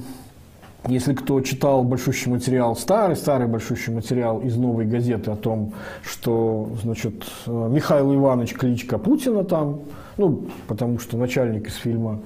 [0.87, 7.25] если кто читал большущий материал, старый-старый большущий материал из «Новой газеты» о том, что, значит,
[7.47, 9.81] Михаил Иванович кличка Путина там,
[10.17, 12.21] ну, потому что начальник из фильма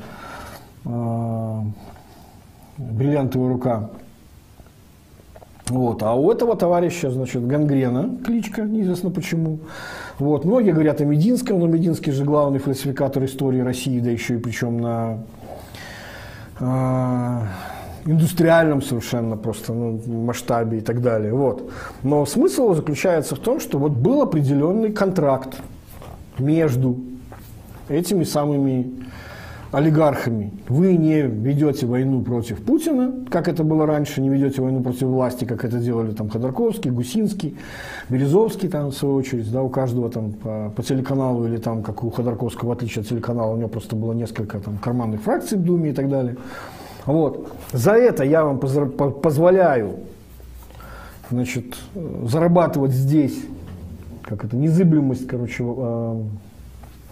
[0.84, 1.64] а,
[2.78, 3.90] «Бриллиантовая рука»,
[5.68, 6.02] вот.
[6.02, 9.60] А у этого товарища, значит, гангрена, кличка, неизвестно почему.
[10.18, 10.44] Вот.
[10.44, 14.80] Многие говорят о Мединском, но Мединский же главный фальсификатор истории России, да еще и причем
[14.80, 15.18] на
[16.58, 17.40] э,
[18.06, 21.32] индустриальном совершенно просто ну, масштабе и так далее.
[21.32, 21.70] Вот.
[22.02, 25.56] Но смысл заключается в том, что вот был определенный контракт
[26.38, 26.98] между
[27.88, 29.01] этими самыми
[29.72, 30.52] олигархами.
[30.68, 35.46] Вы не ведете войну против Путина, как это было раньше, не ведете войну против власти,
[35.46, 37.56] как это делали там Ходорковский, Гусинский,
[38.10, 42.04] Березовский, там, в свою очередь, да, у каждого там по, по телеканалу или там, как
[42.04, 45.64] у Ходорковского, в отличие от телеканала, у него просто было несколько там карманных фракций в
[45.64, 46.36] Думе и так далее.
[47.06, 47.50] Вот.
[47.72, 49.96] За это я вам позволяю
[51.30, 51.76] значит,
[52.24, 53.38] зарабатывать здесь,
[54.22, 56.22] как это, незыблемость, короче, а,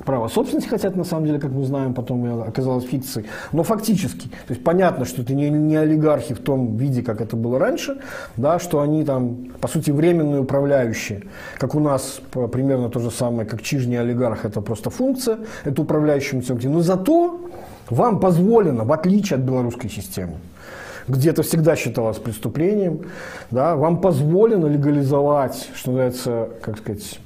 [0.05, 3.27] право собственности хотят, на самом деле, как мы знаем, потом оказалось фикцией.
[3.53, 7.37] Но фактически, то есть понятно, что это не, не олигархи в том виде, как это
[7.37, 7.99] было раньше,
[8.37, 11.25] да, что они там, по сути, временные управляющие.
[11.59, 12.21] Как у нас
[12.53, 16.71] примерно то же самое, как чижний олигарх, это просто функция, это управляющий функция.
[16.71, 17.41] Но зато
[17.89, 20.35] вам позволено, в отличие от белорусской системы,
[21.09, 23.01] где это всегда считалось преступлением,
[23.51, 27.19] да, вам позволено легализовать, что называется, как сказать,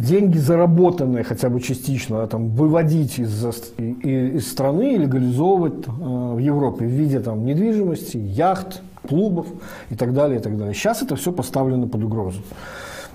[0.00, 3.44] деньги, заработанные хотя бы частично, там, выводить из,
[3.78, 9.46] из страны и легализовывать э, в Европе в виде там, недвижимости, яхт, клубов
[9.90, 10.74] и так далее, и так далее.
[10.74, 12.40] Сейчас это все поставлено под угрозу.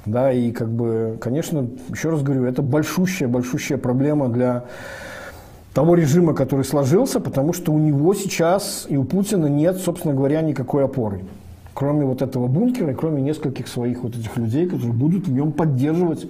[0.05, 4.65] Да, и как бы, конечно, еще раз говорю, это большущая, большущая проблема для
[5.73, 10.41] того режима, который сложился, потому что у него сейчас и у Путина нет, собственно говоря,
[10.41, 11.21] никакой опоры.
[11.73, 15.51] Кроме вот этого бункера и кроме нескольких своих вот этих людей, которые будут в нем
[15.51, 16.27] поддерживать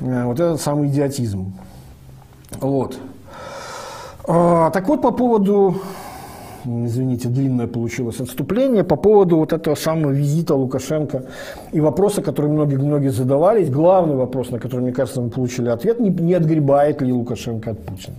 [0.00, 1.52] вот этот самый идиотизм.
[2.60, 2.98] Вот.
[4.28, 5.76] А, так вот, по поводу,
[6.64, 11.24] извините, длинное получилось отступление, по поводу вот этого самого визита Лукашенко
[11.72, 16.10] и вопроса, который многие-многие задавались, главный вопрос, на который, мне кажется, мы получили ответ, не,
[16.10, 18.16] не отгребает ли Лукашенко от Путина.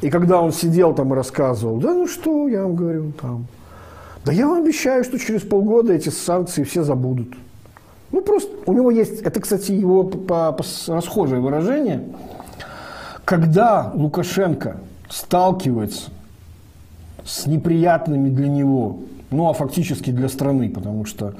[0.00, 3.46] И когда он сидел там и рассказывал, да ну что, я вам говорю, там,
[4.24, 7.34] да я вам обещаю, что через полгода эти санкции все забудут.
[8.12, 12.02] Ну, просто у него есть, это, кстати, его по, по, расхожее выражение,
[13.24, 14.78] когда Лукашенко
[15.08, 16.10] сталкивается
[17.24, 18.98] с неприятными для него,
[19.30, 21.34] ну, а фактически для страны, потому что,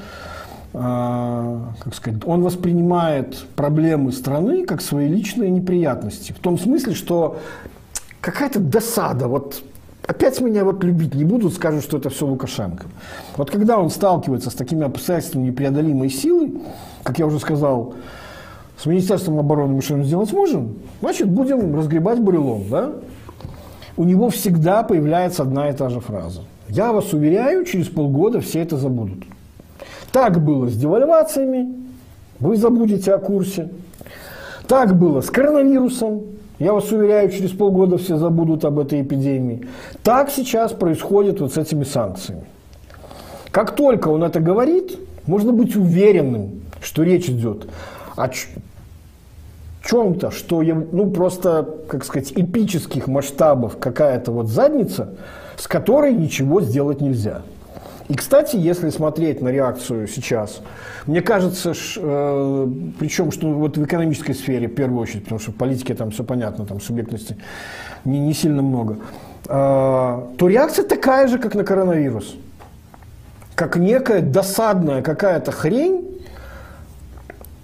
[0.72, 6.32] э, как сказать, он воспринимает проблемы страны как свои личные неприятности.
[6.32, 7.38] В том смысле, что
[8.20, 9.62] какая-то досада, вот
[10.06, 12.86] опять меня вот любить не будут, скажут, что это все Лукашенко.
[13.36, 16.60] Вот когда он сталкивается с такими обстоятельствами непреодолимой силы,
[17.02, 17.94] как я уже сказал,
[18.76, 22.92] с Министерством обороны мы что-нибудь сделать сможем, значит, будем разгребать бурелом, да?
[23.96, 26.42] У него всегда появляется одна и та же фраза.
[26.68, 29.24] Я вас уверяю, через полгода все это забудут.
[30.12, 31.74] Так было с девальвациями,
[32.38, 33.68] вы забудете о курсе.
[34.66, 36.22] Так было с коронавирусом,
[36.60, 39.66] я вас уверяю, через полгода все забудут об этой эпидемии.
[40.02, 42.44] Так сейчас происходит вот с этими санкциями.
[43.50, 47.66] Как только он это говорит, можно быть уверенным, что речь идет
[48.14, 48.28] о
[49.82, 55.14] чем-то, что ну, просто, как сказать, эпических масштабов какая-то вот задница,
[55.56, 57.40] с которой ничего сделать нельзя.
[58.10, 60.62] И, кстати, если смотреть на реакцию сейчас,
[61.06, 62.68] мне кажется, ш, э,
[62.98, 66.24] причем, что вот в экономической сфере, в первую очередь, потому что в политике там все
[66.24, 67.36] понятно, там субъектности
[68.04, 68.96] не, не сильно много,
[69.46, 72.34] э, то реакция такая же, как на коронавирус.
[73.54, 76.10] Как некая досадная какая-то хрень,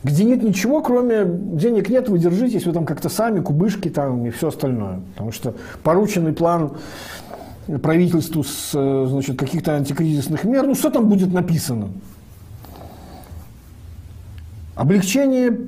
[0.05, 4.31] где нет ничего, кроме денег нет, вы держитесь, вы там как-то сами, кубышки там и
[4.31, 5.01] все остальное.
[5.15, 6.75] Потому что порученный план
[7.83, 11.89] правительству с э, значит, каких-то антикризисных мер, ну что там будет написано?
[14.75, 15.59] Облегчение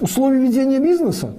[0.00, 1.34] условий ведения бизнеса?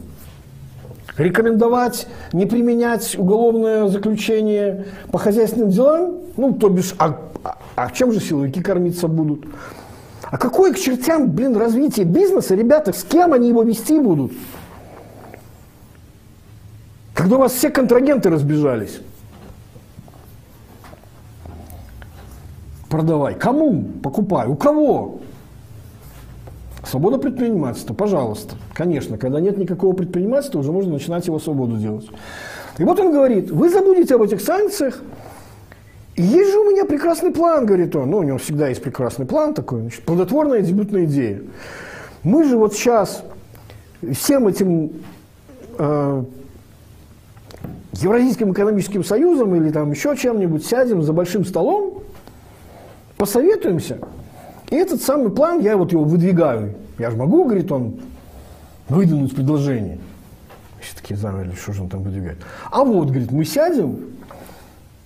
[1.18, 8.12] рекомендовать не применять уголовное заключение по хозяйственным делам, ну, то бишь, а, а, а чем
[8.12, 9.46] же силовики кормиться будут?
[10.24, 14.32] А какое к чертям, блин, развитие бизнеса, ребята, с кем они его вести будут?
[17.14, 19.02] Когда у вас все контрагенты разбежались.
[22.92, 23.36] Продавай.
[23.36, 23.86] Кому?
[24.04, 24.48] Покупай.
[24.48, 25.20] У кого?
[26.84, 28.56] Свобода предпринимательства, пожалуйста.
[28.74, 32.08] Конечно, когда нет никакого предпринимательства, уже можно начинать его свободу делать.
[32.78, 35.00] И вот он говорит, вы забудете об этих санкциях,
[36.16, 38.10] и есть же у меня прекрасный план, говорит он.
[38.10, 41.42] Ну, у него всегда есть прекрасный план такой, значит, плодотворная дебютная идея.
[42.24, 43.24] Мы же вот сейчас
[44.12, 44.92] всем этим
[45.78, 46.24] э,
[47.94, 52.02] Евразийским экономическим союзом или там еще чем-нибудь сядем за большим столом,
[53.22, 54.00] посоветуемся,
[54.72, 56.74] и этот самый план, я вот его выдвигаю.
[56.98, 58.00] Я же могу, говорит он,
[58.90, 60.00] выдвинуть предложение.
[60.80, 62.40] Все такие замерли, что же он там выдвигает.
[62.72, 64.00] А вот, говорит, мы сядем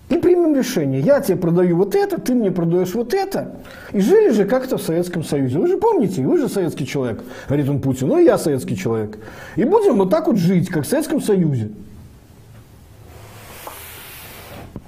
[0.07, 1.01] и примем решение.
[1.01, 3.57] Я тебе продаю вот это, ты мне продаешь вот это.
[3.91, 5.59] И жили же как-то в Советском Союзе.
[5.59, 9.19] Вы же помните, вы же советский человек, говорит он Путин, ну и я советский человек.
[9.57, 11.69] И будем вот так вот жить, как в Советском Союзе.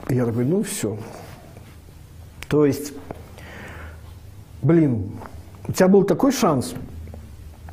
[0.07, 0.97] И я такой, ну все.
[2.47, 2.93] То есть
[4.61, 5.11] блин,
[5.67, 6.73] у тебя был такой шанс.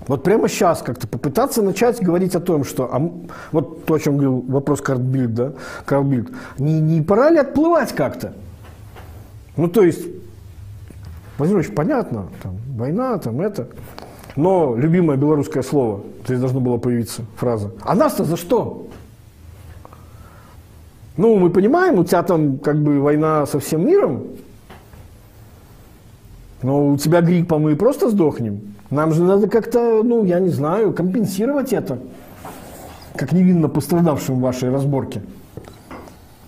[0.06, 3.10] Вот прямо сейчас как-то попытаться начать говорить о том, что, а,
[3.52, 5.52] вот то, о чем говорил вопрос Картбильд, да,
[5.86, 6.28] Картбильд,
[6.58, 8.34] не, не пора ли отплывать как-то?
[9.56, 10.06] Ну, то есть,
[11.38, 13.68] Владимир понятно, там, война, там, это.
[14.36, 17.70] Но любимое белорусское слово, здесь должно было появиться фраза.
[17.82, 18.88] А нас-то за что?
[21.16, 24.24] Ну, мы понимаем, у тебя там как бы война со всем миром,
[26.64, 28.74] но у тебя грипп, а мы просто сдохнем.
[28.90, 31.98] Нам же надо как-то, ну, я не знаю, компенсировать это,
[33.16, 35.20] как невинно пострадавшим в вашей разборке.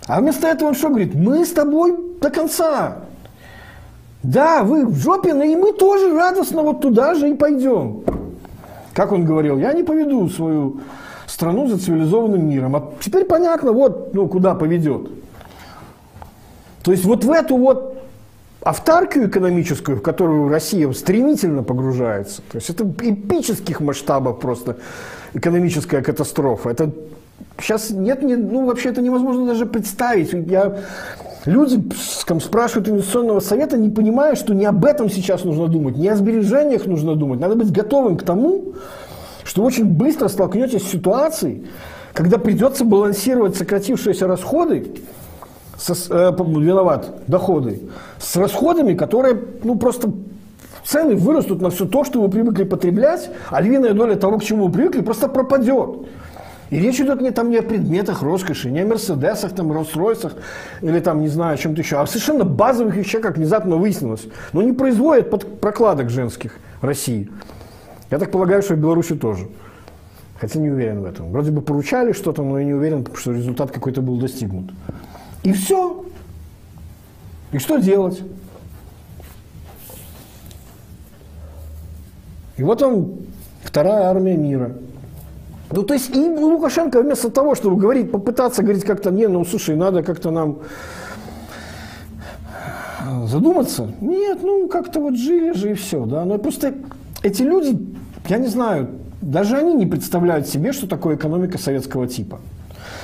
[0.07, 1.13] А вместо этого он что говорит?
[1.13, 2.97] Мы с тобой до конца.
[4.23, 8.01] Да, вы в жопе, но и мы тоже радостно вот туда же и пойдем.
[8.93, 10.79] Как он говорил, я не поведу свою
[11.27, 12.75] страну за цивилизованным миром.
[12.75, 15.11] А теперь понятно, вот ну, куда поведет.
[16.81, 17.96] То есть вот в эту вот
[18.67, 24.75] автаркию экономическую, в которую Россия стремительно погружается, то есть это эпических масштабов просто
[25.33, 26.69] экономическая катастрофа.
[26.69, 26.91] Это
[27.61, 30.33] сейчас нет, не, ну вообще это невозможно даже представить.
[30.33, 30.79] Я,
[31.45, 31.81] люди
[32.41, 36.87] спрашивают инвестиционного совета, не понимая, что не об этом сейчас нужно думать, не о сбережениях
[36.87, 37.39] нужно думать.
[37.39, 38.73] Надо быть готовым к тому,
[39.45, 41.67] что очень быстро столкнетесь с ситуацией,
[42.13, 44.87] когда придется балансировать сократившиеся расходы
[45.77, 47.81] со, э, виноват, доходы,
[48.19, 50.11] с расходами, которые, ну, просто
[50.83, 54.67] цены вырастут на все то, что вы привыкли потреблять, а львиная доля того, к чему
[54.67, 56.07] вы привыкли, просто пропадет.
[56.69, 60.33] И речь идет не, там, не о предметах роскоши, не о Мерседесах, там, Роллс-Ройсах
[60.81, 64.27] или там, не знаю, о чем-то еще, а о совершенно базовых вещах, как внезапно выяснилось.
[64.51, 67.29] Но не производят под прокладок женских России.
[68.11, 69.47] Я так полагаю, что в Беларуси тоже.
[70.39, 71.31] Хотя не уверен в этом.
[71.31, 74.71] Вроде бы поручали что-то, но я не уверен, что результат какой-то был достигнут.
[75.47, 76.03] И все.
[77.53, 78.21] И что делать?
[82.57, 83.19] И вот он,
[83.63, 84.73] вторая армия мира.
[85.71, 89.77] Ну, то есть, и Лукашенко вместо того, чтобы говорить, попытаться говорить как-то, не, ну, слушай,
[89.77, 90.59] надо как-то нам
[93.23, 93.89] задуматься.
[94.01, 96.25] Нет, ну, как-то вот жили же и все, да.
[96.25, 96.73] Но просто
[97.23, 97.87] эти люди,
[98.27, 98.89] я не знаю,
[99.21, 102.41] даже они не представляют себе, что такое экономика советского типа.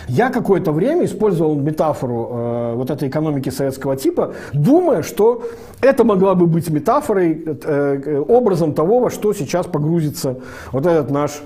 [0.07, 5.43] Я какое-то время использовал метафору э, вот этой экономики советского типа, думая, что
[5.81, 10.37] это могла бы быть метафорой, э, э, образом того, во что сейчас погрузится
[10.71, 11.41] вот этот наш,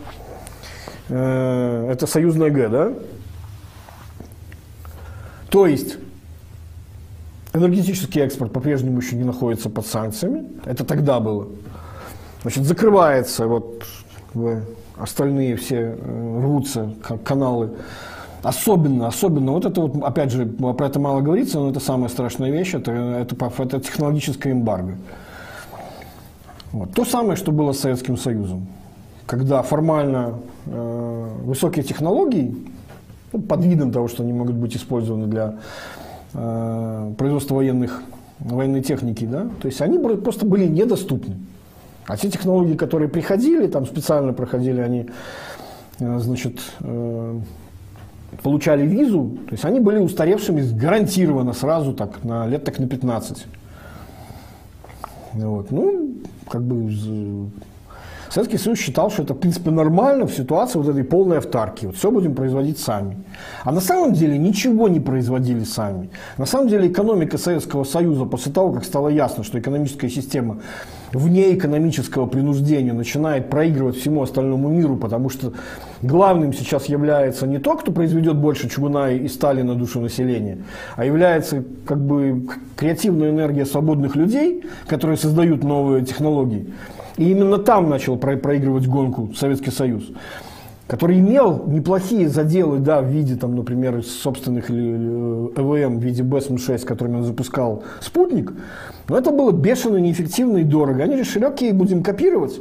[1.09, 2.93] э, это союзное Г, да?
[5.49, 5.97] То есть
[7.53, 11.47] энергетический экспорт по-прежнему еще не находится под санкциями, это тогда было.
[12.41, 13.84] Значит, закрывается вот
[14.97, 17.71] остальные все э, рвутся, как каналы
[18.43, 22.51] Особенно, особенно, вот это вот, опять же, про это мало говорится, но это самая страшная
[22.51, 24.95] вещь, это, это, это технологическое эмбарго.
[26.72, 26.93] Вот.
[26.93, 28.68] То самое, что было с Советским Союзом.
[29.26, 30.35] Когда формально
[30.65, 32.55] э, высокие технологии,
[33.34, 35.55] ну, под видом того, что они могут быть использованы для
[36.34, 38.03] э, производства военных,
[38.39, 41.35] военной техники, да, то есть они просто были недоступны.
[42.05, 45.07] А те технологии, которые приходили, там специально проходили они,
[45.99, 47.39] э, значит, э,
[48.44, 53.45] получали визу, то есть они были устаревшими гарантированно сразу так, на лет так на 15.
[55.34, 55.72] Вот.
[55.72, 56.16] Ну,
[56.49, 56.90] как бы
[58.30, 61.86] Советский Союз считал, что это, в принципе, нормально в ситуации вот этой полной автарки.
[61.86, 63.18] Вот все будем производить сами.
[63.64, 66.10] А на самом деле ничего не производили сами.
[66.38, 70.60] На самом деле экономика Советского Союза после того, как стало ясно, что экономическая система
[71.14, 75.54] вне экономического принуждения начинает проигрывать всему остальному миру, потому что
[76.02, 80.60] главным сейчас является не тот, кто произведет больше чугуна и стали на душу населения,
[80.95, 86.74] а является как бы креативная энергия свободных людей, которые создают новые технологии.
[87.18, 90.03] И именно там начал проигрывать гонку Советский Союз
[90.88, 97.18] который имел неплохие заделы, да, в виде, там, например, собственных ЭВМ в виде БСМ-6, которыми
[97.18, 98.53] он запускал спутник,
[99.10, 101.03] но это было бешено, неэффективно и дорого.
[101.03, 102.60] Они решили, окей, будем копировать,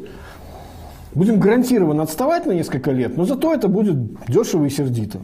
[1.17, 3.97] будем гарантированно отставать на несколько лет, но зато это будет
[4.29, 5.19] дешево и сердито.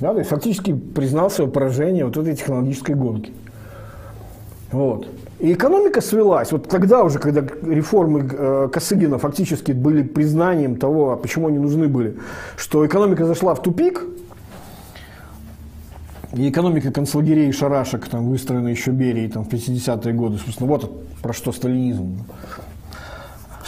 [0.00, 3.32] Да, то есть фактически признал свое поражение вот этой технологической гонки.
[4.72, 5.08] Вот.
[5.38, 6.50] И экономика свелась.
[6.52, 11.86] Вот тогда уже, когда реформы э, Косыгина фактически были признанием того, а почему они нужны
[11.86, 12.16] были,
[12.56, 14.04] что экономика зашла в тупик,
[16.34, 21.06] и экономика концлагерей и шарашек, там, выстроена еще Берией там, в 50-е годы, собственно, вот
[21.22, 22.24] про что сталинизм.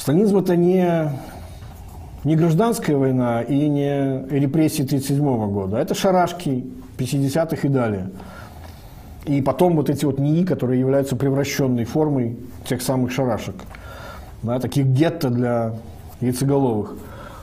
[0.00, 1.10] Сталинизм это не,
[2.24, 6.64] не гражданская война и не репрессии 1937 года, это шарашки
[6.96, 8.10] 50-х и далее.
[9.26, 13.56] И потом вот эти вот НИИ, которые являются превращенной формой тех самых шарашек.
[14.42, 15.74] Да, таких гетто для
[16.22, 16.96] яйцеголовых.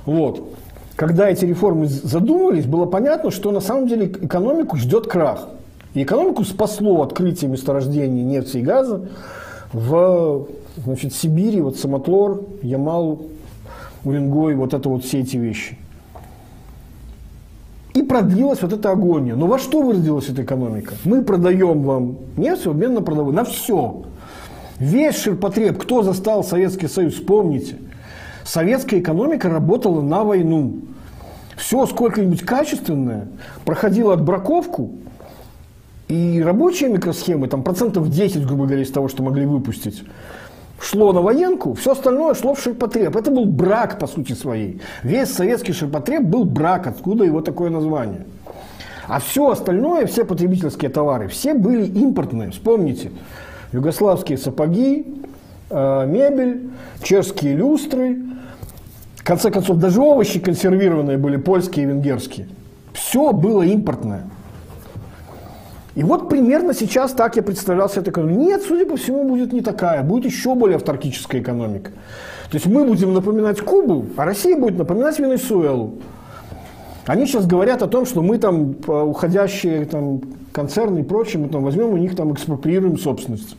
[0.07, 0.57] Вот.
[0.95, 5.47] Когда эти реформы задумывались, было понятно, что на самом деле экономику ждет крах.
[5.93, 9.07] И экономику спасло открытие месторождений нефти и газа
[9.71, 10.47] в
[10.83, 13.21] значит, Сибири, вот Самотлор, Ямал,
[14.03, 15.77] Уренгой, вот это вот все эти вещи.
[17.93, 19.35] И продлилась вот эта агония.
[19.35, 20.93] Но во что выродилась эта экономика?
[21.03, 23.43] Мы продаем вам нефть в обмен на продовольствие.
[23.43, 24.03] На все.
[24.77, 27.77] Весь ширпотреб, кто застал Советский Союз, вспомните.
[28.43, 30.81] Советская экономика работала на войну.
[31.57, 33.29] Все сколько-нибудь качественное
[33.65, 34.91] проходило отбраковку,
[36.07, 40.03] и рабочие микросхемы, там процентов 10, грубо говоря, из того, что могли выпустить,
[40.79, 43.15] шло на военку, все остальное шло в ширпотреб.
[43.15, 44.81] Это был брак, по сути своей.
[45.03, 48.25] Весь советский ширпотреб был брак, откуда его такое название.
[49.07, 52.51] А все остальное, все потребительские товары, все были импортные.
[52.51, 53.11] Вспомните,
[53.71, 55.05] югославские сапоги,
[55.69, 56.69] э, мебель,
[57.01, 58.17] чешские люстры,
[59.15, 62.47] в конце концов, даже овощи консервированные были польские и венгерские.
[62.93, 64.23] Все было импортное.
[65.97, 68.39] И вот примерно сейчас так я представлял себе эту экономику.
[68.39, 70.03] Нет, судя по всему, будет не такая.
[70.03, 71.89] Будет еще более автаркическая экономика.
[72.51, 75.95] То есть мы будем напоминать Кубу, а Россия будет напоминать Венесуэлу.
[77.07, 80.21] Они сейчас говорят о том, что мы там уходящие там,
[80.51, 83.57] концерны и прочее, мы там возьмем у них там экспроприируем собственность.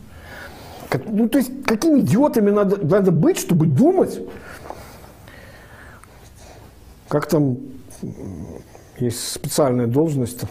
[0.89, 4.21] Как, ну, то есть, какими идиотами надо, надо быть, чтобы думать,
[7.09, 7.57] как там
[9.01, 10.43] есть специальная должность,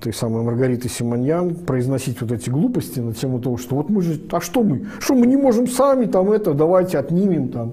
[0.00, 4.20] той самой Маргариты Симоньян произносить вот эти глупости на тему того, что вот мы же,
[4.30, 7.72] а что мы, что мы не можем сами там это, давайте отнимем там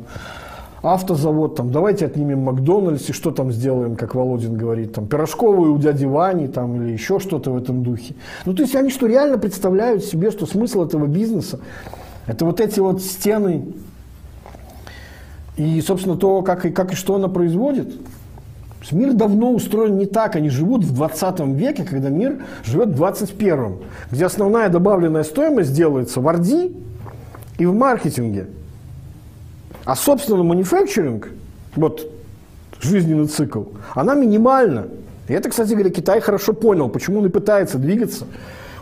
[0.82, 5.78] автозавод, там, давайте отнимем Макдональдс и что там сделаем, как Володин говорит, там, пирожковую у
[5.78, 8.16] дяди Вани там, или еще что-то в этом духе.
[8.46, 11.60] Ну, то есть они что, реально представляют себе, что смысл этого бизнеса–
[12.26, 13.74] это вот эти вот стены
[15.56, 17.94] и, собственно, то, как и, как и что она производит–
[18.92, 20.36] Мир давно устроен не так.
[20.36, 23.78] Они живут в 20 веке, когда мир живет в 21,
[24.12, 26.76] где основная добавленная стоимость делается в RD
[27.60, 28.48] и в маркетинге.
[29.86, 31.30] А, собственно, манифакчеринг,
[31.76, 32.12] вот
[32.80, 33.64] жизненный цикл,
[33.94, 34.88] она минимальна.
[35.28, 38.26] И это, кстати говоря, Китай хорошо понял, почему он и пытается двигаться,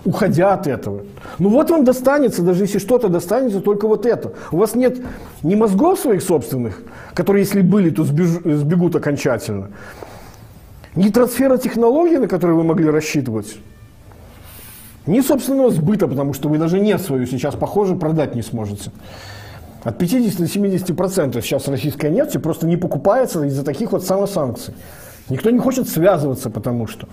[0.05, 1.01] уходя от этого.
[1.37, 4.33] Ну вот вам достанется, даже если что-то достанется, только вот это.
[4.51, 4.99] У вас нет
[5.43, 6.81] ни мозгов своих собственных,
[7.13, 9.69] которые, если были, то сбегут окончательно,
[10.95, 13.57] ни трансфера технологий, на которые вы могли рассчитывать,
[15.05, 18.91] ни собственного сбыта, потому что вы даже не свою сейчас, похоже, продать не сможете.
[19.83, 24.73] От 50 до 70 процентов сейчас российская нефть просто не покупается из-за таких вот самосанкций.
[25.29, 27.07] Никто не хочет связываться, потому что.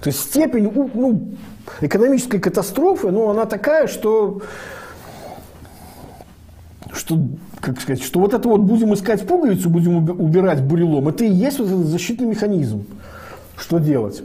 [0.00, 1.34] То есть степень ну,
[1.80, 4.40] экономической катастрофы, ну, она такая, что,
[6.92, 7.18] что,
[7.60, 11.58] как сказать, что вот это вот будем искать пуговицу, будем убирать бурелом, это и есть
[11.58, 12.86] вот этот защитный механизм.
[13.56, 14.22] Что делать?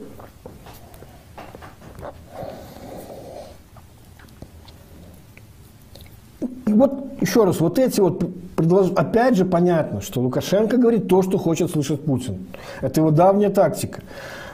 [6.65, 8.23] И вот еще раз, вот эти вот
[8.55, 12.47] предложения, опять же понятно, что Лукашенко говорит то, что хочет слышать Путин.
[12.81, 14.01] Это его давняя тактика.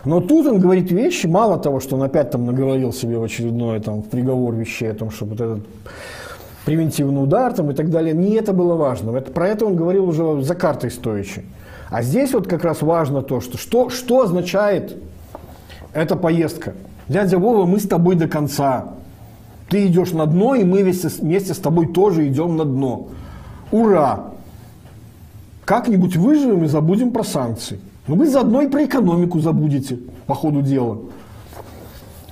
[0.06, 3.80] Но тут он говорит вещи, мало того, что он опять там наговорил себе в очередной
[3.80, 5.60] там, приговор вещей о том, что вот этот
[6.66, 8.14] превентивный удар там, и так далее.
[8.14, 9.16] Не это было важно.
[9.18, 11.46] Это, про это он говорил уже за картой стоящей.
[11.90, 14.96] А здесь вот как раз важно то, что, что, что означает
[15.94, 16.74] эта поездка.
[17.08, 18.94] Дядя Вова, мы с тобой до конца.
[19.70, 23.08] Ты идешь на дно, и мы вместе, вместе с тобой тоже идем на дно.
[23.72, 24.32] Ура!
[25.64, 27.80] Как-нибудь выживем и забудем про санкции.
[28.08, 30.98] Но вы заодно и про экономику забудете по ходу дела.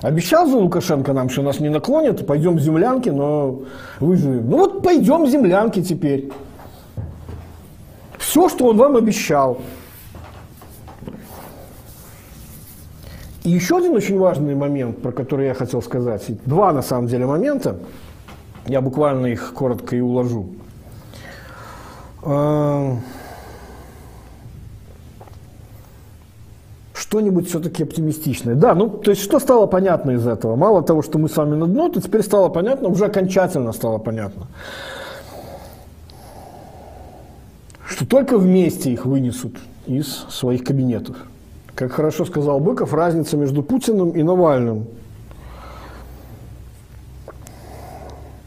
[0.01, 3.61] Обещал же Лукашенко нам, что нас не наклонят, пойдем землянки, но
[3.99, 4.49] выживем.
[4.49, 6.31] Ну вот пойдем землянки теперь.
[8.17, 9.59] Все, что он вам обещал.
[13.47, 16.25] И еще один очень важный момент, про который я хотел сказать.
[16.45, 17.77] Два, на самом деле, момента.
[18.65, 20.49] Я буквально их коротко и уложу.
[22.23, 22.97] А,
[26.93, 28.55] что-нибудь все-таки оптимистичное.
[28.55, 30.57] Да, ну, то есть, что стало понятно из этого?
[30.57, 33.97] Мало того, что мы с вами на дно, то теперь стало понятно, уже окончательно стало
[33.97, 34.47] понятно,
[37.87, 39.55] что только вместе их вынесут
[39.85, 41.15] из своих кабинетов.
[41.77, 44.87] Как хорошо сказал Быков, разница между Путиным и Навальным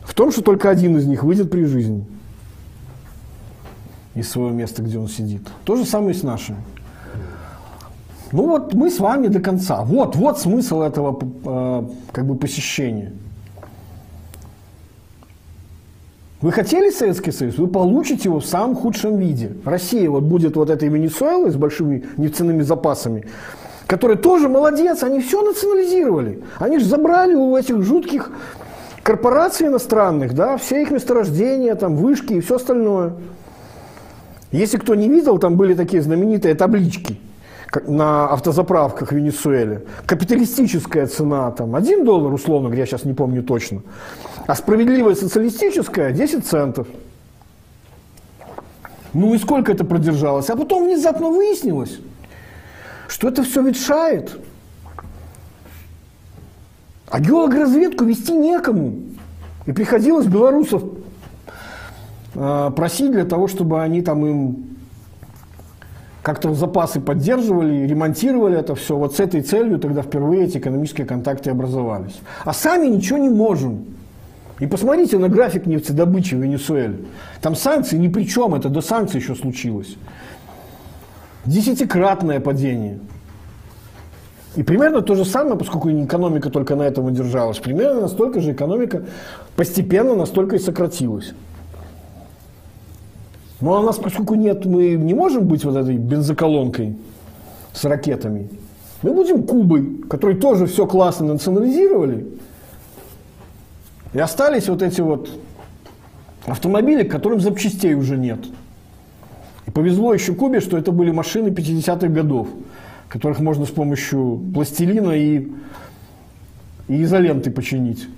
[0.03, 2.05] в том, что только один из них выйдет при жизни
[4.17, 5.43] из своего места, где он сидит.
[5.65, 6.59] То же самое и с нашими.
[8.33, 9.83] Ну вот мы с вами до конца.
[9.85, 13.13] Вот, вот смысл этого э, как бы посещения.
[16.41, 19.53] Вы хотели Советский Союз, вы получите его в самом худшем виде.
[19.65, 23.27] Россия вот будет вот этой Венесуэлой с большими нефтяными запасами,
[23.87, 26.43] которые тоже молодец, они все национализировали.
[26.59, 28.31] Они же забрали у этих жутких
[29.03, 33.13] корпораций иностранных, да, все их месторождения, там, вышки и все остальное.
[34.51, 37.21] Если кто не видел, там были такие знаменитые таблички
[37.87, 39.85] на автозаправках в Венесуэле.
[40.07, 43.83] Капиталистическая цена, там, 1 доллар, условно говоря, я сейчас не помню точно.
[44.47, 46.87] А справедливая социалистическая 10 центов.
[49.13, 50.51] Ну и сколько это продержалось?
[50.51, 51.99] А потом внезапно выяснилось,
[53.09, 54.39] что это все ветшает.
[57.09, 58.95] А геологоразведку вести некому.
[59.67, 60.83] И приходилось белорусов
[62.35, 64.70] э, просить для того, чтобы они там им
[66.31, 68.97] как-то запасы поддерживали, ремонтировали это все.
[68.97, 72.21] Вот с этой целью тогда впервые эти экономические контакты образовались.
[72.45, 73.85] А сами ничего не можем.
[74.61, 76.99] И посмотрите на график нефтедобычи в Венесуэле.
[77.41, 79.97] Там санкции ни при чем, это до санкций еще случилось.
[81.47, 83.01] Десятикратное падение.
[84.55, 88.53] И примерно то же самое, поскольку экономика только на этом и держалась, примерно настолько же
[88.53, 89.03] экономика
[89.57, 91.33] постепенно настолько и сократилась.
[93.61, 96.97] Но у нас, поскольку нет, мы не можем быть вот этой бензоколонкой
[97.73, 98.49] с ракетами.
[99.03, 102.27] Мы будем Кубой, которые тоже все классно национализировали,
[104.13, 105.31] и остались вот эти вот
[106.47, 108.41] автомобили, которым запчастей уже нет.
[109.67, 112.49] И повезло еще Кубе, что это были машины 50-х годов,
[113.09, 115.49] которых можно с помощью пластилина и,
[116.89, 118.09] и изоленты починить.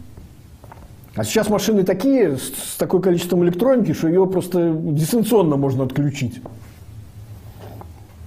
[1.15, 6.41] А сейчас машины такие, с, с такой количеством электроники, что ее просто дистанционно можно отключить.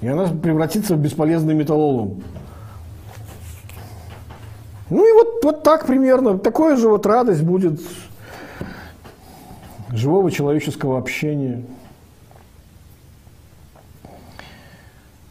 [0.02, 2.22] И она превратится в бесполезный металлолом.
[4.92, 7.82] Ну и вот, вот так примерно, такое же вот радость будет
[9.92, 11.64] живого человеческого общения.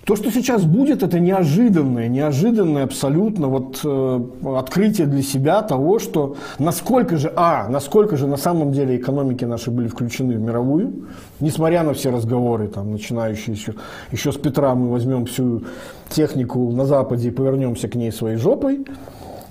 [0.05, 4.21] То, что сейчас будет, это неожиданное, неожиданное абсолютно вот э,
[4.55, 9.71] открытие для себя того, что насколько же, а, насколько же на самом деле экономики наши
[9.71, 11.07] были включены в мировую,
[11.41, 13.75] несмотря на все разговоры, там, начинающие еще,
[14.13, 15.65] еще с Петра, мы возьмем всю
[16.11, 18.85] технику на Западе и повернемся к ней своей жопой,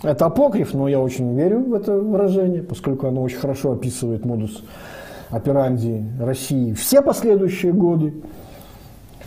[0.03, 4.61] это апокриф, но я очень верю в это выражение, поскольку оно очень хорошо описывает модус
[5.31, 8.13] операнди России все последующие годы,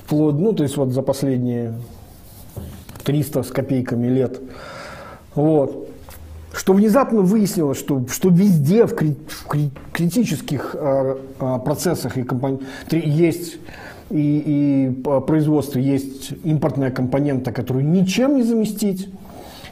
[0.07, 1.75] вплоть, ну, то есть вот за последние
[3.05, 4.41] 300 с копейками лет.
[5.35, 5.89] Вот.
[6.53, 12.23] Что внезапно выяснилось, что, что везде в, кри, в кри, критических э, э, процессах и
[12.23, 12.61] компон...
[12.91, 13.59] есть
[14.09, 19.09] и, и производстве есть импортная компонента, которую ничем не заместить.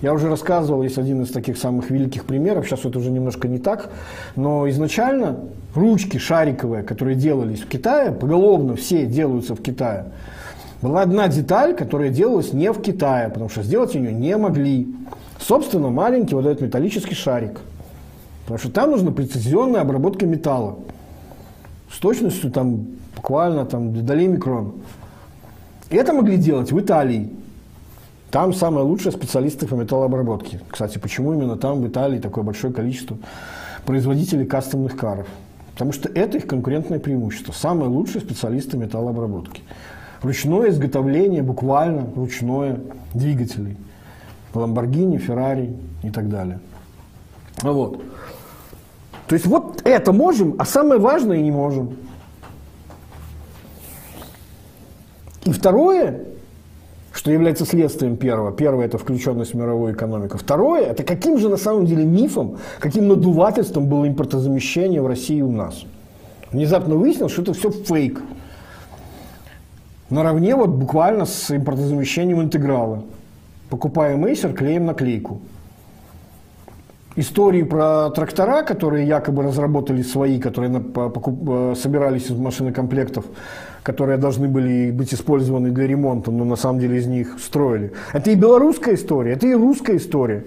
[0.05, 3.59] Я уже рассказывал, есть один из таких самых великих примеров, сейчас это уже немножко не
[3.59, 3.89] так,
[4.37, 5.39] но изначально
[5.75, 10.05] ручки шариковые, которые делались в Китае, поголовно все делаются в Китае,
[10.83, 14.95] была одна деталь, которая делалась не в Китае, потому что сделать ее не могли.
[15.41, 17.61] Собственно, маленький вот этот металлический шарик.
[18.43, 20.81] Потому что там нужна прецизионная обработка металла.
[21.91, 24.75] С точностью там буквально там, долей микрон.
[25.89, 27.31] Это могли делать в Италии.
[28.35, 30.61] Там самые лучшие специалисты по металлообработке.
[30.69, 33.17] Кстати, почему именно там, в Италии, такое большое количество
[33.87, 35.29] производителей кастомных каров?
[35.75, 37.53] Потому что это их конкурентное преимущество.
[37.53, 39.63] Самые лучшие специалисты металлообработки.
[40.21, 42.81] Ручное изготовление, буквально ручное,
[43.13, 43.77] двигателей.
[44.53, 46.59] Ламборгини, Феррари и так далее.
[47.63, 48.03] Вот.
[49.29, 51.99] То есть вот это можем, а самое важное не можем.
[55.45, 56.34] И второе,
[57.25, 58.53] что является следствием первого.
[58.53, 60.37] Первое– это включенность в мировую экономику.
[60.37, 65.51] Второе– это каким же на самом деле мифом, каким надувательством было импортозамещение в России у
[65.51, 65.85] нас.
[66.53, 68.21] Внезапно выяснилось, что это все фейк.
[70.11, 73.05] Наравне вот буквально с импортозамещением интеграла.
[73.71, 75.41] Покупаем Acer, клеим наклейку.
[77.17, 83.25] Истории про трактора, которые якобы разработали свои, которые э, собирались из машинокомплектов,
[83.85, 87.93] которые должны были быть использованы для ремонта, но на самом деле из них строили.
[88.15, 90.45] Это и белорусская история, это и русская история.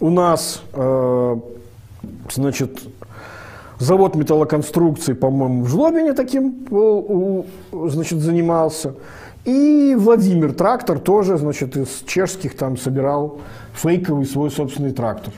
[0.00, 1.36] У нас, э,
[2.32, 2.80] значит,
[3.78, 6.66] завод металлоконструкций, по-моему, в Жлобине таким
[7.72, 8.94] значит, занимался.
[9.44, 13.40] И Владимир Трактор тоже, значит, из чешских там собирал
[13.74, 15.34] фейковый свой собственный трактор.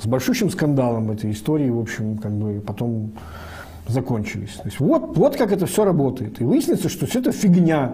[0.00, 3.10] С большущим скандалом этой истории, в общем, как бы потом
[3.90, 4.54] закончились.
[4.54, 6.40] То есть вот, вот как это все работает.
[6.40, 7.92] И выяснится, что все это фигня.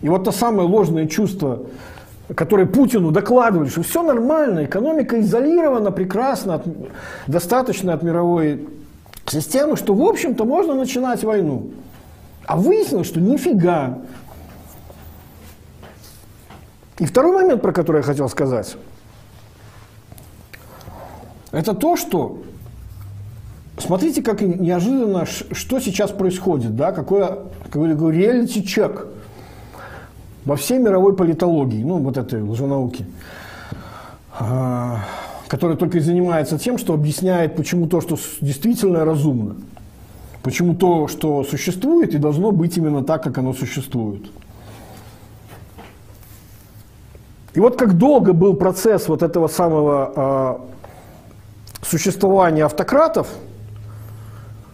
[0.00, 1.62] И вот то самое ложное чувство,
[2.34, 6.66] которое Путину докладывали, что все нормально, экономика изолирована прекрасно, от,
[7.26, 8.68] достаточно от мировой
[9.26, 11.70] системы, что, в общем-то, можно начинать войну.
[12.44, 13.98] А выяснилось, что нифига.
[16.98, 18.76] И второй момент, про который я хотел сказать,
[21.52, 22.42] это то, что
[23.82, 27.26] смотрите, как неожиданно, что сейчас происходит, да, какой,
[27.70, 29.06] какой реалити-чек
[30.44, 33.06] во всей мировой политологии, ну, вот этой лженауки,
[34.38, 35.00] а,
[35.48, 39.56] которая только и занимается тем, что объясняет, почему то, что действительно разумно–
[40.42, 44.22] Почему то, что существует, и должно быть именно так, как оно существует.
[47.54, 50.58] И вот как долго был процесс вот этого самого
[51.82, 53.28] э, существования автократов,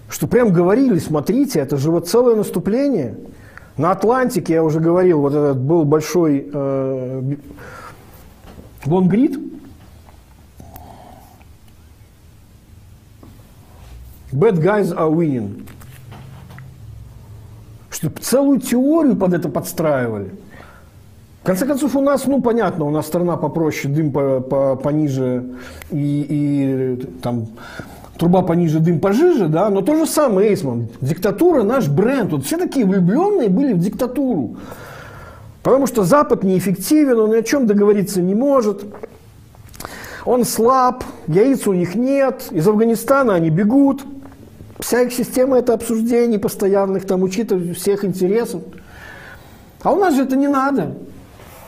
[0.09, 3.16] что прям говорили, смотрите, это же вот целое наступление.
[3.76, 7.22] На Атлантике, я уже говорил, вот этот был большой э,
[14.32, 15.66] Bad guys are winning.
[17.90, 20.32] Что целую теорию под это подстраивали.
[21.43, 25.44] В конце концов, у нас, ну, понятно, у нас страна попроще, дым по, по, пониже
[25.90, 27.47] и, и там
[28.19, 30.89] труба пониже, дым пожиже, да, но то же самое, Эйсман.
[31.01, 32.32] Диктатура наш бренд.
[32.32, 34.57] Вот все такие влюбленные были в диктатуру.
[35.62, 38.85] Потому что Запад неэффективен, он ни о чем договориться не может.
[40.24, 44.05] Он слаб, яиц у них нет, из Афганистана они бегут.
[44.81, 48.62] Вся их система– это обсуждений постоянных, там, учитывая всех интересов.
[49.82, 50.95] А у нас же это не надо.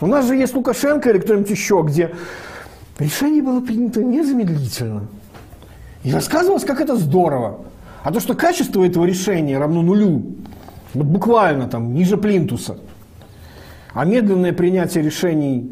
[0.01, 2.15] У нас же есть Лукашенко или кто-нибудь еще, где
[2.99, 5.09] решение было принято незамедлительно.
[6.03, 7.61] И рассказывалось, как это здорово.
[8.03, 10.23] А то, что качество этого решения равно нулю,
[10.95, 12.79] вот буквально там ниже плинтуса,
[13.93, 15.71] а медленное принятие решений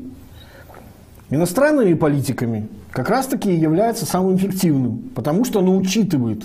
[1.31, 6.45] иностранными политиками как раз-таки является самым эффективным, потому что оно учитывает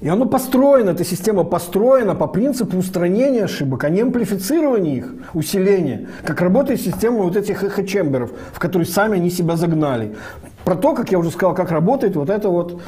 [0.00, 6.08] и оно построено, эта система построена по принципу устранения ошибок, а не амплифицирования их, усиления,
[6.24, 10.16] как работает система вот этих эхо-чемберов, в которые сами они себя загнали.
[10.64, 12.80] Про то, как я уже сказал, как работает вот эта вот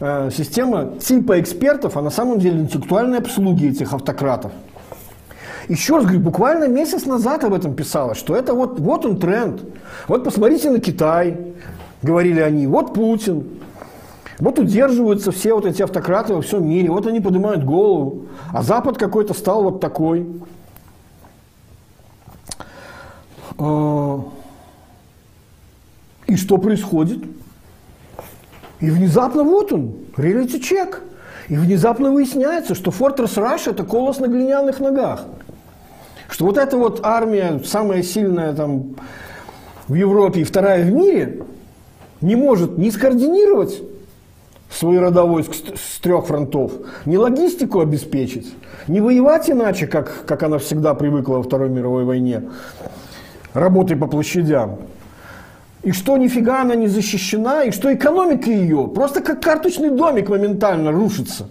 [0.00, 4.52] э, система типа экспертов, а на самом деле интеллектуальной обслуги этих автократов.
[5.68, 9.62] Еще раз говорю, буквально месяц назад об этом писалось, что это вот, вот он тренд.
[10.08, 11.54] Вот посмотрите на Китай,
[12.02, 13.44] говорили они, вот Путин,
[14.38, 18.98] вот удерживаются все вот эти автократы во всем мире, вот они поднимают голову, а Запад
[18.98, 20.26] какой-то стал вот такой.
[26.26, 27.24] И что происходит?
[28.80, 31.02] И внезапно вот он, реалити-чек.
[31.48, 35.24] И внезапно выясняется, что Fortress Rush– это колос на глиняных ногах.
[36.28, 38.96] Что вот эта вот армия, самая сильная там
[39.88, 41.42] в Европе и вторая в мире,
[42.22, 43.82] не может не скоординировать
[44.70, 46.72] свой родовой войск с трех фронтов,
[47.04, 48.52] не логистику обеспечить,
[48.88, 52.42] не воевать иначе, как, как она всегда привыкла во Второй мировой войне,
[53.52, 54.78] работой по площадям.
[55.84, 60.90] И что нифига она не защищена, и что экономика ее просто как карточный домик моментально
[60.90, 61.46] рушится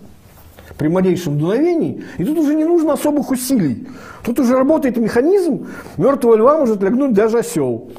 [0.78, 2.04] при малейшем дуновении.
[2.18, 3.88] И тут уже не нужно особых усилий.
[4.26, 7.92] Тут уже работает механизм, мертвого льва может лягнуть даже осел.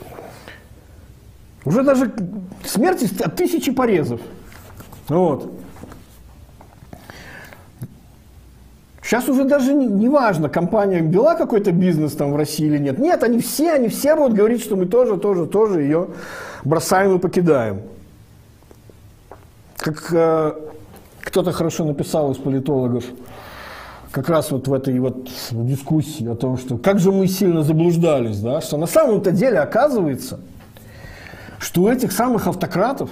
[1.64, 2.12] Уже даже
[2.64, 4.20] смерти от тысячи порезов.
[5.08, 5.52] Вот.
[9.14, 12.98] Сейчас уже даже не, не важно, компания вела какой-то бизнес там в России или нет.
[12.98, 16.08] Нет, они все, они все будут говорить, что мы тоже, тоже, тоже ее
[16.64, 17.82] бросаем и покидаем.
[19.76, 20.54] Как э,
[21.20, 23.04] кто-то хорошо написал из политологов,
[24.10, 28.40] как раз вот в этой вот дискуссии о том, что как же мы сильно заблуждались,
[28.40, 30.40] да, что на самом-то деле оказывается,
[31.60, 33.10] что у этих самых автократов,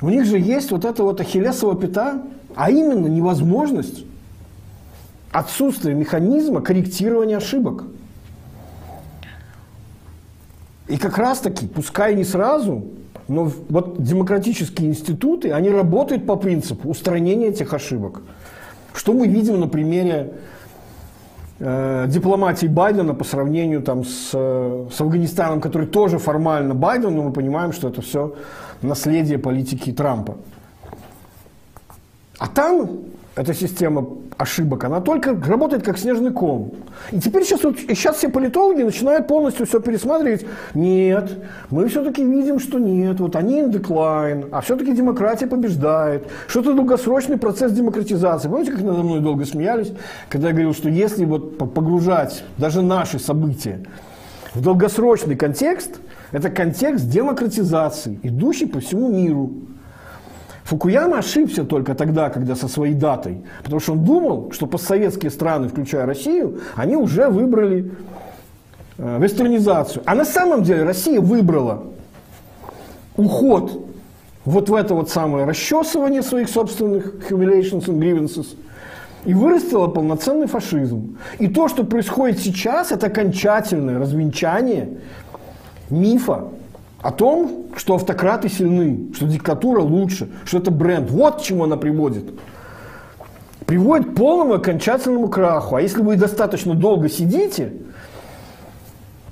[0.00, 2.20] у них же есть вот эта вот ахиллесова пята,
[2.56, 4.06] а именно невозможность
[5.32, 7.84] отсутствие механизма корректирования ошибок.
[10.88, 12.84] И как раз таки, пускай не сразу,
[13.28, 18.20] но вот демократические институты, они работают по принципу устранения этих ошибок.
[18.92, 20.34] Что мы видим на примере
[21.60, 27.32] э, дипломатии Байдена по сравнению там, с, с Афганистаном, который тоже формально Байден, но мы
[27.32, 28.34] понимаем, что это все
[28.82, 30.36] наследие политики Трампа.
[32.38, 33.04] А там
[33.34, 34.06] эта система
[34.36, 36.74] ошибок, она только работает как снежный ком.
[37.12, 40.44] И теперь сейчас, вот, сейчас все политологи начинают полностью все пересматривать.
[40.74, 41.38] Нет,
[41.70, 46.74] мы все-таки видим, что нет, вот они in decline, а все-таки демократия побеждает, что это
[46.74, 48.48] долгосрочный процесс демократизации.
[48.48, 49.92] Помните, как надо мной долго смеялись,
[50.28, 53.80] когда я говорил, что если вот погружать даже наши события
[54.54, 56.00] в долгосрочный контекст,
[56.32, 59.52] это контекст демократизации, идущий по всему миру.
[60.64, 65.68] Фукуяма ошибся только тогда, когда со своей датой, потому что он думал, что постсоветские страны,
[65.68, 67.92] включая Россию, они уже выбрали
[68.98, 70.02] э, вестернизацию.
[70.06, 71.84] А на самом деле Россия выбрала
[73.16, 73.86] уход
[74.44, 78.56] вот в это вот самое расчесывание своих собственных humiliations and grievances
[79.24, 81.16] и вырастила полноценный фашизм.
[81.38, 84.98] И то, что происходит сейчас, это окончательное развенчание
[85.90, 86.48] мифа
[87.02, 91.10] о том, что автократы сильны, что диктатура лучше, что это бренд.
[91.10, 92.24] Вот к чему она приводит.
[93.66, 95.76] Приводит к полному окончательному краху.
[95.76, 97.72] А если вы достаточно долго сидите,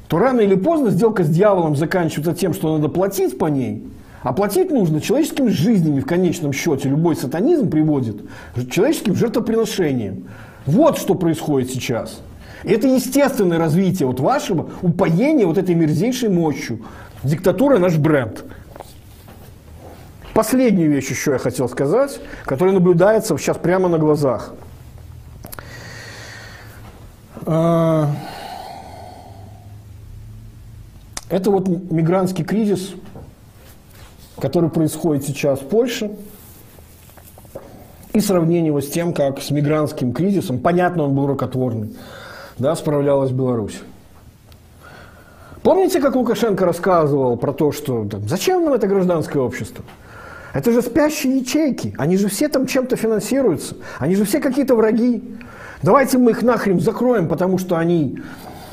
[0.08, 3.86] то рано или поздно сделка с дьяволом заканчивается тем, что надо платить по ней.
[4.22, 6.88] А платить нужно человеческими жизнями в конечном счете.
[6.88, 8.16] Любой сатанизм приводит
[8.70, 10.24] человеческим жертвоприношением.
[10.66, 12.20] Вот что происходит сейчас.
[12.64, 16.80] Это естественное развитие вот вашего упоения вот этой мерзейшей мощью.
[17.22, 18.44] Диктатура наш бренд.
[20.32, 24.54] Последнюю вещь еще я хотел сказать, которая наблюдается сейчас прямо на глазах.
[27.44, 28.10] А,
[31.28, 32.92] это вот мигрантский кризис,
[34.40, 36.12] который происходит сейчас в Польше,
[38.14, 41.94] и сравнение его с тем, как с мигрантским кризисом, понятно, он был рукотворный,
[42.58, 43.80] да, справлялась Беларусь.
[45.62, 49.84] Помните, как Лукашенко рассказывал про то, что да, зачем нам это гражданское общество?
[50.54, 51.94] Это же спящие ячейки.
[51.98, 53.76] Они же все там чем-то финансируются.
[53.98, 55.22] Они же все какие-то враги.
[55.82, 58.18] Давайте мы их нахрен закроем, потому что они,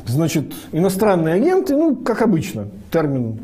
[0.06, 3.40] значит, иностранные агенты, ну, как обычно, термин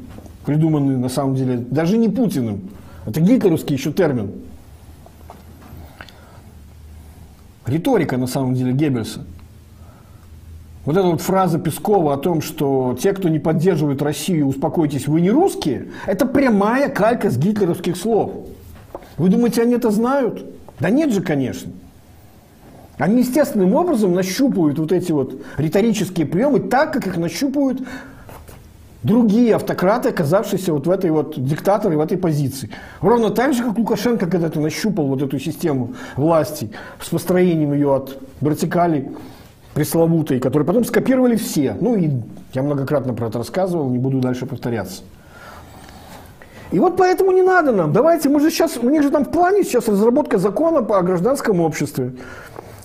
[0.46, 2.70] придуманный на самом деле даже не Путиным.
[3.06, 4.32] Это гитлеровский еще термин.
[7.66, 9.22] Риторика на самом деле Геббельса.
[10.86, 15.22] Вот эта вот фраза Пескова о том, что те, кто не поддерживает Россию, успокойтесь, вы
[15.22, 18.32] не русские, это прямая калька с гитлеровских слов.
[19.18, 20.46] Вы думаете, они это знают?
[20.80, 21.72] Да нет же, конечно.
[22.98, 27.82] Они естественным образом нащупывают вот эти вот риторические приемы так, как их нащупывают
[29.04, 32.70] другие автократы, оказавшиеся вот в этой вот диктаторе, в этой позиции.
[33.02, 38.18] Ровно так же, как Лукашенко когда-то нащупал вот эту систему власти с построением ее от
[38.42, 39.12] вертикали
[39.74, 41.76] пресловутой, который потом скопировали все.
[41.80, 42.12] Ну и
[42.54, 45.02] я многократно про это рассказывал, не буду дальше повторяться.
[46.72, 47.94] И вот поэтому не надо нам.
[47.94, 51.60] Давайте, мы же сейчас, у них же там в плане сейчас разработка закона по гражданском
[51.60, 52.14] обществе,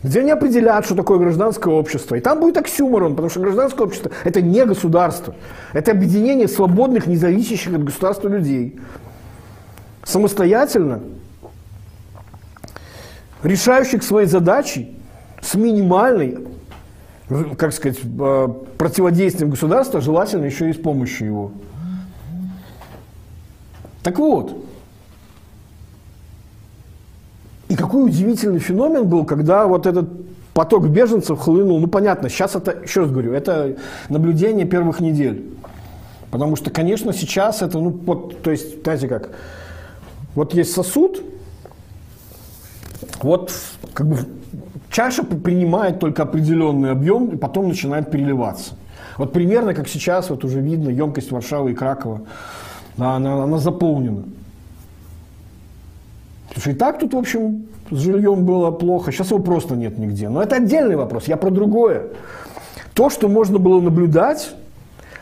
[0.03, 2.15] где они определяют, что такое гражданское общество.
[2.15, 5.35] И там будет оксюморон, потому что гражданское общество– это не государство.
[5.73, 8.79] Это объединение свободных, независящих от государства людей.
[10.05, 11.01] Самостоятельно,
[13.43, 14.95] решающих свои задачи
[15.41, 16.39] с минимальной
[17.57, 18.49] как сказать, э,
[18.79, 21.53] противодействием государства, желательно еще и с помощью его.
[24.03, 24.65] Так вот,
[27.69, 30.09] и какой удивительный феномен был, когда вот этот
[30.55, 33.77] поток беженцев хлынул, ну понятно, сейчас это, еще раз говорю, это
[34.09, 35.45] наблюдение первых недель.
[36.31, 39.31] Потому что, конечно, сейчас это, ну, вот, то есть, знаете как,
[40.35, 41.23] вот есть сосуд,
[43.23, 43.53] вот
[43.93, 44.19] как бы
[44.91, 48.75] чаша принимает только определенный объем и потом начинает переливаться.
[49.17, 52.23] Вот примерно как сейчас, вот уже видно, емкость Варшавы и Кракова,
[52.97, 54.25] она, она заполнена.
[56.49, 59.99] Потому что и так тут, в общем, с жильем было плохо, сейчас его просто нет
[59.99, 60.29] нигде.
[60.29, 62.09] Но это отдельный вопрос, я про другое.
[62.95, 64.55] То, что можно было наблюдать,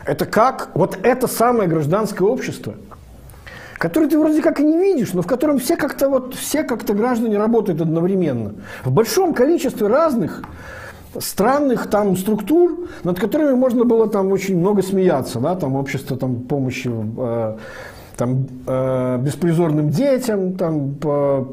[0.05, 2.75] это как вот это самое гражданское общество,
[3.77, 6.93] которое ты вроде как и не видишь, но в котором все как-то вот, все как-то
[6.93, 8.55] граждане работают одновременно.
[8.83, 10.43] В большом количестве разных
[11.19, 16.41] странных там структур, над которыми можно было там очень много смеяться, да, там общество там
[16.41, 17.57] помощи э,
[18.17, 21.47] там э, беспризорным детям, там по,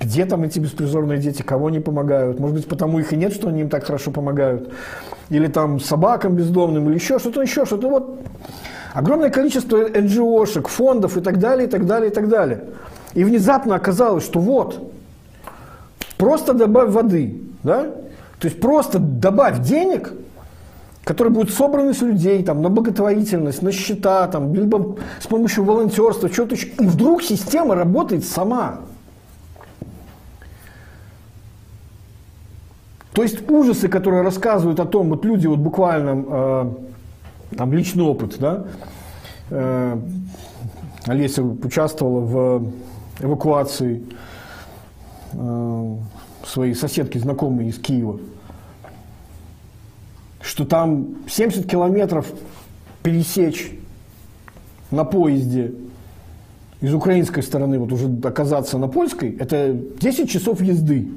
[0.00, 3.48] где там эти беспризорные дети, кого они помогают, может быть потому их и нет, что
[3.48, 4.72] они им так хорошо помогают,
[5.28, 8.20] или там собакам бездомным, или еще что-то, еще что-то, вот
[8.92, 12.64] огромное количество НГОшек, фондов и так далее, и так далее, и так далее.
[13.14, 14.92] И внезапно оказалось, что вот,
[16.16, 17.84] просто добавь воды, да,
[18.38, 20.12] то есть просто добавь денег,
[21.04, 26.28] которые будут собраны с людей там, на благотворительность, на счета, там, либо с помощью волонтерства,
[26.28, 26.68] что-то еще.
[26.68, 28.80] И вдруг система работает сама.
[33.12, 36.64] То есть ужасы, которые рассказывают о том, вот люди вот буквально, э,
[37.56, 38.64] там личный опыт, да,
[39.50, 40.00] э,
[41.06, 42.72] Олеся участвовала в
[43.20, 44.02] эвакуации
[45.32, 45.96] э,
[46.46, 48.20] своей соседки, знакомой из Киева,
[50.40, 52.26] что там 70 километров
[53.02, 53.72] пересечь
[54.90, 55.72] на поезде
[56.80, 61.08] из украинской стороны, вот уже оказаться на польской, это 10 часов езды.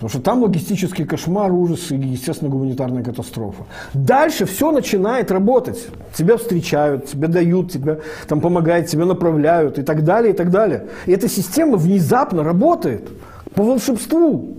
[0.00, 3.64] Потому что там логистический кошмар, ужас и, естественно, гуманитарная катастрофа.
[3.92, 5.88] Дальше все начинает работать.
[6.14, 10.86] Тебя встречают, тебя дают, тебе там помогают, тебя направляют и так далее, и так далее.
[11.04, 13.10] И эта система внезапно работает
[13.54, 14.56] по волшебству.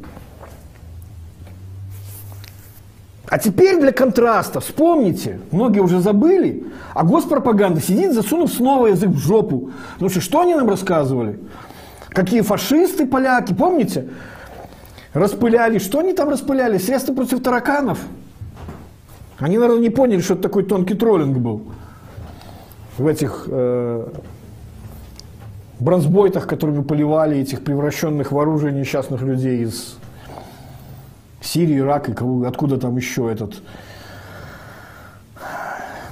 [3.27, 9.18] А теперь для контраста, вспомните, многие уже забыли, а госпропаганда сидит, засунув снова язык в
[9.18, 9.72] жопу.
[9.93, 11.39] Потому что что они нам рассказывали?
[12.09, 14.07] Какие фашисты, поляки, помните?
[15.14, 16.78] Распыляли, что они там распыляли?
[16.78, 18.00] Средства против тараканов.
[19.40, 21.64] Они, наверное, не поняли, что это такой тонкий троллинг был
[22.98, 24.08] в этих э,
[25.80, 29.98] бронзбойтах, которыми поливали этих превращенных в оружие несчастных людей из
[31.42, 32.14] Сирии, Ирака,
[32.48, 33.56] откуда там еще этот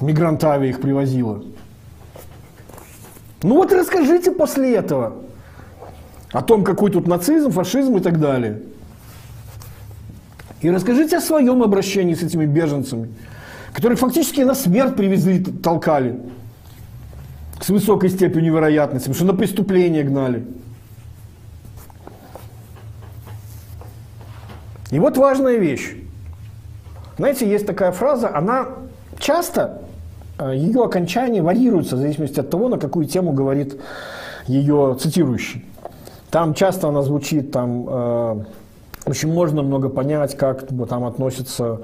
[0.01, 1.43] мигрант Ави их привозила.
[3.43, 5.13] Ну вот расскажите после этого
[6.31, 8.63] о том, какой тут нацизм, фашизм и так далее.
[10.61, 13.09] И расскажите о своем обращении с этими беженцами,
[13.73, 16.19] которых фактически на смерть привезли, толкали
[17.61, 20.45] с высокой степенью вероятности, потому что на преступление гнали.
[24.91, 25.95] И вот важная вещь.
[27.17, 28.67] Знаете, есть такая фраза, она
[29.19, 29.81] часто,
[30.39, 33.79] э, ее окончание варьируется в зависимости от того, на какую тему говорит
[34.47, 35.65] ее цитирующий.
[36.31, 38.45] Там часто она звучит, там э,
[39.09, 41.79] очень можно много понять, как там относится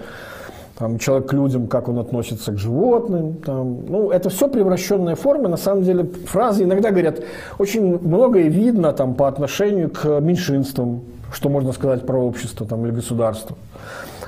[0.77, 3.35] там, человек к людям, как он относится к животным.
[3.35, 3.85] Там.
[3.87, 5.47] Ну, это все превращенные формы.
[5.47, 7.21] На самом деле фразы иногда говорят,
[7.57, 12.93] очень многое видно там, по отношению к меньшинствам, что можно сказать про общество там, или
[12.93, 13.55] государство.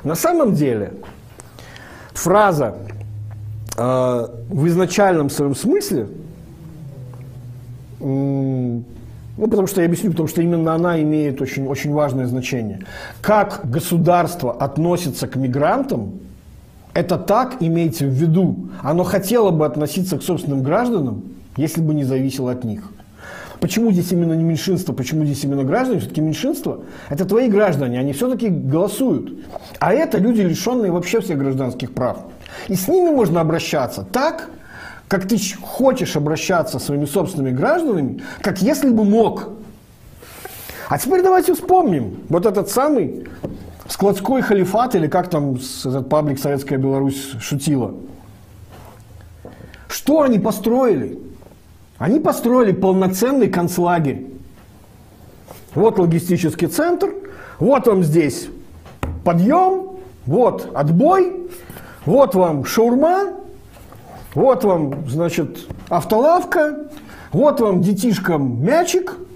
[0.03, 0.93] На самом деле
[2.13, 2.75] фраза
[3.77, 6.07] э, в изначальном своем смысле,
[9.37, 12.81] ну, потому что я объясню, потому что именно она имеет очень, очень важное значение.
[13.21, 16.19] Как государство относится к мигрантам,
[16.93, 21.23] это так, имейте в виду, оно хотело бы относиться к собственным гражданам,
[21.55, 22.91] если бы не зависело от них.
[23.59, 25.99] Почему здесь именно не меньшинство, почему здесь именно граждане?
[25.99, 29.45] Все-таки меньшинство– это твои граждане, они все-таки голосуют.
[29.79, 32.17] А это люди, лишенные вообще всех гражданских прав.
[32.67, 34.49] И с ними можно обращаться так,
[35.07, 39.49] как ты хочешь обращаться со своими собственными гражданами, как если бы мог.
[40.89, 43.27] А теперь давайте вспомним вот этот самый
[43.87, 47.93] складской халифат, или как там этот паблик Советская Беларусь шутила.
[49.87, 51.19] Что они построили?
[51.97, 54.27] Они построили полноценный концлагерь.
[55.73, 57.13] Вот логистический центр,
[57.59, 58.47] вот вам здесь
[59.23, 61.49] подъем, вот отбой,
[62.05, 63.33] вот вам шаурма,
[64.37, 66.89] вот вам, значит, автолавка,
[67.31, 69.17] вот вам детишкам мячик–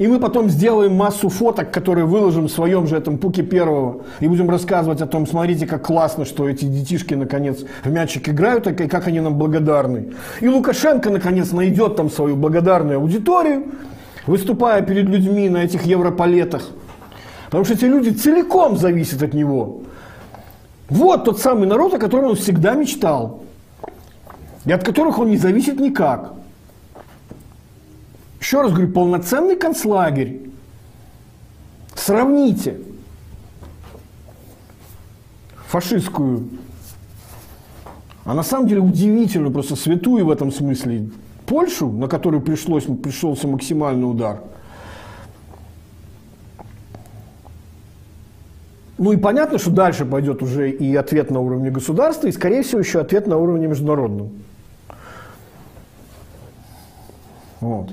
[0.00, 4.00] и мы потом сделаем массу фоток, которые выложим в своем же этом пуке первого.
[4.20, 8.66] И будем рассказывать о том, смотрите, как классно, что эти детишки, наконец, в мячик играют,
[8.66, 10.14] и как они нам благодарны.
[10.40, 13.72] И Лукашенко, наконец, найдет там свою благодарную аудиторию,
[14.26, 16.62] выступая перед людьми на этих европалетах.
[17.46, 19.82] Потому что эти люди целиком зависят от него.
[20.88, 23.42] Вот тот самый народ, о котором он всегда мечтал.
[24.64, 26.34] И от которых он не зависит никак.
[28.40, 30.50] Еще раз говорю, полноценный концлагерь.
[31.94, 32.80] Сравните
[35.68, 36.48] фашистскую,
[38.24, 41.10] а на самом деле удивительную, просто святую в этом смысле,
[41.46, 44.40] Польшу, на которую пришлось, пришелся максимальный удар.
[48.98, 52.80] Ну и понятно, что дальше пойдет уже и ответ на уровне государства, и, скорее всего,
[52.80, 54.30] еще ответ на уровне международном.
[57.60, 57.90] Вот.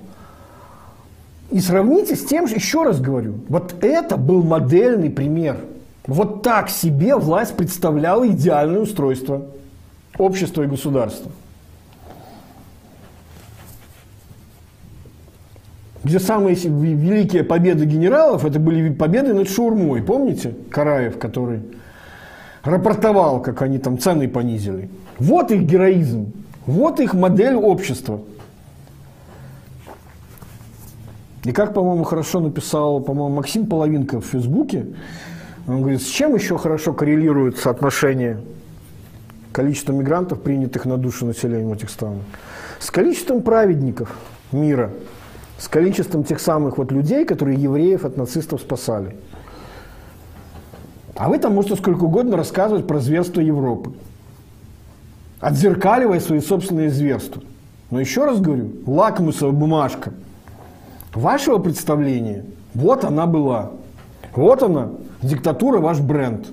[1.52, 5.58] И сравните с тем же, еще раз говорю, вот это был модельный пример.
[6.06, 9.46] Вот так себе власть представляла идеальное устройство
[10.18, 11.32] общества и государства.
[16.04, 20.02] Где самые великие победы генералов, это были победы над Шурмой.
[20.02, 21.62] Помните Караев, который
[22.64, 24.90] рапортовал, как они там цены понизили.
[25.20, 26.32] Вот их героизм,
[26.66, 28.22] вот их модель общества–
[31.44, 34.88] И как, по-моему, хорошо написал, по-моему, Максим Половинка в Фейсбуке,
[35.68, 38.40] он говорит, с чем еще хорошо коррелирует соотношение
[39.52, 42.24] количества мигрантов, принятых на душу населения этих странах?
[42.80, 44.16] С количеством праведников
[44.52, 44.92] мира,
[45.58, 49.16] с количеством тех самых вот людей, которые евреев от нацистов спасали.
[51.16, 53.92] А вы там можете сколько угодно рассказывать про зверство Европы,
[55.40, 57.42] отзеркаливая свои собственные зверства.
[57.90, 60.14] Но еще раз говорю, лакмусовая бумажка–
[61.18, 63.72] вашего представления, вот она была.
[64.36, 64.92] Вот она,
[65.22, 66.48] диктатура, ваш бренд.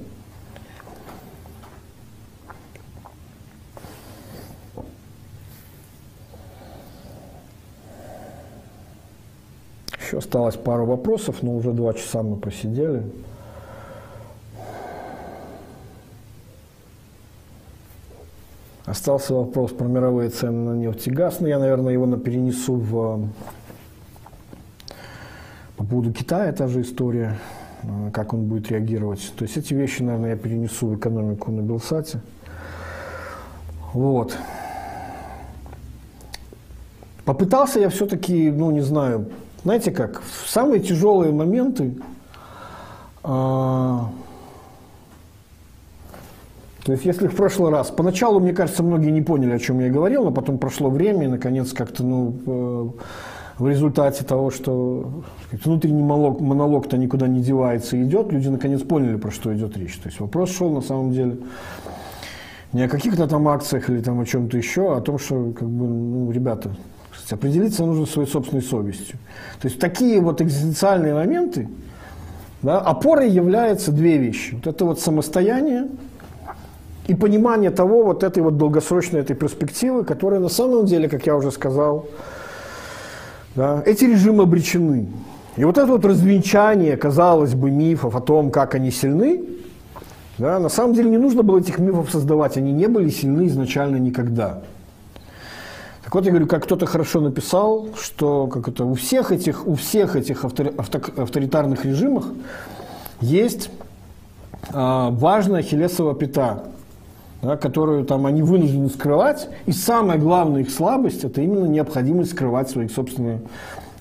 [10.01, 13.03] Еще осталось пару вопросов, но уже два часа мы посидели.
[18.86, 23.28] Остался вопрос про мировые цены на нефть и газ, но я, наверное, его перенесу в
[25.85, 27.36] по поводу Китая та же история,
[27.82, 29.32] э, как он будет реагировать.
[29.36, 32.20] То есть эти вещи, наверное, я перенесу в экономику на Белсате.
[33.93, 34.36] Вот.
[37.27, 39.31] Попытался я все-таки, ну не знаю,
[39.62, 41.97] знаете как, в самые тяжелые моменты,
[43.23, 44.11] а,
[46.85, 49.90] то есть если в прошлый раз, поначалу, мне кажется, многие не поняли, о чем я
[49.90, 52.89] говорил, но потом прошло время, и наконец как-то, ну, э,
[53.59, 58.82] в результате того, что сказать, внутренний монолог, монолог-то никуда не девается и идет, люди наконец
[58.82, 59.97] поняли, про что идет речь.
[59.98, 61.39] То есть вопрос шел на самом деле
[62.72, 65.68] не о каких-то там акциях или там о чем-то еще, а о том, что, как
[65.68, 66.74] бы, ну, ребята,
[67.12, 69.18] сказать, определиться нужно своей собственной совестью.
[69.62, 71.68] То есть такие вот экзистенциальные моменты,
[72.62, 74.56] да, опорой являются две вещи.
[74.56, 75.89] Вот это вот самостояние
[77.06, 81.36] и понимание того, вот этой вот долгосрочной этой перспективы, которая на самом деле, как я
[81.36, 82.06] уже сказал,
[83.55, 85.09] да, эти режимы обречены.
[85.56, 89.44] И вот это вот развенчание, казалось бы, мифов о том, как они сильны,
[90.39, 93.97] да, на самом деле не нужно было этих мифов создавать, они не были сильны изначально
[93.97, 94.62] никогда.
[96.02, 99.74] Так вот, я говорю, как кто-то хорошо написал, что как это, у всех этих, у
[99.74, 102.26] всех этих авторитарных режимах
[103.20, 103.70] есть
[104.72, 106.64] а, важная хилесова пята,
[107.44, 109.48] да, которую там они вынуждены скрывать.
[109.66, 113.42] И самая главная их слабость– это именно необходимость скрывать свои собственные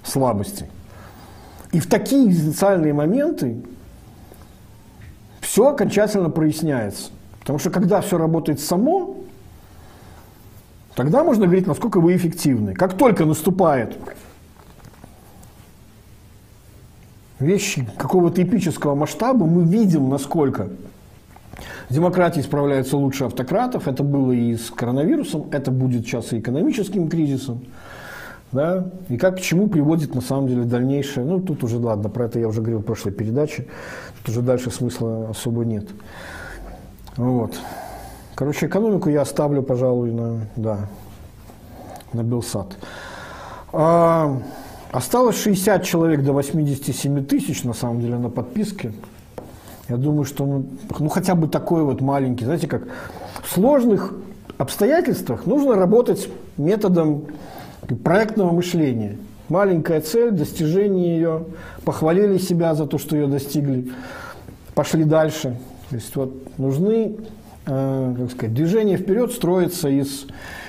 [0.04, 0.70] слабости.
[1.72, 3.58] И в такие экзистенциальные моменты
[5.42, 7.12] все окончательно проясняется.
[7.42, 9.18] Потому что когда все работает само,
[10.96, 12.74] тогда можно говорить, насколько вы эффективны.
[12.74, 13.98] Как только наступает
[17.40, 20.70] вещи какого-то эпического масштаба, мы видим, насколько
[21.94, 23.88] Демократии справляются лучше автократов.
[23.88, 27.66] Это было и с коронавирусом, это будет сейчас и экономическим кризисом.
[28.52, 28.86] Да?
[29.10, 31.24] И как к чему приводит на самом деле дальнейшее.
[31.24, 33.68] Ну, тут уже, ладно, про это я уже говорил в прошлой передаче.
[34.18, 35.88] Тут уже дальше смысла особо нет.
[37.16, 37.60] Вот.
[38.34, 40.90] Короче, экономику я оставлю, пожалуй, на, да,
[42.12, 42.76] на Белсат.
[43.72, 44.36] А,
[44.92, 48.94] осталось 60 человек до 87 тысяч, на самом деле, на подписке.
[49.94, 50.66] Я думаю, что ну,
[50.98, 52.88] ну хотя бы такой вот маленький, знаете, как
[53.44, 54.16] в сложных
[54.58, 57.26] обстоятельствах нужно работать методом
[58.04, 59.18] проектного мышления.
[59.50, 61.46] Маленькая цель, достижение ее,
[61.86, 63.92] похвалили себя за то, что ее достигли,
[64.74, 65.60] пошли дальше.
[65.92, 67.16] То есть вот нужны,
[67.68, 70.26] э, как сказать, движение вперед строится из,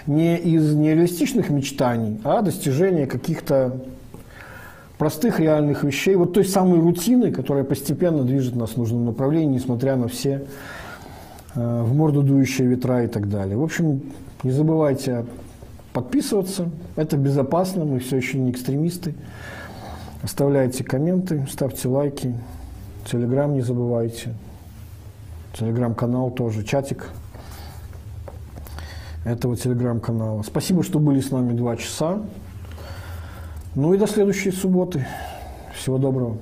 [0.07, 3.75] не из нереалистичных мечтаний, а достижения каких-то
[4.99, 9.97] простых реальных вещей, вот той самой рутины, которая постепенно движет нас в нужном направлении, несмотря
[9.97, 10.47] на все
[11.55, 13.57] э, в морду дующие ветра и так далее.
[13.57, 14.03] В общем,
[14.43, 15.25] не забывайте
[15.93, 16.71] подписываться.
[16.97, 19.15] Это безопасно, мы все еще не экстремисты.
[20.23, 22.35] Оставляйте комменты, ставьте лайки.
[23.05, 24.35] Телеграм не забывайте.
[25.59, 27.11] Телеграм-канал тоже, чатик
[29.25, 30.43] этого телеграм-канала.
[30.43, 32.21] Спасибо, что были с нами два часа.
[33.75, 35.05] Ну и до следующей субботы.
[35.75, 36.37] Всего доброго.